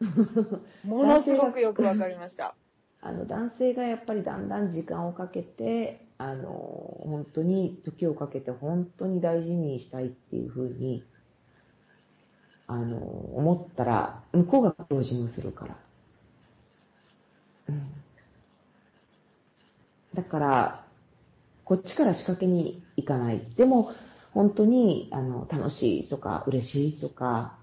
[0.84, 2.54] ものすごくよくわかりました。
[3.02, 11.02] あの男性がやっぱりだんだん時間をかけてあの本当に時をかけて本当に大事にしたいっていうふうに
[12.66, 15.76] あの思ったら向こうがクロージングするから、
[17.70, 17.82] うん、
[20.14, 20.84] だから
[21.64, 23.40] こっちから仕掛けに行かない。
[23.56, 23.92] でも
[24.34, 27.56] 本当にあの楽しいとか嬉しいとか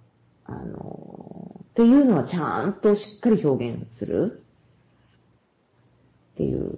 [0.45, 4.43] あのっていうのはちゃんとしっかり表現する。
[6.37, 6.77] っていう。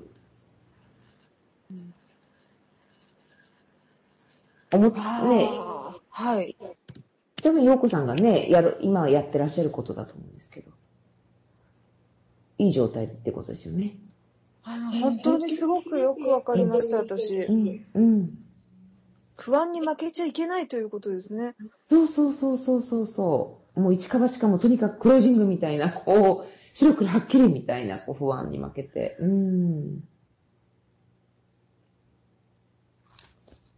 [4.72, 5.00] 思っね、
[6.10, 6.56] はい。
[7.42, 10.72] 多分、陽子さんがね、やる、今やってらっしゃることだと思うんですけど。
[12.60, 13.98] いい状態ってことですよね。
[14.64, 17.52] あの、本当にすごくよくわかりました、私う。
[17.52, 17.86] ん。
[17.96, 18.38] うん。
[19.36, 21.56] 不安に負けちゃいけないということですね。
[21.90, 23.80] そうそうそうそうそうそう。
[23.80, 29.16] もう一か八かもとにかくクロージングみたいな、こう、白黒はっきりみたいな、こう不安に負けて。
[29.20, 30.04] うん。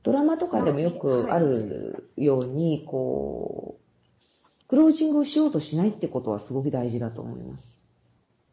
[0.04, 7.82] ドラマとかでもよくあるように、こう、クロージングをしようとしないってことはすごく大事だと思います。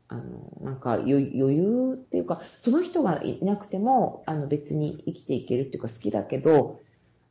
[0.09, 6.81] あの、なんか余余裕っていうか、その人がいなくても、あの別に生きていけるっていうか好きだけど、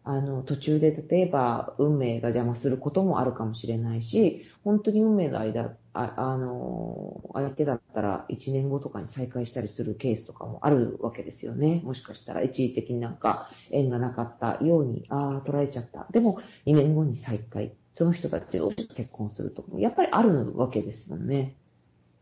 [0.03, 11.81] あの、途中で例えば運命が邪魔することもあるかもしれないし、本当に運命の間、ああの、相手だったら1年後とかに再会したりするケースとかもあるわけですよね。
[11.83, 16.07] もしかしたら一時的になんか縁がなかったように、ああ、取られちゃった。
[16.11, 17.73] でも2年後に再会。
[17.95, 21.55] その人たちと結婚するとかもやっぱりあるわけですよね。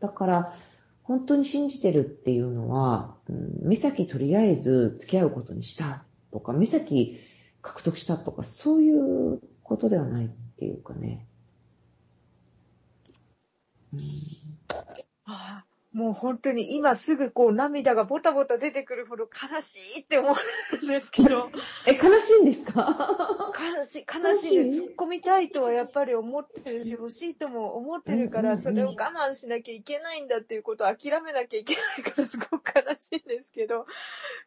[0.00, 0.56] だから、
[1.02, 7.20] 本当に信じてるっていうのは、うん、目先とりあえず付き合うことにしたとか、目先
[7.60, 10.28] 獲得したとか、そういうことではないっ
[10.58, 11.26] ていうかね。
[13.92, 14.00] うん、
[15.24, 21.50] ああもう本当に今すぐこう涙がボタボタ出てくるほど悲しいって思うんですけど、
[21.88, 23.50] え、悲しいんですか？
[23.78, 24.82] 悲しい、悲しいです。
[24.82, 33.86] 突っ込みたいとはやっぱり思ってるし、欲しいとも思ってるから、それを我慢しなきゃいけないんだっていうことを諦めなきゃいけないからすごく悲しいんですけど、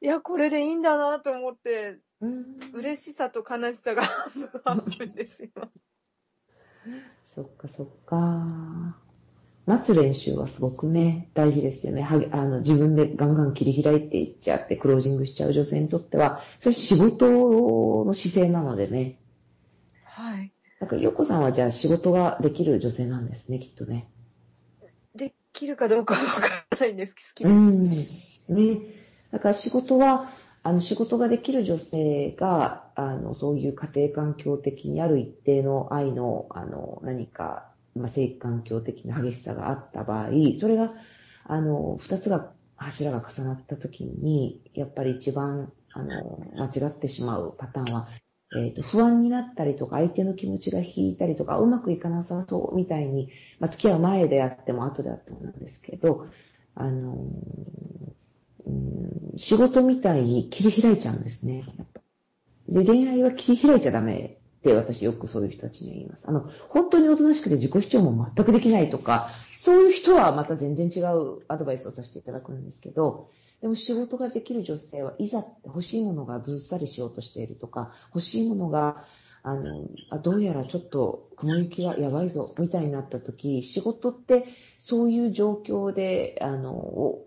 [0.02, 2.60] いや、これでいいんだなと思って、うん。
[2.74, 5.50] 嬉しさと悲しさが半分半分ですよ。
[7.34, 9.09] そっかそっか。
[9.70, 12.02] 待つ練習はすごくね、大事ですよね。
[12.02, 17.30] はげあの自分でガンガン切り開いていっちゃって、クロージングしちゃう女性にとっては、それ仕事
[18.04, 19.20] の姿勢なのでね。
[20.06, 20.52] はい。
[20.80, 24.10] なんか、ヨコさんはじゃあ仕事ができる女性なんですね、きっとね。
[25.14, 28.52] できるかどうかわからないんですけど、う好きです。
[28.52, 28.56] ん。
[28.56, 28.80] ね。
[29.32, 30.32] だから仕事は、
[30.64, 37.69] あの、仕事ができる女性が、あの、そういう家庭環境的にある一定の愛の、あの、何か、
[38.00, 40.92] まあ、生育環境的な激しさがあった場合、それが、
[41.46, 48.08] あの、二つが、柱が重なった時に、やっぱり一番、あの、間違ってしまうパターンは、
[48.56, 56.28] えっ、と、不安になったりとか、相手の気持ちが引いたりとか、うまくいかなさそうみたいに、まあ、付き合う前であっても後であってもなんですけど、
[56.76, 57.14] あの、
[58.66, 61.64] うん仕事みたいに切り開いちゃうんですね。
[62.68, 66.28] で、恋愛は切り開いちゃダメって私よくそういう人たちに言います。
[66.28, 73.30] あの、本当におとなしくて自己主張も全くできないとか、そういう人はまた全然違うアドバイスをさせていただくんですけど、
[73.62, 79.06] でも仕事ができる女性はいざ欲しいものがずっさりしようとしているとか、欲しいものが、
[79.44, 84.46] あの、あどうやらちょっと雲行きがやばいぞ、みたいになった時、仕事って
[84.78, 87.20] そういう状況で、あの、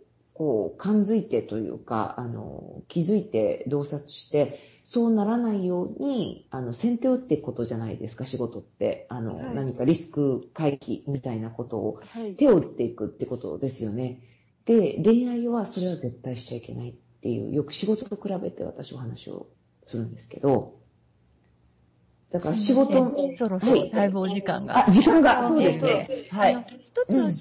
[0.43, 9.06] こう、感づいてというか、あの、気づいて洞察して、そうならないように、あの、先手を打っていくことじゃないですか、仕事って。
[9.09, 12.35] あの、はい何かリスク回避みたいなことをはい。
[12.35, 14.20] 手を打っていくってことですよね。
[14.64, 19.47] で、恋愛はそれは絶対しちゃいけないっていう、よく仕事と比べて私お話を
[19.86, 20.81] するんですけど、
[22.32, 24.86] だから仕事、そろそはいろだいぶお時間が。
[24.86, 26.06] あ、時間が、あそうですね。
[26.30, 26.66] はい。
[26.86, 27.32] 一つ、うん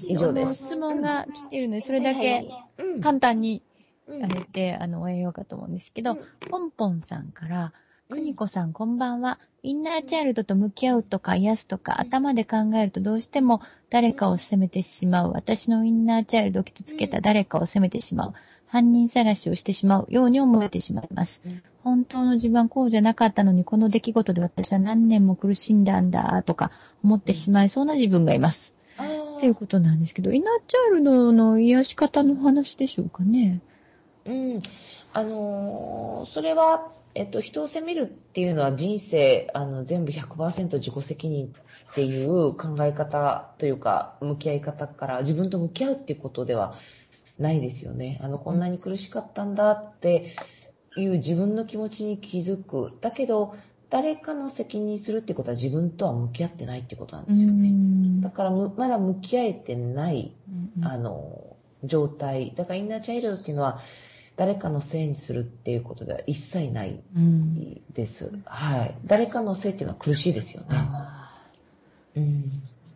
[0.53, 3.63] 質問が来ているので、それだけうん簡単に
[4.07, 6.17] うんあげて、あの、終えようかと思うんですけど、
[6.49, 7.73] ポンポンさんから、
[8.09, 9.39] くにこさんこんばんは。
[9.63, 15.31] インナーチャイルドと向き合うとか癒すとか頭で考えるとどうしても誰かを責めてしまう。
[15.31, 18.33] 私のインナーチャイルドを傷つけた誰かを責めてしまう。
[18.71, 21.61] 犯人探しをしてしまうように思えてしまいますうん。
[21.83, 26.71] 本当の自分はこうじゃなかったのにこの出来事で私は何年も苦しんだんだとか
[27.03, 28.77] 思ってしまいそうな自分がいます。
[29.37, 33.59] っていうことなんですけど、インナーチャイルドの癒し方の話でしょうかね。
[34.25, 34.61] うん。
[35.13, 46.75] あのーそれは、えっと、人を責めるっていうのは人生、あの、全部100%自己責任っていう考え方というか、向き合い方から自分と向き合うっていうことでは
[47.41, 48.19] ないですよね。
[48.21, 50.35] あの、こんなに苦しかったんだって
[50.95, 52.97] いう自分の気持ちに気づく。
[53.01, 53.55] だけど、
[53.89, 58.21] 誰かの責任にするってことは自分とは向き合ってないってことなんですよね。
[58.21, 60.31] だからむ、まだ向き合えてない
[60.83, 62.53] あの、状態。
[62.55, 63.81] だからインナーチャイルドっていうのは、
[64.37, 68.31] 誰かのせいにするっていうことでは一切ないうんです。
[68.45, 68.95] はい。
[69.05, 70.67] 誰かのせいっていうのは苦しいですよね。
[72.15, 72.51] うん。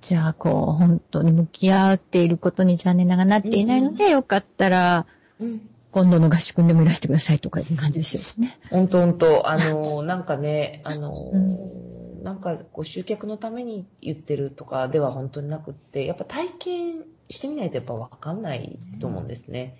[0.07, 5.07] じゃあ、こう、本当に向き合っていることに残念ながらなっていないので、よかったら、
[5.40, 5.68] うん。
[5.90, 8.56] 今度の合宿にでもいらしてくださいとかいう感じですよね。
[8.69, 19.77] 本当本当あの、なんかね、 あの、うなんかこう集客のために言ってるとかでは本当になくって、やっぱ体験してみないとやっぱわかんないと思うんですね。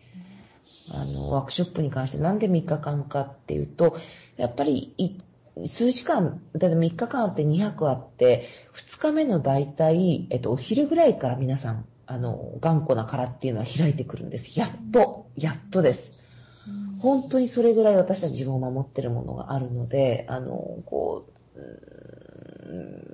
[0.90, 3.98] あの、ワークショップに関してなんで3日間かっていうと、
[4.38, 5.18] やっぱりい
[5.68, 14.60] 数時間、だって3日間あって2泊あって、2日目の大体、えっと、お昼ぐらいから皆さん、あの、頑固な殻っていうのは開いてくるんです。
[14.60, 16.20] やっと、やっとです。
[17.00, 21.60] 本当にそれぐらい私たち自分を守ってるものがあるので、あの、こう、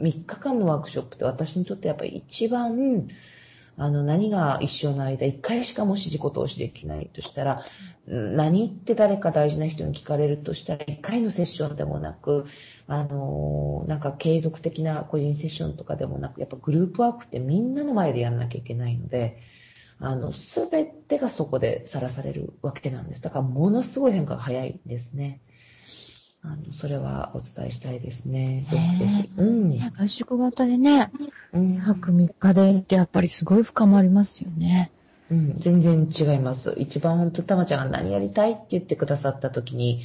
[0.01, 3.07] 3日間のワークショップって私にとってやっぱり一番、
[3.77, 7.63] あの、何が一生の間、一回しかもし自己投資できないとしたら、
[8.05, 12.45] 何って誰か大事な人に聞かれるとしたら、一回のセッションでもなく、
[12.87, 19.37] あの、なんか継続的な個人セッションとかでもなく、やっぱグループワークってみんなの前でやんなきゃいけないので、
[19.99, 23.21] あの、すべてがそこでさらされるわけなんです。
[23.21, 25.41] だから、ものすごい変化が早いですね。
[26.43, 28.65] あの、それはお伝えしたいですね。
[28.69, 29.29] ぜひぜひ。
[29.37, 29.69] うん。
[29.71, 31.11] ね合宿型でね、
[31.53, 34.91] うん泊3日でってやっぱりすごい深まりますよね。
[35.29, 36.73] うん、全然違います。
[36.77, 40.01] 一番本当、たまちゃんが何やりたいって言ってくださった時に、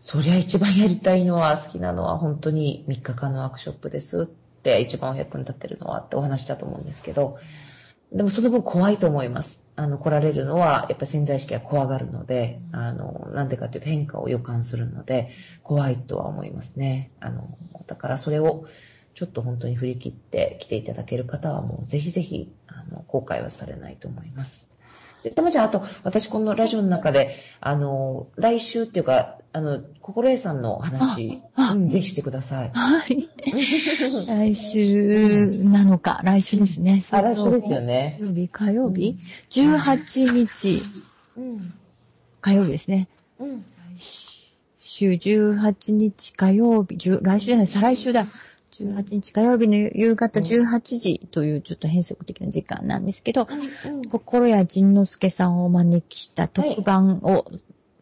[0.00, 7.38] そりゃ一番やりたいのは、好きなのは本当に3日間のワークショップですって、一番お役に立ってるのはってお話だと思うんですけど、
[8.12, 9.65] でもその分怖いと思います。
[9.76, 15.30] あの、来られるのは、やっぱ潜在意識が怖がるので、あの、なんでかっていうと変化を予感するので、
[15.62, 17.12] 怖いとは思いますね。
[17.20, 18.66] あの、だからそれを、
[19.14, 24.75] ちょっと本当に振り切って来ていただける方はもうぜひぜひ、あの、後悔はされないと思います。
[25.26, 31.42] で、たまちゃん、あと、私このラジオの中で、あの、来週っていうか、あの、心得さんの話、
[31.88, 32.70] ぜひしてください。
[32.72, 33.28] はい。
[34.28, 37.02] 来週なのか、来週ですね。
[37.10, 38.20] あ、来週ですよね。
[38.20, 38.20] ね。
[38.20, 39.18] 火曜日、火曜日
[39.50, 40.82] ?18 日、
[41.36, 41.74] うん。
[42.40, 43.08] 火曜日ですね。
[43.40, 43.64] うん。
[43.96, 43.98] 来
[44.78, 48.28] 週18日火曜日、10来週じゃない、再来週だ。
[48.84, 53.46] 18日火曜日の夕方18時というちょっと変則的な時間なんですけど、
[54.10, 57.46] 心谷仁之助さんをお招きした特番を、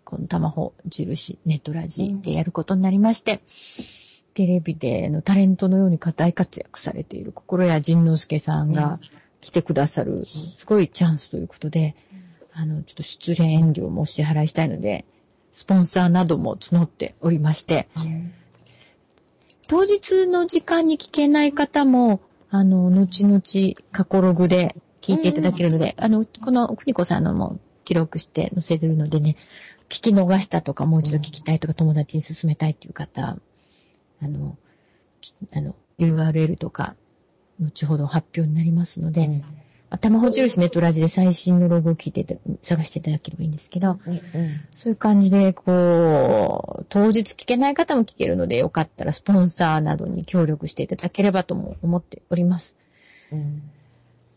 [0.04, 3.40] この玉穂印ネットラジでやることになりまして、
[4.34, 8.98] テレビでのタレントのように大活躍されている心谷仁之助さんが
[9.40, 10.26] 来てくださる、
[10.56, 11.94] すごいチャンスということで、
[12.52, 15.04] あの、ちょっと出演料もお支払いしたいので、
[15.52, 17.88] スポンサーなども募っておりまして、
[19.66, 22.20] 当日の時間に聞けない方も、
[22.50, 23.40] あの、後々
[23.92, 29.36] 過去ログで聞いていただけるので、あの、この邦子さんのも記録して載せてるのでね、
[29.88, 33.36] 聞き逃したとか、もう一度聞きたいとか、友達に勧めたいっていう方、
[34.22, 34.56] あの、
[35.20, 36.96] きあの、URL とか、
[37.60, 39.42] 後ほど発表になりますので、
[39.94, 44.20] 頭ほ印ネットラジで最新のログを聞いて探していただければいいんですけど、うん。
[44.74, 52.76] そういう感じで、こう、当日聞けない方も聞けるので、よかったらスポンサーなどに協力していただければとも思っております。
[53.30, 53.62] うん。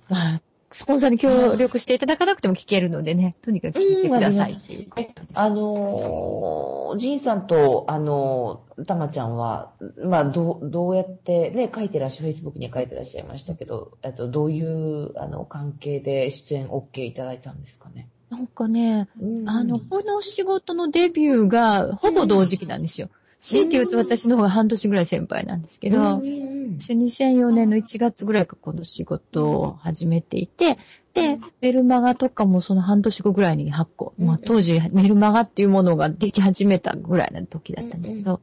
[0.09, 0.41] まあ、
[0.72, 4.88] スポンサーに協力していただかなくても聞けるのでね、とにかく聞いてくださいっていう。
[4.98, 9.72] え、あのー、ジンさんと、あのー、たまちゃんは、
[10.03, 18.10] まあ、どう、どうやって、ね、書いてらっしゃ、Facebook に書いてらっしゃいましたけど、えっと、どういう、あの、関係で出演 OK いただいたんですかね？
[18.30, 23.10] なんかね、うんあの、この仕事のデビューがほぼ同時期なんですよ。
[23.39, 26.47] 強いて言うと私の方が半年ぐらい先輩なんですけど、うんうん
[26.79, 30.77] 私2004年の1月ぐらいからこの仕事を始めていて、
[31.13, 34.13] で、メルマガとかもその半年後ぐらいに発行。
[34.17, 38.41] まあ当時メルマガっていうものができ始めたぐらいの時だったんですけど、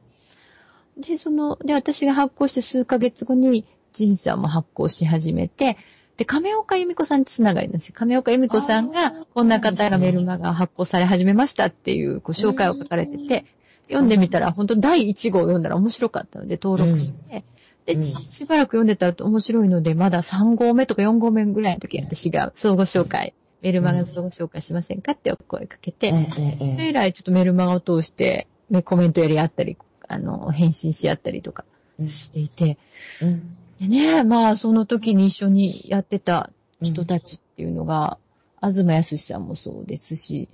[0.97, 5.77] で、その、で、私が発行して数ヶ月後に、ジンさんも発行し始めて、
[6.17, 7.95] で、亀岡由美子さんつながりなんですよ。
[7.97, 13.45] 亀岡由美子さんが、こんな方がメルマガを発行され始めましたっていう、こう、紹介を書かれてて、
[13.87, 17.43] 読んでみたら、本当第1号を読んだら面白かったので登録して、
[17.85, 18.01] で、うん。
[18.01, 31.65] ししばらく読んでたら面白いので、まだ3号目とか4号目ぐらいの時、私が相互紹介、メルマガの相互紹介しませんかってお声かけて、ええええで以来ちょっとメルマガを通して、ねコメントやり合ったり、あの、返信し合ったりとか
[32.05, 32.77] していて、
[33.21, 33.57] うん。
[33.79, 36.49] でね、まあ、その時に一緒にやってた
[36.81, 38.17] 人たちっていうのが、
[38.61, 40.49] 東康さんもそうですし、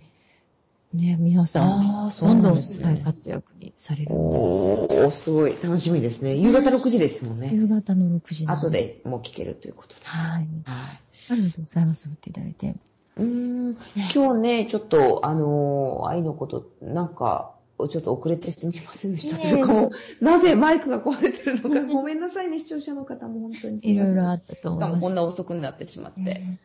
[0.93, 2.61] ね、皆さん、どんどん。
[2.81, 4.11] 大活躍にされる。
[4.11, 6.35] おー、すごい楽しみですね。
[6.35, 7.49] 夕方6時ですもんね。
[7.53, 8.69] 夕方の6時後。
[8.69, 10.01] でもう聞けるということで。
[10.03, 10.47] はい。
[10.65, 11.01] はい。
[11.29, 12.09] ありがとうございます。
[12.09, 12.75] 振っていただいて。
[13.15, 13.77] うーん
[14.13, 17.53] 今日ね、ちょっと、あのー愛のこと、なんか、
[17.89, 23.95] ちょっと遅れてすみませんでしたというか、もうなぜマイクが壊れてるのか、ごめんなさいね、視聴者の方も本当にすい。
[23.95, 25.01] ろいろあったとし思います。
[25.01, 26.19] こんな遅くなってしまって。
[26.19, 26.59] ね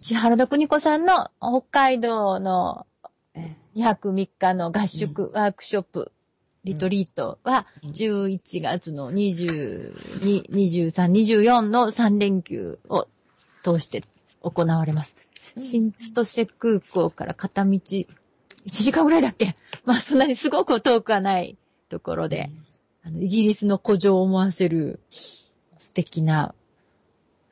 [0.00, 2.95] 千原田邦子さんの北海道のえ
[3.74, 6.12] 2泊3日の合宿、ワークショップ、
[6.64, 7.90] リトリートはうん。
[7.90, 13.06] 11月の22、23、24の3連休を
[13.62, 14.02] 通して
[14.42, 15.16] 行われます。
[15.58, 18.06] 新千歳空港から片道1
[18.66, 19.54] 時間ぐらいだっけ？
[19.84, 21.56] まあそんなにすごく遠くはない
[21.88, 22.50] ところで、
[23.04, 25.00] あの、イギリスの古城を思わせる
[25.78, 26.54] 素敵な、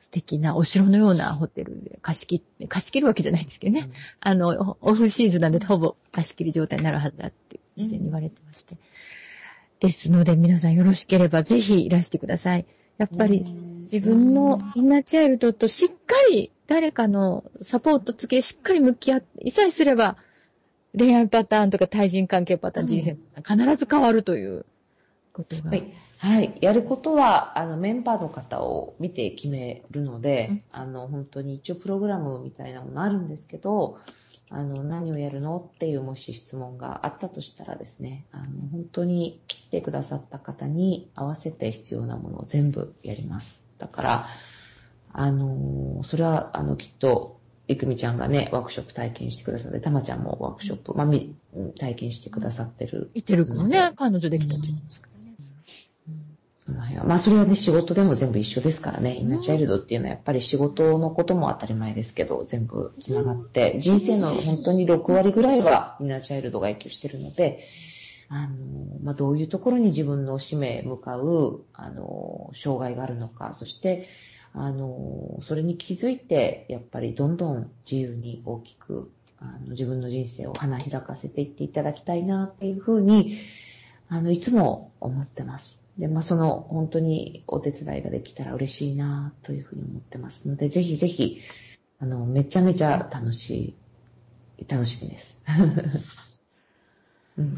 [0.05, 3.89] 素敵なお城のようなホテルで貸し切って、貸し切るわけじゃないんですけどね。
[4.19, 8.77] あの、オフシーズンなんでほぼ貸し切り状態になるはずだって事前に言われてまして。
[9.79, 12.67] ですので皆さんよろしければぜひいらしてください。
[12.99, 13.43] やっぱり
[13.91, 15.95] 自分のインナーチャイルドとしっか
[16.29, 20.17] り誰かのサポート付けしっかり向き合って、いさえすれば
[20.95, 24.67] 恋愛パターンとか対人関係パターン、人生必ず変わるという
[25.33, 25.71] ことが。
[25.71, 25.83] はい。
[26.17, 26.57] はい。
[26.61, 33.99] やることは、あの、メンバーの方を見て決めるので、うんあの、本当に一応プログラムみたいなものあるんですけど、
[34.49, 43.65] あの、何をやるのっていうもし質問があったとしたらですね、あの、本当に来てくださった方に合わせて必要なものを全部やります。
[43.77, 44.27] だから、
[45.11, 51.35] あの、それは、あの、きっと、いくみちゃんがね、ワークショップ体験してくださって、たまちゃんもワークショップ、まあ、み
[51.79, 55.14] 体験してくださってるいてる子もね、彼女できたと言いますか。
[56.65, 57.05] その辺は。
[57.05, 59.17] まあそれはね、仕事でも全部一緒ですからね。
[59.17, 67.65] インナーチャイルドっていうのはやっぱり仕事のことも当たり前ですけど、全部繋がって、人生の本当に6割ぐらいはインナーチャイルドが影響してるので、
[68.29, 68.57] あの、
[69.03, 74.07] まあどういうところに自分の使命へ向かう、あの、障害があるのか、そして、
[74.53, 83.37] あの、それに気づいて、やっぱりどんどん自由に大きく、あの自分の人生を花開かせていっていただきたいなっていうふうに、
[84.09, 85.84] あの、いつも思ってます。
[85.97, 91.41] で、まあ、その、本当にお手伝いができたら嬉しいな、というふうに思ってますので、ぜひぜひ、
[91.99, 93.75] あの、めちゃめちゃ楽し
[94.57, 95.39] い、楽しみです。
[97.37, 97.55] うん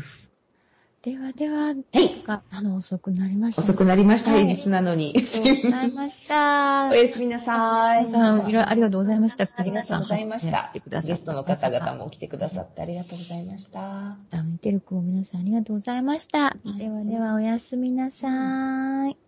[1.08, 2.22] ではでは、はい。
[2.26, 3.62] があの、遅くなりました。
[3.62, 5.14] 遅くなりました、はい平日なのに。
[5.16, 6.90] ありがとうございました。
[6.92, 8.06] おやすみなさい。
[8.08, 9.46] 皆さん、いろいろありがとうございました。
[9.56, 10.70] ありがとうございました。
[10.72, 14.18] 来てくださってゲストの方々も来てくださってありがとうございました。
[14.44, 16.54] 見てる子も皆さんありがとうございました。
[16.78, 19.27] ではでは、おやすみなさい。